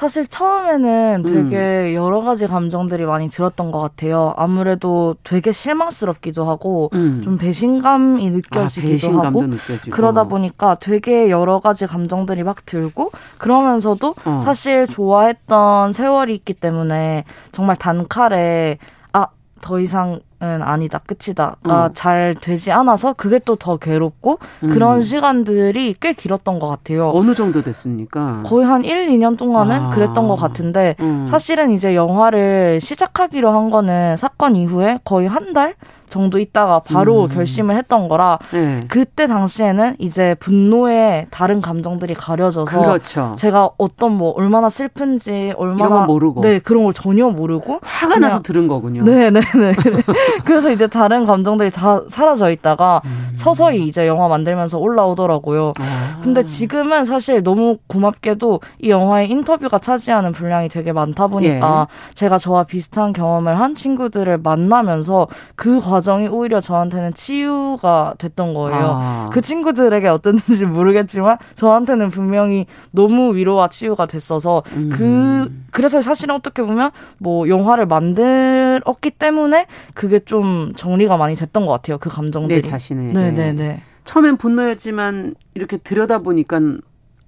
사실 0.00 0.26
처음에는 0.26 1.24
되게 1.26 1.90
음. 1.90 1.94
여러 1.94 2.22
가지 2.22 2.46
감정들이 2.46 3.04
많이 3.04 3.28
들었던 3.28 3.70
것 3.70 3.80
같아요. 3.80 4.32
아무래도 4.38 5.14
되게 5.24 5.52
실망스럽기도 5.52 6.48
하고 6.48 6.88
음. 6.94 7.20
좀 7.22 7.36
배신감이 7.36 8.26
아, 8.26 8.30
느껴지기도 8.30 9.20
아, 9.20 9.26
하고 9.26 9.42
느껴지고. 9.46 9.90
그러다 9.90 10.24
보니까 10.24 10.76
되게 10.80 11.28
여러 11.28 11.60
가지 11.60 11.86
감정들이 11.86 12.44
막 12.44 12.64
들고 12.64 13.10
그러면서도 13.36 14.14
어. 14.24 14.40
사실 14.42 14.86
좋아했던 14.86 15.92
세월이 15.92 16.34
있기 16.34 16.54
때문에 16.54 17.24
정말 17.52 17.76
단칼에 17.76 18.78
아 19.12 19.26
더 19.60 19.80
이상 19.80 20.14
은 20.14 20.20
아니다 20.40 21.00
끝이다가 21.06 21.84
어. 21.86 21.90
잘 21.94 22.34
되지 22.40 22.72
않아서 22.72 23.12
그게 23.12 23.38
또 23.38 23.56
더 23.56 23.76
괴롭고 23.76 24.38
음. 24.62 24.70
그런 24.70 25.00
시간들이 25.00 25.94
꽤 26.00 26.12
길었던 26.14 26.58
것 26.58 26.68
같아요. 26.68 27.10
어느 27.14 27.34
정도 27.34 27.60
됐습니까? 27.62 28.42
거의 28.46 28.64
한 28.66 28.84
1, 28.84 29.08
2년 29.08 29.36
동안은 29.36 29.76
아. 29.82 29.90
그랬던 29.90 30.26
것 30.28 30.36
같은데 30.36 30.94
음. 31.00 31.26
사실은 31.28 31.70
이제 31.70 31.94
영화를 31.94 32.80
시작하기로 32.80 33.50
한 33.50 33.70
거는 33.70 34.16
사건 34.16 34.56
이후에 34.56 34.98
거의 35.04 35.28
한 35.28 35.52
달 35.52 35.74
정도 36.10 36.38
있다가 36.38 36.80
바로 36.80 37.24
음. 37.24 37.28
결심을 37.28 37.76
했던 37.76 38.08
거라 38.08 38.38
네. 38.52 38.80
그때 38.88 39.26
당시에는 39.26 39.96
이제 39.98 40.34
분노에 40.40 41.26
다른 41.30 41.60
감정들이 41.60 42.14
가려져서 42.14 42.64
그렇죠. 42.80 43.32
제가 43.36 43.70
어떤 43.78 44.16
뭐 44.16 44.32
얼마나 44.32 44.68
슬픈지 44.68 45.54
얼마나 45.56 46.04
모르고 46.04 46.42
네 46.42 46.58
그런 46.58 46.84
걸 46.84 46.92
전혀 46.92 47.28
모르고 47.28 47.80
화가 47.82 48.14
그냥, 48.14 48.28
나서 48.28 48.42
들은 48.42 48.68
거군요. 48.68 49.02
네네네. 49.04 49.40
네, 49.40 49.72
네. 49.72 50.02
그래서 50.44 50.70
이제 50.70 50.86
다른 50.86 51.24
감정들이 51.24 51.70
다 51.70 52.02
사라져 52.08 52.50
있다가 52.50 53.00
음. 53.04 53.32
서서히 53.36 53.86
이제 53.86 54.06
영화 54.06 54.28
만들면서 54.28 54.78
올라오더라고요. 54.78 55.72
아. 55.78 56.20
근데 56.22 56.42
지금은 56.42 57.04
사실 57.04 57.42
너무 57.42 57.78
고맙게도 57.86 58.60
이 58.82 58.90
영화의 58.90 59.30
인터뷰가 59.30 59.78
차지하는 59.78 60.32
분량이 60.32 60.68
되게 60.68 60.92
많다 60.92 61.28
보니까 61.28 61.86
예. 61.90 62.14
제가 62.14 62.38
저와 62.38 62.64
비슷한 62.64 63.12
경험을 63.12 63.58
한 63.58 63.74
친구들을 63.74 64.38
만나면서 64.38 65.28
그 65.56 65.80
과 65.80 65.99
정이 66.00 66.28
오히려 66.28 66.60
저한테는 66.60 67.14
치유가 67.14 68.14
됐던 68.18 68.54
거예요. 68.54 68.98
아. 69.00 69.28
그 69.32 69.40
친구들에게 69.40 70.08
어땠는지 70.08 70.66
모르겠지만 70.66 71.38
저한테는 71.54 72.08
분명히 72.08 72.66
너무 72.90 73.34
위로와 73.34 73.68
치유가 73.68 74.06
됐어서 74.06 74.62
음. 74.72 74.90
그 74.92 75.52
그래서 75.70 76.00
사실은 76.00 76.34
어떻게 76.34 76.62
보면 76.62 76.90
뭐 77.18 77.48
영화를 77.48 77.86
만들었기 77.86 79.10
때문에 79.12 79.66
그게 79.94 80.18
좀 80.20 80.72
정리가 80.76 81.16
많이 81.16 81.34
됐던 81.34 81.66
것 81.66 81.72
같아요. 81.72 81.98
그 81.98 82.08
감정들이. 82.08 82.62
내 82.62 82.68
자신의. 82.68 83.12
네네네. 83.12 83.52
네. 83.52 83.82
처음엔 84.04 84.36
분노였지만 84.36 85.34
이렇게 85.54 85.76
들여다 85.76 86.18
보니까 86.18 86.60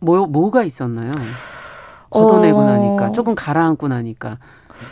뭐 0.01 0.27
뭐가 0.27 0.65
있었나요? 0.65 1.13
걷어내고 2.11 2.59
어... 2.59 2.65
나니까 2.65 3.13
조금 3.13 3.35
가라앉고 3.35 3.89
나니까 3.89 4.39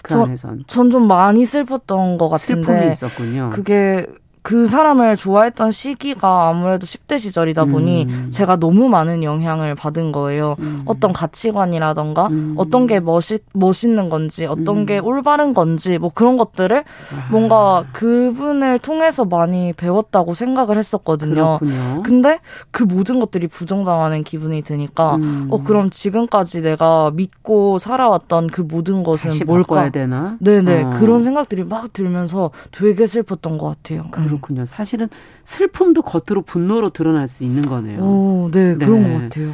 그 0.03 0.11
저, 0.13 0.23
안에선 0.25 0.65
전 0.67 0.91
좀 0.91 1.07
많이 1.07 1.45
슬펐던 1.47 2.19
것 2.19 2.29
같은데 2.29 2.63
슬픔이 2.67 2.91
있었군요. 2.91 3.51
그게 3.53 4.07
그 4.43 4.67
사람을 4.67 5.17
좋아했던 5.17 5.71
시기가 5.71 6.49
아무래도 6.49 6.87
10대 6.87 7.19
시절이다 7.19 7.67
보니 7.67 8.07
음. 8.09 8.31
제가 8.31 8.57
너무 8.57 8.89
많은 8.89 9.23
영향을 9.23 9.75
받은 9.75 10.13
거예요. 10.13 10.57
음. 10.61 10.83
어떤 10.87 11.13
가치관이라던가 11.13 12.29
음. 12.29 12.55
어떤 12.57 12.87
게 12.87 13.01
멋있, 13.01 13.43
멋있는 13.53 14.09
건지 14.09 14.47
어떤 14.47 14.79
음. 14.79 14.87
게 14.87 14.99
올바른 14.99 15.53
건지 15.53 15.99
뭐 15.99 16.11
그런 16.15 16.37
것들을 16.39 16.79
아. 16.79 17.29
뭔가 17.31 17.85
그분을 17.93 18.79
통해서 18.79 19.25
많이 19.25 19.73
배웠다고 19.75 20.33
생각을 20.35 20.79
했었거든요. 20.79 21.59
그렇군요. 21.59 22.03
근데 22.03 22.41
그 22.71 22.83
모든 22.83 23.21
것들이 23.21 23.47
부정당하는 23.47 24.25
기분이 24.25 24.63
드니까 24.63 25.17
음. 25.17 25.49
어 25.51 25.59
그럼 25.63 25.91
지금까지 25.91 26.63
내가 26.63 27.11
믿고 27.13 27.79
살아왔던 27.79 28.49
그 28.49 28.63
모든 28.63 29.03
것은 29.03 29.47
뭘까? 29.47 29.91
되나? 29.91 30.37
네네 30.41 30.83
어. 30.85 30.91
그런 30.99 31.25
생각들이 31.25 31.65
막 31.65 31.93
들면서 31.93 32.51
되게 32.71 33.07
슬펐던 33.07 33.59
것 33.59 33.67
같아요. 33.67 34.05
그렇군요. 34.31 34.65
사실은 34.65 35.09
슬픔도 35.45 36.03
겉으로 36.03 36.43
분노로 36.43 36.91
드러날 36.91 37.29
수 37.29 37.45
있는 37.45 37.67
거네요. 37.67 38.01
오, 38.01 38.51
네, 38.53 38.75
네. 38.75 38.87
그런 38.87 39.03
것 39.03 39.23
같아요. 39.23 39.53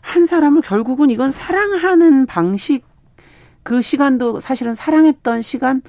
한 0.00 0.26
사람을 0.26 0.62
결국은 0.62 1.10
이건 1.10 1.30
사랑하는 1.30 2.26
방식, 2.26 2.84
그 3.62 3.80
시간도 3.80 4.40
사실은 4.40 4.74
사랑했던 4.74 5.42
시간, 5.42 5.82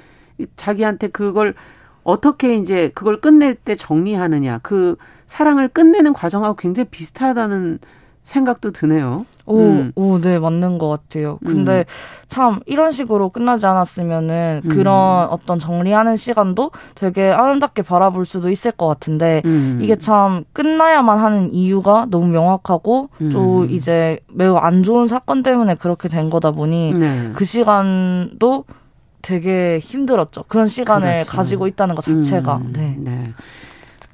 자기한테 0.56 1.08
그걸 1.08 1.56
어떻게 2.04 2.58
이제 2.58 2.92
그걸 2.94 3.22
끝낼 3.22 3.56
때 3.56 3.76
정리하느냐, 3.76 4.60
그 4.62 4.98
사랑을 5.26 5.68
끝내는 5.68 6.14
과정하고 6.14 6.56
굉장히 6.56 6.90
비슷하다는 6.90 7.80
생각도 8.24 8.72
드네요. 8.72 9.26
오, 9.46 9.60
음. 9.60 9.92
오, 9.96 10.20
네, 10.20 10.40
맞는 10.40 10.78
것 10.78 10.88
같아요. 10.88 11.38
근데 11.46 11.80
음. 11.80 11.84
참, 12.30 12.60
이런 12.66 12.92
식으로 12.92 13.30
끝나지 13.30 13.66
않았으면은 13.66 14.62
음. 14.64 14.70
그런 14.70 15.28
어떤 15.30 15.60
정리하는 15.60 16.16
시간도 16.16 16.72
되게 16.96 17.30
아름답게 17.32 17.82
바라볼 17.82 18.26
수도 18.26 18.50
있을 18.50 18.72
것 18.72 18.88
같은데, 18.88 19.42
음. 19.44 19.80
이게 19.82 19.98
참 19.98 20.46
끝나야만 20.54 21.20
하는 21.20 21.54
이유가 21.54 22.08
너무 22.10 22.28
명확하고, 22.28 23.10
또 23.32 23.62
음. 23.64 23.70
이제 23.70 24.20
매우 24.30 24.56
안 24.56 24.84
좋은 24.84 25.08
사건 25.08 25.44
때문에 25.44 25.76
그렇게 25.76 26.08
된 26.08 26.30
거다 26.30 26.52
보니, 26.52 26.94
네. 26.94 27.32
그 27.34 27.44
시간도 27.44 28.64
되게 29.22 29.80
힘들었죠. 29.80 30.46
그런 30.48 30.68
시간을 30.68 31.22
그렇죠. 31.24 31.32
가지고 31.32 31.68
있다는 31.68 31.96
것 31.96 32.06
자체가. 32.06 32.58
음. 32.58 32.74
네. 32.74 32.96
네. 32.98 33.34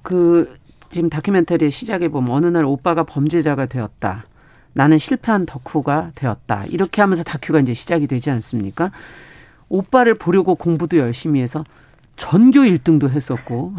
그, 0.01 0.55
지금 0.89 1.09
다큐멘터리의 1.09 1.71
시작에 1.71 2.07
보면 2.07 2.31
어느 2.31 2.47
날 2.47 2.65
오빠가 2.65 3.03
범죄자가 3.03 3.67
되었다. 3.67 4.25
나는 4.73 4.97
실패한 4.97 5.45
덕후가 5.45 6.11
되었다. 6.15 6.65
이렇게 6.65 7.01
하면서 7.01 7.23
다큐가 7.23 7.59
이제 7.59 7.73
시작이 7.73 8.07
되지 8.07 8.31
않습니까? 8.31 8.91
오빠를 9.69 10.15
보려고 10.15 10.55
공부도 10.55 10.97
열심히 10.97 11.41
해서 11.41 11.63
전교 12.15 12.61
1등도 12.61 13.09
했었고 13.09 13.73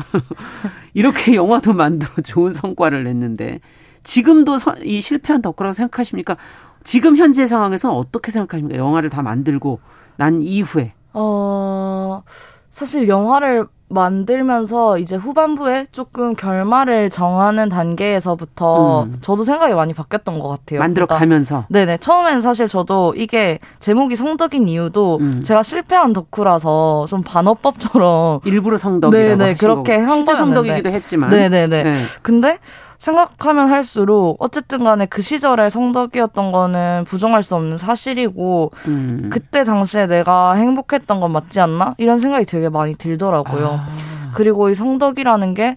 이렇게 0.95 1.35
영화도 1.35 1.75
만들어 1.75 2.11
좋은 2.25 2.53
성과를 2.53 3.05
냈는데 3.05 3.61
지금도 4.03 4.57
이 4.83 5.01
실패한 5.01 5.43
덕후라고 5.43 5.73
생각하십니까? 5.73 6.37
지금 6.83 7.17
현재 7.17 7.47
상황에서는 7.47 7.95
어떻게 7.95 8.31
생각하십니까? 8.31 8.79
영화를 8.79 9.11
다 9.11 9.23
만들고 9.23 9.81
난 10.17 10.43
이후에. 10.43 10.95
어, 11.13 12.23
사실 12.71 13.09
영화를 13.09 13.67
만들면서 13.91 14.99
이제 14.99 15.17
후반부에 15.17 15.87
조금 15.93 16.35
결말을 16.35 17.11
정하는 17.11 17.69
단계에서부터 17.69 19.03
음. 19.05 19.19
저도 19.21 19.45
생각이 19.45 19.75
많이 19.75 19.93
바뀌었던 19.93 20.39
것 20.39 20.49
같아요. 20.49 20.79
만들어 20.79 21.07
그러니까, 21.07 21.19
가면서. 21.19 21.65
네네. 21.69 21.99
처음에는 21.99 22.41
사실 22.41 22.69
저도 22.69 23.15
이게 23.17 23.59
제목이 23.81 24.17
성덕인 24.17 24.69
이유도 24.69 25.19
음. 25.21 25.43
제가 25.45 25.63
실패한 25.63 26.13
덕후라서 26.13 27.07
좀 27.09 27.23
반어법처럼 27.23 28.41
일부러 28.45 28.77
성덕이라고 28.77 29.37
네네 29.37 29.55
그렇게 29.55 29.97
한 29.97 30.09
실제 30.09 30.35
성덕이기도 30.35 30.91
했지만. 30.91 31.31
네네네. 31.31 31.83
네. 31.83 31.93
근데 32.23 32.59
생각하면 33.01 33.71
할수록 33.71 34.37
어쨌든 34.41 34.85
간에 34.85 35.07
그 35.07 35.23
시절에 35.23 35.71
성덕이었던 35.71 36.53
거는 36.53 37.05
부정할 37.07 37.43
수 37.43 37.57
없는 37.57 37.79
사실이고 37.79 38.73
음. 38.89 39.31
그때 39.33 39.65
당시에 39.65 40.07
내가 40.07 40.53
행복했던 40.53 41.19
건 41.19 41.33
맞지 41.33 41.61
않나? 41.61 41.95
이런 41.97 42.19
생각이 42.19 42.45
되게 42.45 42.69
많이 42.69 42.95
들더라고요. 42.95 43.81
아. 43.83 44.33
그리고 44.35 44.69
이 44.69 44.75
성덕이라는 44.75 45.55
게 45.55 45.77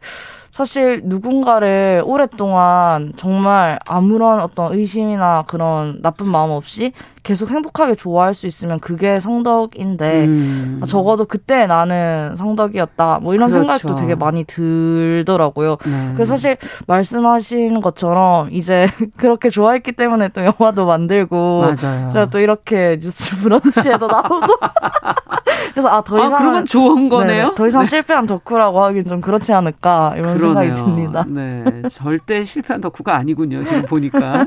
사실 0.52 1.02
누군가를 1.06 2.04
오랫동안 2.06 3.14
정말 3.16 3.80
아무런 3.88 4.42
어떤 4.42 4.74
의심이나 4.74 5.46
그런 5.48 6.02
나쁜 6.02 6.28
마음 6.28 6.52
없이 6.52 6.92
계속 7.24 7.50
행복하게 7.50 7.96
좋아할 7.96 8.34
수 8.34 8.48
있으면 8.48 8.80
그게 8.80 9.20
성덕인데 9.20 10.26
음. 10.26 10.82
적어도 10.86 11.24
그때 11.26 11.66
나는 11.66 12.36
성덕이었다 12.36 13.20
뭐 13.22 13.34
이런 13.34 13.50
그렇죠. 13.50 13.66
생각도 13.66 13.96
되게 13.96 14.14
많이 14.16 14.44
들더라고요. 14.44 15.78
네. 15.86 16.12
그래서 16.16 16.34
사실 16.36 16.58
말씀하신 16.88 17.82
것처럼 17.82 18.50
이제 18.52 18.88
그렇게 19.18 19.50
좋아했기 19.50 19.94
때문에 19.94 20.30
또 20.30 20.44
영화도 20.44 20.86
만들고 20.86 21.62
맞아요. 21.62 22.10
제가 22.12 22.30
또 22.30 22.40
이렇게 22.40 23.00
뉴스 23.02 23.38
브런치에도 23.38 24.08
나오고 24.08 24.42
그래서 25.74 25.88
아더 25.90 26.18
이상 26.26 26.36
아, 26.36 26.38
그러면 26.40 26.66
좋은 26.66 27.08
거네요. 27.10 27.50
네, 27.50 27.56
더 27.56 27.68
이상 27.68 27.84
네. 27.84 27.88
실패한 27.90 28.28
덕후라고 28.28 28.84
하긴 28.84 29.06
좀 29.06 29.22
그렇지 29.22 29.54
않을까 29.54 30.14
이런 30.18 30.38
그러네요. 30.38 30.76
생각이 30.76 30.82
듭니다. 30.96 31.26
네, 31.30 31.64
절대 31.90 32.44
실패한 32.44 32.82
덕후가 32.82 33.16
아니군요. 33.16 33.64
지금 33.64 33.84
보니까. 33.84 34.46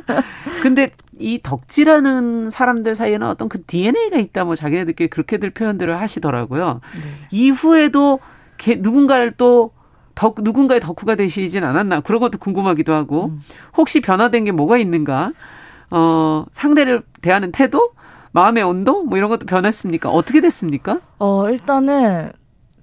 근데 0.63 0.91
이 1.19 1.41
덕질하는 1.43 2.51
사람들 2.51 2.95
사이에는 2.95 3.27
어떤 3.27 3.49
그 3.49 3.65
DNA가 3.65 4.19
있다 4.19 4.45
뭐 4.45 4.55
자기네들끼리 4.55 5.09
그렇게들 5.09 5.51
표현들을 5.51 5.99
하시더라고요. 5.99 6.81
네. 6.95 7.01
이후에도 7.31 8.21
개, 8.57 8.77
누군가를 8.77 9.33
또 9.33 9.73
덕, 10.15 10.37
누군가의 10.41 10.81
덕후가 10.81 11.15
되시진 11.15 11.63
않았나 11.65 12.01
그런 12.01 12.21
것도 12.21 12.39
궁금하기도 12.39 12.93
하고 12.93 13.27
음. 13.27 13.43
혹시 13.77 14.01
변화된 14.01 14.45
게 14.45 14.53
뭐가 14.53 14.79
있는가 14.79 15.33
어 15.91 16.45
상대를 16.51 17.03
대하는 17.23 17.53
태도 17.53 17.91
마음의 18.33 18.63
온도 18.65 19.05
뭐 19.05 19.19
이런 19.19 19.31
것도 19.31 19.47
변했습니까 19.47 20.11
어떻게 20.11 20.41
됐습니까? 20.41 21.01
어 21.19 21.49
일단은 21.49 22.33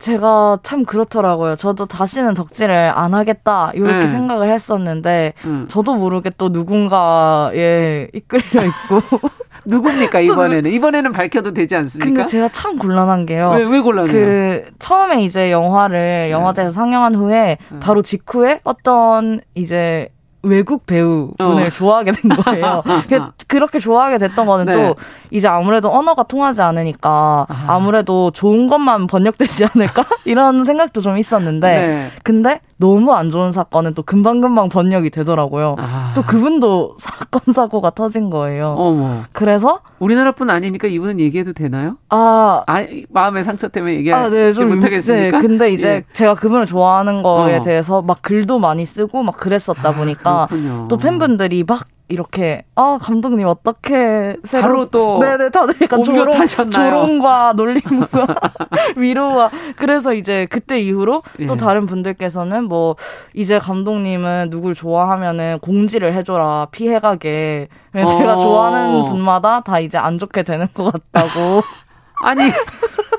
제가 0.04 0.60
참 0.64 0.84
그렇더라고요. 0.84 1.56
저도 1.56 1.86
다시는 1.86 2.34
덕질을 2.34 2.92
안 2.94 3.14
하겠다 3.14 3.72
이렇게 3.74 4.00
네. 4.00 4.08
생각을 4.08 4.52
했었는데 4.52 5.34
음. 5.46 5.66
저도 5.70 5.96
모르게 5.96 6.30
또 6.38 6.50
누군가에 6.50 8.10
이끌려 8.12 8.66
있고 8.66 9.00
누굽니까 9.66 10.20
이번에는 10.20 10.70
이번에는 10.70 11.14
밝혀도 11.14 11.54
되지 11.54 11.78
않습니까? 11.78 12.14
근데 12.14 12.26
제가 12.26 12.50
참 12.50 12.78
곤란한 12.78 13.26
게요. 13.26 13.52
왜, 13.52 13.64
왜 13.64 13.80
곤란해요? 13.80 14.12
그 14.12 14.66
처음에 14.78 15.24
이제 15.24 15.52
영화를 15.52 16.26
네. 16.28 16.32
영화제에서 16.32 16.72
상영한 16.72 17.16
후에 17.16 17.58
네. 17.72 17.80
바로 17.80 18.02
직후에 18.02 18.60
어떤 18.66 19.40
이제 19.56 20.10
외국 20.44 20.86
배우분을 20.86 21.64
어. 21.64 21.70
좋아하게 21.70 22.12
된 22.12 22.32
거예요. 22.32 22.84
그렇게 23.48 23.80
좋아하게 23.80 24.18
됐던 24.18 24.46
거는 24.46 24.66
네. 24.66 24.74
또 24.74 24.96
이제 25.32 25.48
아무래도 25.48 25.92
언어가 25.92 26.24
통하지 26.24 26.62
않으니까 26.62 27.48
아. 27.50 27.80
무래도 27.80 28.30
좋은 28.32 28.68
것만 28.68 29.08
번역되지 29.08 29.66
않을까 29.74 30.06
이런 30.26 30.66
생각도 30.66 31.02
좀 31.02 31.18
있었는데 31.18 31.82
네. 31.82 32.12
근데 32.24 32.60
너무 32.78 33.14
안 33.14 33.30
좋은 33.30 33.52
사건은 33.52 33.94
또 33.94 34.04
금방금방 34.04 34.70
번역이 34.70 35.10
되더라고요. 35.10 35.76
아. 35.80 36.14
또 36.16 36.22
그분도 36.24 36.96
사건 36.98 37.54
사고가 37.54 37.92
터진 37.92 38.30
거예요. 38.30 38.76
어머. 38.78 39.22
그래서 39.32 39.80
우리나라뿐 40.00 40.50
아니니까 40.50 40.88
이분은 40.88 41.20
얘기해도 41.20 41.54
되나요? 41.54 41.98
아, 42.10 42.64
아 42.68 42.86
마음의 43.10 43.44
상처 43.44 43.68
때문에 43.68 43.96
얘기하지 43.96 44.26
아, 44.26 44.30
네, 44.30 44.54
좀, 44.54 44.76
못하겠습니까? 44.76 45.38
네, 45.38 45.48
근데 45.48 45.72
이제 45.72 45.90
예. 45.90 46.04
제가 46.14 46.36
그분을 46.36 46.66
좋아하는 46.66 47.24
거에 47.24 47.58
어. 47.58 47.62
대해서 47.62 48.02
막 48.02 48.22
글도 48.22 48.60
많이 48.60 48.86
쓰고 48.86 49.24
막 49.24 49.38
그랬었다 49.38 49.90
아, 49.90 49.92
보니까 49.94 50.48
아, 50.50 50.88
또 50.90 50.98
팬분들이 50.98 51.64
막 51.64 51.88
이렇게 52.10 52.64
아 52.76 52.98
감독님 53.02 53.48
어떻게 53.48 54.36
새로 54.44 54.86
또 54.88 55.20
네네 55.20 55.50
다들 55.50 55.76
약간 55.82 56.04
조롱 56.04 56.46
조롱과 56.70 57.54
놀림과 57.56 58.28
위로와 58.98 59.50
그래서 59.78 60.14
이제 60.14 60.46
그때 60.50 60.80
이후로 60.80 61.24
예. 61.40 61.46
또 61.46 61.56
다른 61.56 61.86
분들께서는 61.86 62.66
뭐 62.66 62.98
이제 63.34 63.58
감독님은 63.58 64.50
누굴 64.50 64.76
좋아하면은 64.76 65.60
공지를 65.62 66.14
해줘라 66.14 66.68
피해가게 66.72 67.70
어. 67.96 68.06
제가 68.06 68.38
좋아하는 68.38 69.06
분마다 69.06 69.62
다 69.62 69.80
이제 69.80 69.98
안 69.98 70.18
좋게 70.18 70.44
되는 70.44 70.68
것 70.74 70.92
같다고 70.92 71.62
아니 72.22 72.52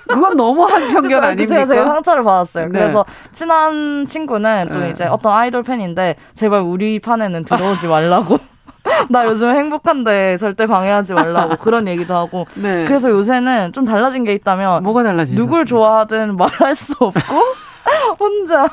그건 0.08 0.36
너무 0.36 0.64
한 0.64 0.88
편견 0.88 1.24
아닙니까? 1.24 1.54
제가 1.54 1.66
되게 1.66 1.84
상처를 1.84 2.22
받았어요. 2.22 2.66
네. 2.66 2.70
그래서 2.70 3.04
친한 3.32 4.06
친구는 4.06 4.70
또 4.72 4.80
네. 4.80 4.90
이제 4.90 5.04
어떤 5.04 5.32
아이돌 5.32 5.62
팬인데 5.62 6.16
제발 6.34 6.60
우리 6.60 7.00
판에는 7.00 7.44
들어오지 7.44 7.88
말라고 7.88 8.38
나 9.10 9.26
요즘 9.26 9.50
행복한데 9.54 10.36
절대 10.38 10.66
방해하지 10.66 11.14
말라고 11.14 11.56
그런 11.56 11.88
얘기도 11.88 12.14
하고. 12.14 12.46
네. 12.56 12.84
그래서 12.86 13.10
요새는 13.10 13.72
좀 13.72 13.84
달라진 13.84 14.24
게 14.24 14.32
있다면 14.34 14.82
뭐가 14.82 15.02
달라지? 15.02 15.34
누굴 15.34 15.64
좋아하든 15.66 16.36
말할 16.36 16.74
수 16.74 16.94
없고 16.98 17.20
혼자 18.18 18.66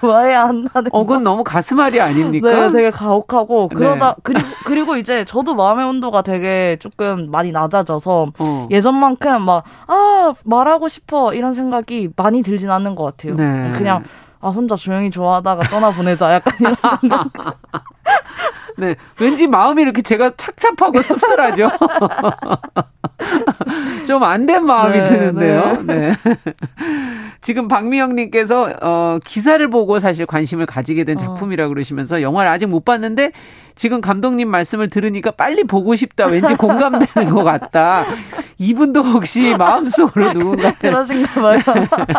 좋아해야 0.00 0.44
한다는. 0.48 0.90
어, 0.92 1.04
그건 1.04 1.22
너무 1.22 1.42
가슴앓이 1.44 2.00
아닙니까? 2.00 2.50
네, 2.50 2.70
되게 2.72 2.90
가혹하고 2.90 3.68
네. 3.70 3.74
그러다 3.76 4.08
네. 4.10 4.14
그리고 4.22 4.48
그리고 4.64 4.96
이제 4.96 5.24
저도 5.24 5.54
마음의 5.54 5.86
온도가 5.86 6.22
되게 6.22 6.76
조금 6.80 7.30
많이 7.30 7.52
낮아져서 7.52 8.32
어. 8.38 8.68
예전만큼 8.70 9.42
막 9.42 9.64
아 9.86 10.32
말하고 10.44 10.88
싶어 10.88 11.32
이런 11.34 11.52
생각이 11.52 12.10
많이 12.16 12.42
들진 12.42 12.70
않는 12.70 12.94
것 12.94 13.04
같아요. 13.04 13.34
네. 13.34 13.72
그냥 13.74 14.04
아 14.40 14.48
혼자 14.48 14.76
조용히 14.76 15.10
좋아하다가 15.10 15.62
떠나 15.64 15.90
보내자 15.90 16.32
약간 16.34 16.54
이런 16.60 16.74
생각. 17.00 17.26
네. 18.80 18.96
왠지 19.20 19.46
마음이 19.46 19.82
이렇게 19.82 20.00
제가 20.02 20.32
착잡하고 20.36 21.02
씁쓸하죠. 21.02 21.68
좀 24.06 24.22
안 24.22 24.46
된 24.46 24.64
마음이 24.64 24.98
네, 24.98 25.04
드는데요. 25.04 25.82
네. 25.84 26.12
네. 26.12 26.14
지금 27.42 27.68
박미영님께서 27.68 28.74
어, 28.82 29.18
기사를 29.24 29.66
보고 29.68 29.98
사실 29.98 30.26
관심을 30.26 30.66
가지게 30.66 31.04
된 31.04 31.16
어. 31.16 31.18
작품이라고 31.20 31.68
그러시면서 31.72 32.22
영화를 32.22 32.50
아직 32.50 32.66
못 32.66 32.84
봤는데 32.84 33.32
지금 33.74 34.00
감독님 34.00 34.48
말씀을 34.50 34.88
들으니까 34.90 35.30
빨리 35.32 35.64
보고 35.64 35.94
싶다. 35.94 36.26
왠지 36.26 36.54
공감되는 36.54 37.32
것 37.32 37.44
같다. 37.44 38.04
이분도 38.58 39.02
혹시 39.02 39.56
마음속으로 39.56 40.32
누군가 40.34 40.72
그러신가 40.74 41.40
봐요. 41.40 41.60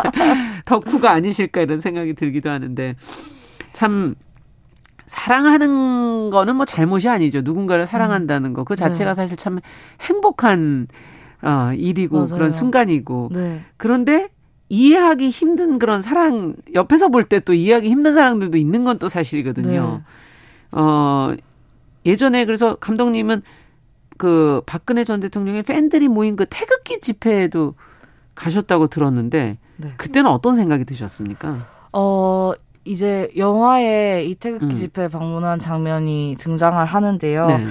덕후가 0.66 1.10
아니실까 1.10 1.60
이런 1.60 1.78
생각이 1.78 2.14
들기도 2.14 2.50
하는데 2.50 2.94
참 3.72 4.14
사랑하는 5.12 6.30
거는 6.30 6.56
뭐 6.56 6.64
잘못이 6.64 7.06
아니죠. 7.10 7.42
누군가를 7.42 7.86
사랑한다는 7.86 8.54
거. 8.54 8.64
그 8.64 8.76
자체가 8.76 9.10
네. 9.10 9.14
사실 9.14 9.36
참 9.36 9.58
행복한 10.00 10.88
어, 11.42 11.72
일이고 11.74 12.16
맞아요. 12.16 12.34
그런 12.34 12.50
순간이고. 12.50 13.28
네. 13.32 13.60
그런데 13.76 14.30
이해하기 14.70 15.28
힘든 15.28 15.78
그런 15.78 16.00
사랑, 16.00 16.54
옆에서 16.74 17.08
볼 17.08 17.24
때 17.24 17.40
또 17.40 17.52
이해하기 17.52 17.90
힘든 17.90 18.14
사랑들도 18.14 18.56
있는 18.56 18.84
건 18.84 18.98
또 18.98 19.08
사실이거든요. 19.08 20.00
네. 20.02 20.02
어, 20.72 21.34
예전에 22.06 22.46
그래서 22.46 22.76
감독님은 22.76 23.42
그 24.16 24.62
박근혜 24.64 25.04
전 25.04 25.20
대통령의 25.20 25.62
팬들이 25.62 26.08
모인 26.08 26.36
그 26.36 26.46
태극기 26.48 27.00
집회에도 27.00 27.74
가셨다고 28.34 28.86
들었는데 28.86 29.58
네. 29.76 29.92
그때는 29.98 30.30
어떤 30.30 30.54
생각이 30.54 30.86
드셨습니까? 30.86 31.68
어, 31.92 32.52
이제 32.84 33.30
영화에 33.36 34.24
이 34.24 34.34
태극기 34.34 34.66
음. 34.66 34.74
집회 34.74 35.08
방문한 35.08 35.58
장면이 35.58 36.36
등장을 36.38 36.84
하는데요. 36.84 37.46
네. 37.46 37.64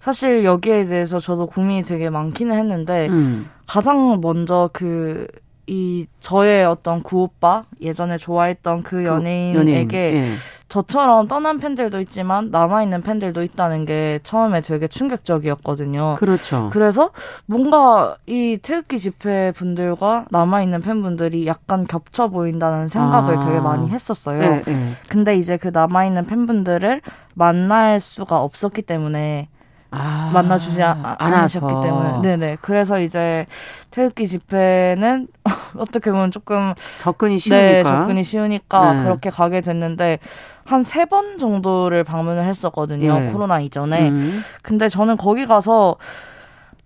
사실 0.00 0.44
여기에 0.44 0.86
대해서 0.86 1.18
저도 1.18 1.46
고민이 1.46 1.82
되게 1.82 2.10
많기는 2.10 2.54
했는데 2.56 3.08
음. 3.08 3.48
가장 3.66 4.20
먼저 4.20 4.70
그 4.72 5.26
이 5.66 6.06
저의 6.20 6.64
어떤 6.66 7.02
구오빠 7.02 7.64
예전에 7.80 8.18
좋아했던 8.18 8.82
그, 8.82 8.96
그 8.96 9.04
연예인에게 9.04 9.58
연예인. 9.58 9.92
예. 9.92 10.32
저처럼 10.74 11.28
떠난 11.28 11.58
팬들도 11.58 12.00
있지만 12.00 12.50
남아있는 12.50 13.02
팬들도 13.02 13.44
있다는 13.44 13.84
게 13.84 14.18
처음에 14.24 14.60
되게 14.60 14.88
충격적이었거든요. 14.88 16.16
그렇죠. 16.18 16.68
그래서 16.72 17.10
뭔가 17.46 18.16
이 18.26 18.58
태극기 18.60 18.98
집회 18.98 19.52
분들과 19.52 20.24
남아있는 20.30 20.82
팬분들이 20.82 21.46
약간 21.46 21.86
겹쳐 21.86 22.26
보인다는 22.26 22.88
생각을 22.88 23.38
아. 23.38 23.44
되게 23.46 23.60
많이 23.60 23.88
했었어요. 23.88 24.40
네, 24.40 24.62
네. 24.66 24.90
근데 25.08 25.36
이제 25.36 25.58
그 25.58 25.68
남아있는 25.68 26.26
팬분들을 26.26 27.02
만날 27.34 28.00
수가 28.00 28.42
없었기 28.42 28.82
때문에 28.82 29.46
아, 29.92 30.32
만나주지 30.34 30.82
아, 30.82 31.14
않으셨기 31.20 31.72
때문에. 31.82 32.20
네네. 32.20 32.56
그래서 32.62 32.98
이제 32.98 33.46
태극기 33.92 34.26
집회는 34.26 35.28
어떻게 35.78 36.10
보면 36.10 36.32
조금 36.32 36.74
접근이 36.98 37.38
쉬우니까. 37.38 37.64
네, 37.64 37.84
접근이 37.84 38.24
쉬우니까 38.24 38.92
네. 38.94 39.02
그렇게 39.04 39.30
가게 39.30 39.60
됐는데 39.60 40.18
한 40.66 40.82
세 40.82 41.04
번 41.04 41.38
정도를 41.38 42.04
방문을 42.04 42.44
했었거든요. 42.44 43.18
네. 43.18 43.32
코로나 43.32 43.60
이전에. 43.60 44.08
음. 44.08 44.40
근데 44.62 44.88
저는 44.88 45.16
거기 45.16 45.46
가서 45.46 45.96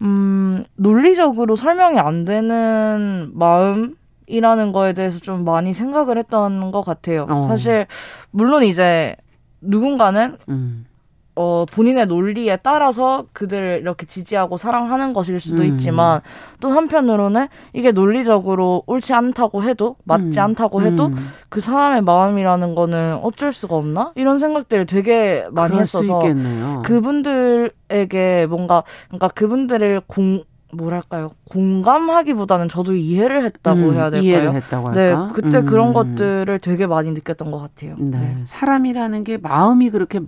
음, 0.02 0.64
논리적으로 0.76 1.56
설명이 1.56 1.98
안 1.98 2.24
되는 2.24 3.30
마음 3.34 3.94
이라는 4.26 4.72
거에 4.72 4.92
대해서 4.92 5.18
좀 5.18 5.44
많이 5.44 5.72
생각을 5.72 6.18
했던 6.18 6.70
것 6.70 6.82
같아요. 6.82 7.26
어. 7.28 7.46
사실 7.48 7.86
물론 8.30 8.62
이제 8.62 9.16
누군가는 9.60 10.36
음. 10.48 10.84
어, 11.40 11.64
본인의 11.72 12.06
논리에 12.06 12.56
따라서 12.64 13.26
그들을 13.32 13.78
이렇게 13.82 14.06
지지하고 14.06 14.56
사랑하는 14.56 15.12
것일 15.12 15.38
수도 15.38 15.62
음. 15.62 15.68
있지만 15.68 16.20
또 16.60 16.70
한편으로는 16.70 17.46
이게 17.72 17.92
논리적으로 17.92 18.82
옳지 18.86 19.14
않다고 19.14 19.62
해도 19.62 19.94
맞지 20.02 20.40
음. 20.40 20.44
않다고 20.44 20.82
해도 20.82 21.06
음. 21.06 21.28
그 21.48 21.60
사람의 21.60 22.02
마음이라는 22.02 22.74
거는 22.74 23.20
어쩔 23.22 23.52
수가 23.52 23.76
없나 23.76 24.10
이런 24.16 24.40
생각들을 24.40 24.86
되게 24.86 25.46
많이 25.52 25.78
했어서 25.78 26.20
그분들에게 26.82 28.46
뭔가 28.48 28.82
그러니까 29.06 29.28
그분들을 29.28 30.02
공 30.08 30.42
뭐랄까요 30.72 31.30
공감하기보다는 31.50 32.68
저도 32.68 32.94
이해를 32.94 33.44
했다고 33.44 33.80
음, 33.80 33.94
해야 33.94 34.10
될까요? 34.10 34.28
이해를 34.28 34.54
했다고 34.54 34.90
네, 34.90 35.12
할까? 35.12 35.26
네, 35.28 35.32
그때 35.34 35.58
음. 35.58 35.64
그런 35.64 35.92
것들을 35.94 36.58
되게 36.58 36.86
많이 36.86 37.10
느꼈던 37.12 37.50
것 37.50 37.58
같아요. 37.58 37.94
네. 37.98 38.18
네. 38.18 38.36
사람이라는 38.44 39.24
게 39.24 39.38
마음이 39.38 39.90
그렇게 39.90 40.20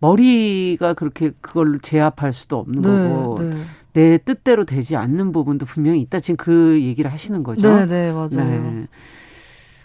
머리가 0.00 0.94
그렇게 0.94 1.32
그걸 1.40 1.78
제압할 1.80 2.32
수도 2.32 2.58
없는 2.58 2.82
네, 2.82 3.08
거고 3.08 3.36
네. 3.42 3.62
내 3.92 4.18
뜻대로 4.18 4.64
되지 4.64 4.96
않는 4.96 5.32
부분도 5.32 5.66
분명히 5.66 6.00
있다. 6.02 6.20
지금 6.20 6.36
그 6.36 6.80
얘기를 6.82 7.12
하시는 7.12 7.42
거죠. 7.42 7.68
네, 7.68 7.86
네, 7.86 8.12
맞아요. 8.12 8.28
네. 8.34 8.86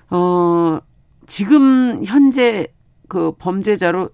어, 0.09 0.79
지금 1.27 2.03
현재 2.05 2.67
그 3.07 3.33
범죄자로 3.37 4.09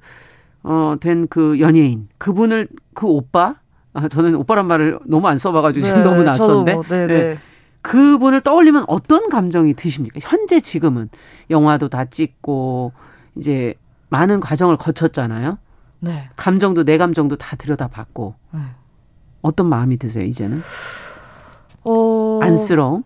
어, 0.64 0.96
된 1.00 1.28
그 1.30 1.60
연예인 1.60 2.08
그분을 2.18 2.68
그 2.94 3.08
오빠 3.08 3.56
아, 3.94 4.08
저는 4.10 4.36
오빠란 4.36 4.68
말을 4.68 5.00
너무 5.06 5.28
안 5.28 5.38
써봐가지고 5.38 5.84
지금 5.86 6.00
네, 6.00 6.04
너무 6.04 6.24
낯선데. 6.24 6.74
뭐, 6.74 6.84
네, 6.84 7.08
네. 7.08 7.38
그분을 7.82 8.42
떠올리면 8.42 8.86
어떤 8.88 9.30
감정이 9.30 9.76
드십니까? 9.76 10.20
현재 10.22 10.60
지금은 10.60 11.10
영화도 11.50 11.88
다 11.88 12.04
찍고 12.06 12.92
이제 13.38 13.76
많은 14.10 14.40
과정을 14.40 14.76
거쳤잖아요. 14.78 15.58
네. 16.06 16.30
감정도 16.36 16.84
내 16.84 16.98
감정도 16.98 17.36
다 17.36 17.56
들여다봤고 17.56 18.36
네. 18.52 18.60
어떤 19.42 19.68
마음이 19.68 19.98
드세요 19.98 20.24
이제는? 20.26 20.62
어... 21.84 22.40
안쓰러움? 22.42 23.04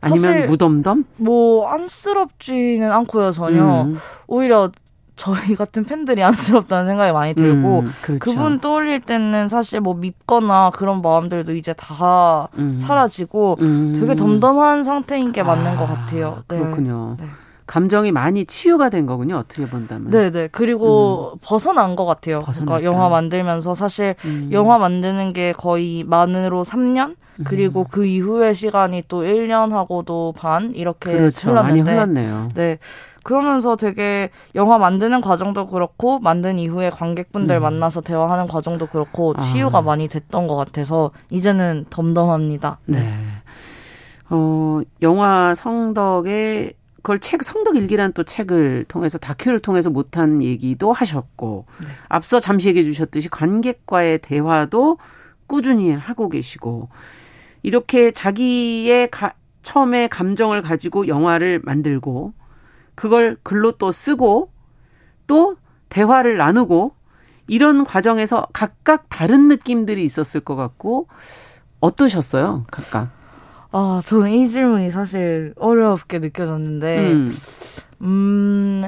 아니면 0.00 0.46
무덤덤? 0.46 1.04
뭐 1.16 1.68
안쓰럽지는 1.68 2.90
않고요 2.90 3.30
전혀. 3.32 3.82
음. 3.82 3.96
오히려 4.26 4.70
저희 5.16 5.54
같은 5.54 5.84
팬들이 5.84 6.22
안쓰럽다는 6.22 6.86
생각이 6.86 7.12
많이 7.12 7.34
들고 7.34 7.80
음, 7.80 7.92
그렇죠. 8.02 8.18
그분 8.18 8.58
떠올릴 8.60 9.00
때는 9.00 9.48
사실 9.48 9.80
뭐 9.80 9.94
밉거나 9.94 10.70
그런 10.74 11.02
마음들도 11.02 11.54
이제 11.54 11.72
다 11.74 12.48
음. 12.58 12.76
사라지고 12.78 13.58
음. 13.60 13.96
되게 14.00 14.16
덤덤한 14.16 14.82
상태인 14.82 15.32
게 15.32 15.42
맞는 15.42 15.72
아, 15.72 15.76
것 15.76 15.86
같아요. 15.86 16.42
네. 16.48 16.58
그렇군요. 16.58 17.16
네. 17.20 17.26
감정이 17.66 18.12
많이 18.12 18.44
치유가 18.44 18.88
된 18.90 19.06
거군요. 19.06 19.36
어떻게 19.36 19.66
본다면. 19.66 20.10
네 20.10 20.30
네. 20.30 20.48
그리고 20.50 21.32
음. 21.34 21.38
벗어난 21.42 21.96
것 21.96 22.04
같아요. 22.04 22.40
벗어났다. 22.40 22.64
그러니까 22.64 22.92
영화 22.92 23.08
만들면서 23.08 23.74
사실 23.74 24.14
음. 24.24 24.50
영화 24.52 24.78
만드는 24.78 25.32
게 25.32 25.52
거의 25.52 26.04
만으로 26.06 26.64
3년? 26.64 27.16
그리고 27.42 27.80
음. 27.80 27.86
그 27.90 28.04
이후의 28.06 28.54
시간이 28.54 29.04
또 29.08 29.22
1년하고도 29.22 30.34
반 30.36 30.72
이렇게 30.74 31.12
그렇죠. 31.12 31.50
흘렀는데 31.50 31.82
많이 31.82 31.90
흘렀네요. 31.90 32.48
네. 32.54 32.78
그러면서 33.24 33.74
되게 33.74 34.30
영화 34.54 34.78
만드는 34.78 35.20
과정도 35.20 35.66
그렇고 35.66 36.20
만든 36.20 36.58
이후에 36.58 36.90
관객분들 36.90 37.56
음. 37.56 37.62
만나서 37.62 38.02
대화하는 38.02 38.46
과정도 38.46 38.86
그렇고 38.86 39.34
아. 39.36 39.40
치유가 39.40 39.78
아. 39.78 39.82
많이 39.82 40.06
됐던 40.06 40.46
것 40.46 40.54
같아서 40.54 41.10
이제는 41.30 41.86
덤덤합니다. 41.90 42.78
네. 42.86 43.02
어, 44.30 44.80
영화 45.02 45.54
성덕의 45.54 46.74
그걸 47.04 47.20
책 47.20 47.44
성덕 47.44 47.76
일기란 47.76 48.14
또 48.14 48.24
책을 48.24 48.86
통해서 48.88 49.18
다큐를 49.18 49.60
통해서 49.60 49.90
못한 49.90 50.42
얘기도 50.42 50.90
하셨고 50.90 51.66
네. 51.82 51.86
앞서 52.08 52.40
잠시 52.40 52.70
얘기해 52.70 52.82
주셨듯이 52.82 53.28
관객과의 53.28 54.20
대화도 54.22 54.96
꾸준히 55.46 55.92
하고 55.92 56.30
계시고 56.30 56.88
이렇게 57.62 58.10
자기의 58.10 59.10
가, 59.10 59.34
처음에 59.60 60.08
감정을 60.08 60.62
가지고 60.62 61.06
영화를 61.06 61.60
만들고 61.62 62.32
그걸 62.94 63.36
글로 63.42 63.72
또 63.72 63.92
쓰고 63.92 64.50
또 65.26 65.56
대화를 65.90 66.38
나누고 66.38 66.94
이런 67.48 67.84
과정에서 67.84 68.46
각각 68.54 69.10
다른 69.10 69.48
느낌들이 69.48 70.02
있었을 70.04 70.40
것 70.40 70.56
같고 70.56 71.08
어떠셨어요? 71.80 72.64
각각? 72.70 73.10
아, 73.76 74.00
저는 74.06 74.30
이 74.30 74.46
질문이 74.46 74.92
사실 74.92 75.52
어렵게 75.56 76.20
느껴졌는데, 76.20 77.06
음, 77.08 77.34
음 78.02 78.84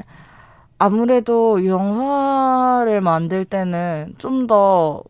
아무래도 0.78 1.66
영화를 1.66 3.00
만들 3.00 3.44
때는 3.44 4.14
좀 4.18 4.46
더, 4.46 5.02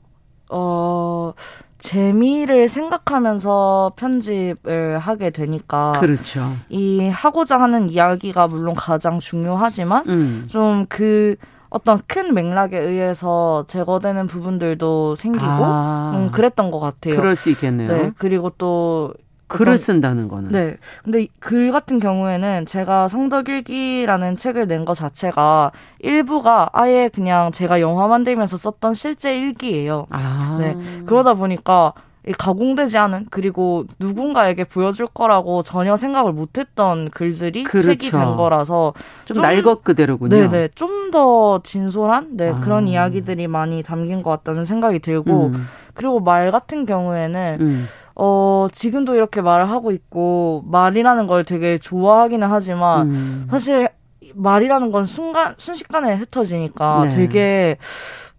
어, 0.49 1.35
재미를 1.77 2.71
생각하면서 2.71 3.93
편집을 3.97 4.99
하게 4.99 5.29
되니까 5.29 5.93
그렇죠. 6.01 6.57
이 6.71 7.07
하고자 7.07 7.61
하는 7.61 7.91
이야기가 7.91 8.47
물론 8.47 8.75
가장 8.75 9.19
중요하지만 9.19 10.05
음. 10.09 10.47
좀그 10.49 11.37
어떤 11.69 12.01
큰 12.07 12.33
맥락에 12.33 12.79
의해서 12.79 13.67
제거되는 13.69 14.27
부분들도 14.27 15.17
생기고 15.17 15.45
아. 15.47 16.13
음, 16.15 16.31
그랬던 16.31 16.71
것 16.71 16.81
같아요. 16.81 17.17
그럴 17.17 17.35
수 17.35 17.51
있겠네요. 17.51 17.89
네, 17.89 18.13
그리고 18.17 18.51
또 18.57 19.13
글을 19.49 19.79
쓴다는 19.79 20.29
거는. 20.29 20.51
네. 20.51 20.77
근데 21.05 21.27
글 21.41 21.71
같은 21.73 21.99
경우에는 21.99 22.67
제가 22.67 23.09
성덕일기라는 23.09 24.37
책을 24.37 24.67
낸것 24.67 24.97
자체가 24.97 25.73
일부가 26.01 26.69
아예 26.73 27.09
그냥 27.13 27.53
제가 27.53 27.81
영화 27.81 28.09
만들면서 28.09 28.57
썼던 28.57 28.95
실제 28.95 29.37
일기예요. 29.39 30.07
아. 30.11 30.57
네. 30.61 30.77
그러다 31.07 31.35
보니까 31.35 31.93
가공되지 32.39 32.99
않은 32.99 33.27
그리고 33.31 33.85
누군가에게 34.01 34.65
보여줄 34.65 35.07
거라고 35.07 35.63
전혀 35.63 35.97
생각을 35.97 36.33
못했던 36.33 37.09
글들이 37.11 37.63
그렇죠. 37.63 37.87
책이 37.87 38.11
된 38.11 38.35
거라서 38.35 38.95
좀, 39.27 39.37
좀 39.37 39.43
날것 39.43 39.85
그대로군요. 39.85 40.37
네네 40.37 40.71
좀 40.75 40.97
더 41.11 41.61
진솔한 41.63 42.37
네 42.37 42.51
아. 42.51 42.61
그런 42.61 42.87
이야기들이 42.87 43.47
많이 43.47 43.83
담긴 43.83 44.23
것 44.23 44.31
같다는 44.31 44.65
생각이 44.65 44.99
들고 44.99 45.47
음. 45.47 45.67
그리고 45.95 46.21
말 46.21 46.51
같은 46.51 46.85
경우에는 46.85 47.59
음. 47.61 47.89
어, 48.19 48.67
지금도 48.73 49.15
이렇게 49.15 49.43
말을 49.43 49.69
하고 49.71 49.93
있고, 49.93 50.65
말이라는 50.67 51.27
걸 51.27 51.45
되게 51.45 51.79
좋아하기는 51.79 52.49
하지만, 52.49 53.11
음. 53.11 53.47
사실 53.51 53.89
말이라는 54.35 54.91
건 54.91 55.05
순간, 55.05 55.55
순식간에 55.59 56.15
흩어지니까 56.15 57.09
네. 57.11 57.17
되게, 57.17 57.77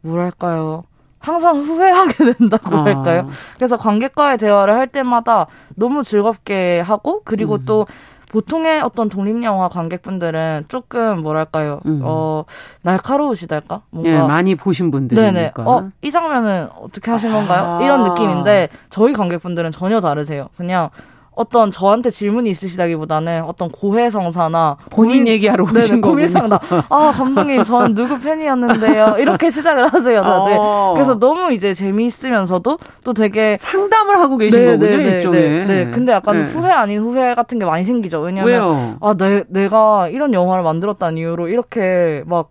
뭐랄까요. 0.02 0.84
항상 1.20 1.62
후회하게 1.62 2.14
된다고 2.38 2.76
아. 2.76 2.84
할까요? 2.86 3.30
그래서 3.56 3.78
관객과의 3.78 4.38
대화를 4.40 4.74
할 4.76 4.88
때마다 4.88 5.46
너무 5.76 6.04
즐겁게 6.04 6.80
하고, 6.80 7.22
그리고 7.24 7.56
음. 7.56 7.64
또 7.66 7.86
보통의 8.30 8.82
어떤 8.82 9.10
독립영화 9.10 9.70
관객분들은 9.70 10.66
조금 10.68 11.22
뭐랄까요, 11.22 11.80
음. 11.86 12.02
어 12.04 12.44
날카로우시달까? 12.82 13.84
뭔가 13.90 14.12
예, 14.12 14.18
많이 14.18 14.56
보신 14.56 14.92
분들이니까. 14.92 15.32
네네. 15.32 15.52
어, 15.58 15.90
이 16.02 16.12
장면은 16.12 16.68
어떻게 16.82 17.10
하신 17.10 17.32
건가요? 17.32 17.78
아. 17.80 17.84
이런 17.84 18.04
느낌인데 18.04 18.70
저희 18.90 19.14
관객분들은 19.14 19.72
전혀 19.72 20.02
다르세요. 20.02 20.50
그냥 20.58 20.90
어떤 21.38 21.70
저한테 21.70 22.10
질문이 22.10 22.50
있으시다기보다는 22.50 23.44
어떤 23.44 23.70
고해성사나 23.70 24.78
본인 24.90 25.20
고민, 25.20 25.28
얘기하러 25.28 25.66
오신 25.66 26.02
거군요. 26.02 26.16
고해상담. 26.16 26.60
아 26.90 27.12
감독님 27.12 27.62
저는 27.62 27.94
누구 27.94 28.20
팬이었는데요. 28.20 29.18
이렇게 29.20 29.52
시작을 29.52 29.94
하세요 29.94 30.24
다들. 30.24 30.56
어. 30.58 30.94
그래서 30.96 31.20
너무 31.20 31.54
이제 31.54 31.76
재미있으면서도 31.76 32.80
또 33.04 33.14
되게 33.14 33.56
상담을 33.58 34.20
하고 34.20 34.38
계신 34.38 34.60
네, 34.60 34.72
거군요 34.72 34.90
네, 34.90 34.98
네, 34.98 35.16
일종의. 35.16 35.42
네, 35.42 35.66
네. 35.66 35.92
근데 35.92 36.12
약간 36.12 36.42
네. 36.42 36.44
후회 36.44 36.72
아닌 36.72 37.02
후회 37.02 37.36
같은 37.36 37.60
게 37.60 37.66
많이 37.66 37.84
생기죠. 37.84 38.20
왜냐면 38.20 38.98
아 39.00 39.14
내, 39.16 39.44
내가 39.48 40.10
이런 40.10 40.34
영화를 40.34 40.64
만들었다는 40.64 41.20
이유로 41.20 41.50
이렇게 41.50 42.24
막 42.26 42.50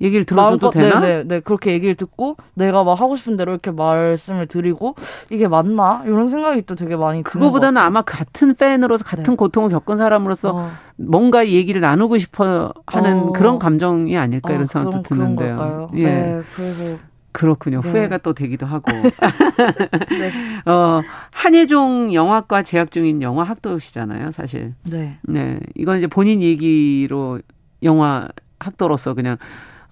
얘기를 0.00 0.24
들어줘도 0.24 0.70
되나? 0.70 1.00
네, 1.00 1.18
네, 1.18 1.24
네, 1.24 1.40
그렇게 1.40 1.72
얘기를 1.72 1.94
듣고 1.94 2.36
내가 2.54 2.82
막 2.82 3.00
하고 3.00 3.16
싶은 3.16 3.36
대로 3.36 3.52
이렇게 3.52 3.70
말씀을 3.70 4.46
드리고 4.46 4.96
이게 5.30 5.46
맞나 5.46 6.02
이런 6.04 6.28
생각이 6.28 6.62
또 6.62 6.74
되게 6.74 6.96
많이 6.96 7.22
그거보다는 7.22 7.80
아마 7.80 8.02
같은 8.02 8.54
팬으로서 8.54 9.04
같은 9.04 9.24
네. 9.24 9.36
고통을 9.36 9.70
겪은 9.70 9.96
사람으로서 9.96 10.56
어. 10.56 10.70
뭔가 10.96 11.46
얘기를 11.46 11.80
나누고 11.80 12.18
싶어 12.18 12.72
하는 12.86 13.18
어. 13.20 13.32
그런 13.32 13.58
감정이 13.58 14.16
아닐까 14.18 14.50
이런 14.50 14.64
어, 14.64 14.66
생각도 14.66 15.02
그런, 15.02 15.36
드는데요. 15.36 15.90
예. 15.94 16.02
네, 16.02 16.42
그래서 16.56 16.98
그렇군요. 17.34 17.80
네. 17.80 17.88
후회가 17.88 18.18
또 18.18 18.32
되기도 18.32 18.64
하고. 18.64 18.92
네. 18.92 20.70
어, 20.70 21.02
한예종 21.32 22.14
영화과 22.14 22.62
재학 22.62 22.92
중인 22.92 23.22
영화 23.22 23.42
학도시잖아요, 23.42 24.30
사실. 24.30 24.74
네. 24.84 25.18
네. 25.22 25.58
이건 25.74 25.98
이제 25.98 26.06
본인 26.06 26.40
얘기로 26.42 27.40
영화 27.82 28.28
학도로서 28.60 29.14
그냥 29.14 29.36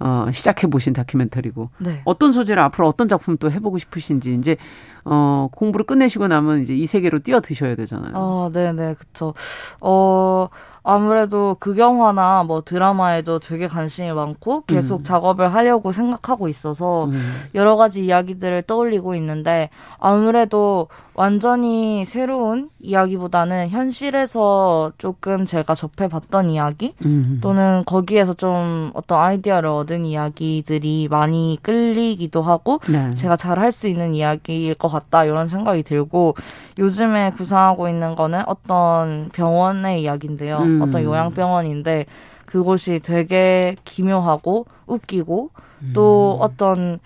어, 0.04 0.26
시작해 0.32 0.66
보신 0.66 0.92
다큐멘터리고 0.92 1.70
네. 1.78 2.02
어떤 2.04 2.32
소재를 2.32 2.60
앞으로 2.64 2.88
어떤 2.88 3.06
작품 3.06 3.36
또 3.36 3.52
해보고 3.52 3.78
싶으신지 3.78 4.34
이제 4.34 4.56
어, 5.04 5.48
공부를 5.52 5.86
끝내시고 5.86 6.28
나면 6.28 6.60
이제 6.60 6.74
이 6.74 6.86
세계로 6.86 7.18
뛰어드셔야 7.20 7.74
되잖아요. 7.76 8.12
어, 8.14 8.50
네네, 8.52 8.94
그쵸. 8.94 9.34
어, 9.80 10.48
아무래도 10.84 11.56
극영화나 11.60 12.42
뭐 12.42 12.62
드라마에도 12.62 13.38
되게 13.38 13.68
관심이 13.68 14.12
많고 14.12 14.62
계속 14.66 15.00
음. 15.00 15.04
작업을 15.04 15.54
하려고 15.54 15.92
생각하고 15.92 16.48
있어서 16.48 17.04
음. 17.04 17.22
여러 17.54 17.76
가지 17.76 18.04
이야기들을 18.04 18.62
떠올리고 18.62 19.14
있는데 19.14 19.70
아무래도 20.00 20.88
완전히 21.14 22.04
새로운 22.04 22.70
이야기보다는 22.80 23.68
현실에서 23.68 24.92
조금 24.98 25.44
제가 25.44 25.74
접해봤던 25.74 26.50
이야기 26.50 26.94
음. 27.04 27.38
또는 27.42 27.84
거기에서 27.86 28.32
좀 28.34 28.90
어떤 28.94 29.20
아이디어를 29.20 29.68
얻은 29.68 30.04
이야기들이 30.04 31.08
많이 31.10 31.58
끌리기도 31.62 32.42
하고 32.42 32.80
네. 32.88 33.14
제가 33.14 33.36
잘 33.36 33.58
할 33.58 33.70
수 33.72 33.86
있는 33.88 34.14
이야기일 34.14 34.74
것 34.74 34.88
같다 34.92 35.24
이런 35.24 35.48
생각이 35.48 35.82
들고 35.82 36.36
요즘에 36.78 37.30
구상하고 37.30 37.88
있는 37.88 38.14
거는 38.14 38.42
어떤 38.46 39.30
병원의 39.32 40.02
이야기인데요. 40.02 40.58
음. 40.58 40.82
어떤 40.82 41.02
요양병원인데 41.02 42.06
그곳이 42.46 43.00
되게 43.02 43.74
기묘하고 43.84 44.66
웃기고 44.86 45.50
또 45.94 46.38
음. 46.38 46.42
어떤 46.42 46.98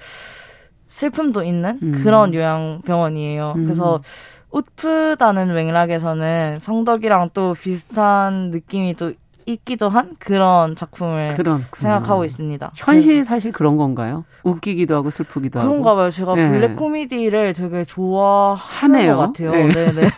슬픔도 0.89 1.43
있는 1.43 1.79
음. 1.83 2.01
그런 2.03 2.35
요양병원이에요. 2.35 3.55
음. 3.57 3.65
그래서 3.65 4.01
웃프다는 4.51 5.55
맥락에서는 5.55 6.57
성덕이랑 6.61 7.31
또 7.35 7.55
비슷한 7.55 8.51
느낌이 8.51 8.95
또 8.95 9.13
있기도 9.47 9.89
한 9.89 10.17
그런 10.19 10.75
작품을 10.75 11.35
그런, 11.37 11.65
생각하고 11.73 12.25
있습니다. 12.25 12.73
현실이 12.75 13.23
사실 13.25 13.53
그런 13.53 13.77
건가요? 13.77 14.25
웃기기도 14.43 14.97
하고 14.97 15.11
슬프기도 15.11 15.61
하고. 15.61 15.69
그런가 15.69 15.95
봐요. 15.95 16.11
제가 16.11 16.35
네. 16.35 16.51
블랙 16.51 16.75
코미디를 16.75 17.53
되게 17.53 17.85
좋아하는 17.85 19.15
것 19.15 19.17
같아요. 19.17 19.53
네. 19.53 19.93
네 19.93 20.09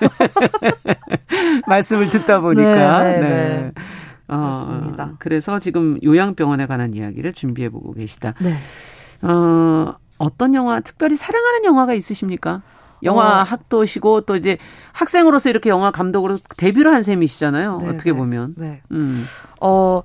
말씀을 1.69 2.09
듣다 2.11 2.41
보니까. 2.41 3.03
네. 3.05 3.21
네, 3.21 3.29
네. 3.29 3.73
어, 4.29 4.37
그렇습니다. 4.37 5.13
그래서 5.19 5.59
지금 5.59 5.99
요양병원에 6.03 6.67
관한 6.67 6.95
이야기를 6.95 7.35
준비해 7.35 7.69
보고 7.69 7.93
계시다. 7.93 8.35
네. 8.41 8.55
어, 9.23 9.95
어떤 10.17 10.55
영화, 10.55 10.81
특별히 10.81 11.17
사랑하는 11.17 11.65
영화가 11.65 11.93
있으십니까? 11.95 12.63
영화 13.03 13.41
어. 13.41 13.43
학도시고 13.45 14.23
또 14.23 14.37
이제 14.37 14.59
학생으로서 14.93 15.51
이렇게 15.51 15.71
영화 15.71 15.91
감독으로 15.91 16.39
데뷔를 16.57 16.93
한 16.93 17.03
셈이시잖아요. 17.03 17.79
네, 17.83 17.89
어떻게 17.89 18.13
네. 18.13 18.19
보면. 18.19 18.55
네. 18.57 18.83
음. 18.91 19.25
어 19.61 20.03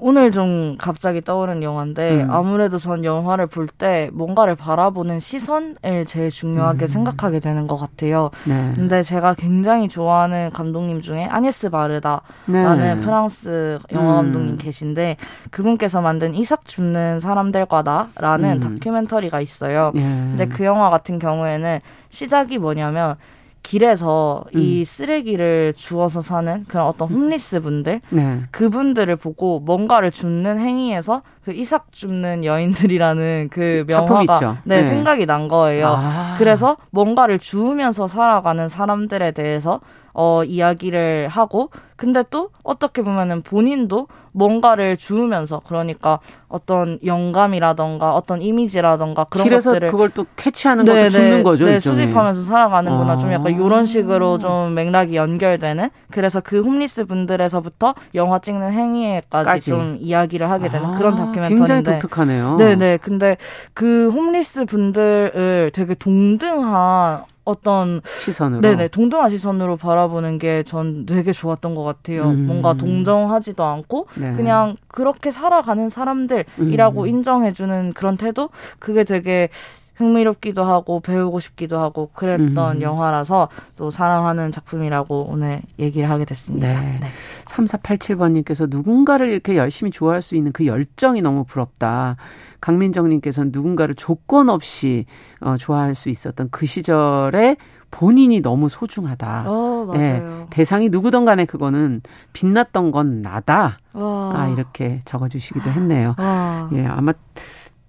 오늘 0.00 0.30
좀 0.30 0.76
갑자기 0.78 1.20
떠오른 1.20 1.62
영화인데 1.62 2.22
음. 2.24 2.30
아무래도 2.30 2.78
전 2.78 3.04
영화를 3.04 3.46
볼 3.46 3.66
때 3.66 4.10
뭔가를 4.12 4.54
바라보는 4.54 5.18
시선을 5.20 6.04
제일 6.06 6.30
중요하게 6.30 6.84
음. 6.84 6.86
생각하게 6.86 7.40
되는 7.40 7.66
것 7.66 7.76
같아요. 7.76 8.30
네. 8.44 8.72
근데 8.74 9.02
제가 9.02 9.34
굉장히 9.34 9.88
좋아하는 9.88 10.50
감독님 10.52 11.00
중에 11.00 11.24
아니스 11.24 11.70
바르다라는 11.70 12.78
네. 12.78 12.96
프랑스 12.98 13.78
영화 13.92 14.20
음. 14.20 14.26
감독님 14.26 14.56
계신데 14.58 15.16
그분께서 15.50 16.00
만든 16.00 16.34
이삭 16.34 16.66
죽는 16.66 17.20
사람들과다라는 17.20 18.62
음. 18.62 18.76
다큐멘터리가 18.76 19.40
있어요. 19.40 19.92
예. 19.96 20.00
근데 20.00 20.46
그 20.46 20.64
영화 20.64 20.90
같은 20.90 21.18
경우에는 21.18 21.80
시작이 22.10 22.58
뭐냐면 22.58 23.16
길에서 23.64 24.44
음. 24.54 24.60
이 24.60 24.84
쓰레기를 24.84 25.74
주워서 25.74 26.20
사는 26.20 26.62
그런 26.68 26.86
어떤 26.86 27.08
홈리스 27.08 27.60
분들 27.60 28.00
네. 28.10 28.42
그분들을 28.52 29.16
보고 29.16 29.58
뭔가를 29.58 30.12
줍는 30.12 30.60
행위에서 30.60 31.22
그 31.44 31.52
이삭 31.52 31.92
줍는 31.92 32.44
여인들이라는 32.44 33.48
그 33.52 33.84
명화가 33.86 34.56
네, 34.64 34.78
네, 34.78 34.84
생각이 34.84 35.26
난 35.26 35.48
거예요. 35.48 35.94
아. 35.98 36.36
그래서 36.38 36.78
뭔가를 36.90 37.38
주우면서 37.38 38.06
살아가는 38.06 38.68
사람들에 38.68 39.32
대해서 39.32 39.80
어, 40.14 40.44
이야기를 40.44 41.26
하고, 41.26 41.70
근데 41.96 42.22
또 42.30 42.50
어떻게 42.62 43.02
보면은 43.02 43.42
본인도 43.42 44.06
뭔가를 44.30 44.96
주우면서, 44.96 45.60
그러니까 45.66 46.20
어떤 46.48 47.00
영감이라던가 47.04 48.14
어떤 48.14 48.40
이미지라던가 48.40 49.24
그런 49.24 49.44
길에서 49.44 49.72
것들을. 49.72 49.90
그걸 49.90 50.10
또 50.10 50.24
캐치하는 50.36 50.84
것도 50.84 51.08
줍는 51.08 51.42
거죠. 51.42 51.66
네, 51.66 51.80
수집하면서 51.80 52.42
살아가는구나. 52.42 53.12
아. 53.12 53.16
좀 53.16 53.32
약간 53.32 53.52
이런 53.52 53.86
식으로 53.86 54.38
좀 54.38 54.74
맥락이 54.74 55.16
연결되는. 55.16 55.90
그래서 56.12 56.40
그 56.40 56.60
홈리스 56.62 57.06
분들에서부터 57.06 57.94
영화 58.14 58.38
찍는 58.38 58.72
행위에까지 58.72 59.50
까지. 59.50 59.70
좀 59.70 59.96
이야기를 60.00 60.48
하게 60.48 60.68
되는 60.68 60.90
아. 60.90 60.94
그런 60.96 61.16
다큐멘터리인데. 61.34 61.74
굉장히 61.74 61.98
독특하네요. 62.00 62.56
네네. 62.56 62.98
근데 62.98 63.36
그 63.74 64.10
홈리스 64.10 64.64
분들을 64.64 65.70
되게 65.74 65.94
동등한 65.94 67.24
어떤 67.46 68.00
시선으로 68.16 68.62
네네 68.62 68.88
동등한 68.88 69.28
시선으로 69.28 69.76
바라보는 69.76 70.38
게 70.38 70.62
전 70.64 71.04
되게 71.04 71.32
좋았던 71.32 71.74
것 71.74 71.82
같아요. 71.84 72.30
음. 72.30 72.46
뭔가 72.46 72.72
동정하지도 72.72 73.62
않고 73.62 74.06
네. 74.14 74.32
그냥 74.32 74.76
그렇게 74.88 75.30
살아가는 75.30 75.90
사람들이라고 75.90 77.02
음. 77.02 77.06
인정해주는 77.06 77.92
그런 77.92 78.16
태도 78.16 78.48
그게 78.78 79.04
되게 79.04 79.50
흥미롭기도 79.94 80.64
하고 80.64 81.00
배우고 81.00 81.40
싶기도 81.40 81.78
하고 81.78 82.10
그랬던 82.14 82.76
음. 82.76 82.82
영화라서 82.82 83.48
또 83.76 83.90
사랑하는 83.90 84.50
작품이라고 84.50 85.28
오늘 85.30 85.62
얘기를 85.78 86.10
하게 86.10 86.24
됐습니다. 86.24 86.68
네. 86.68 86.98
네. 87.00 87.06
3487번님께서 87.46 88.68
누군가를 88.68 89.28
이렇게 89.28 89.56
열심히 89.56 89.90
좋아할 89.90 90.22
수 90.22 90.36
있는 90.36 90.52
그 90.52 90.66
열정이 90.66 91.20
너무 91.22 91.44
부럽다. 91.44 92.16
강민정님께서는 92.60 93.50
누군가를 93.52 93.94
조건 93.94 94.48
없이 94.48 95.04
어, 95.40 95.56
좋아할 95.56 95.94
수 95.94 96.08
있었던 96.08 96.48
그 96.50 96.66
시절에 96.66 97.56
본인이 97.90 98.40
너무 98.40 98.68
소중하다. 98.68 99.44
어, 99.46 99.84
맞아요. 99.86 100.02
예, 100.42 100.46
대상이 100.50 100.88
누구든 100.88 101.24
간에 101.24 101.44
그거는 101.44 102.00
빛났던 102.32 102.90
건 102.90 103.22
나다. 103.22 103.78
와. 103.92 104.32
아, 104.34 104.48
이렇게 104.48 105.00
적어주시기도 105.04 105.70
했네요. 105.70 106.16
와. 106.18 106.68
예, 106.72 106.84
아마 106.86 107.12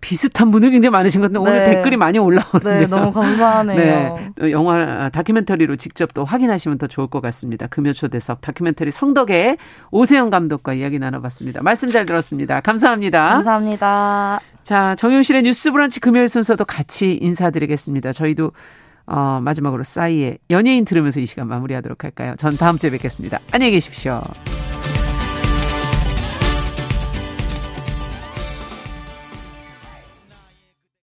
비슷한 0.06 0.52
분들 0.52 0.70
굉장히 0.70 0.92
많으신 0.92 1.20
것 1.20 1.32
같은데 1.32 1.50
네. 1.50 1.58
오늘 1.58 1.64
댓글이 1.66 1.98
많이 1.98 2.20
올라오는데요. 2.20 2.80
네, 2.80 2.86
너무 2.86 3.12
감사하네요. 3.12 4.20
네, 4.36 4.52
영화 4.52 5.10
다큐멘터리로 5.10 5.78
직접 5.78 6.14
또 6.14 6.24
확인하시면 6.24 6.78
더 6.78 6.86
좋을 6.86 7.08
것 7.08 7.22
같습니다. 7.22 7.66
금요초대석 7.66 8.42
다큐멘터리 8.42 8.92
성덕의 8.92 9.58
오세영 9.90 10.30
감독과 10.30 10.76
이야기 10.76 11.00
나눠봤습니다. 11.00 11.64
말씀 11.64 11.90
잘 11.90 12.06
들었습니다. 12.06 12.62
감사합니다. 12.62 13.30
감사합니다. 13.30 14.40
자, 14.62 14.94
정용실의 14.94 15.42
뉴스 15.42 15.72
브런치 15.72 16.00
금요일 16.00 16.30
순서도 16.30 16.66
같이 16.66 17.18
인사드리겠습니다. 17.20 18.14
저희도 18.14 18.52
어, 19.08 19.40
마지막으로 19.42 19.84
싸이의 19.84 20.38
연예인 20.52 20.86
들으면서 20.86 21.20
이 21.20 21.26
시간 21.26 21.48
마무리하도록 21.48 22.04
할까요? 22.04 22.36
전 22.38 22.56
다음 22.58 22.78
주에 22.78 22.92
뵙겠습니다. 22.92 23.40
안녕히 23.52 23.72
계십시오. 23.72 24.22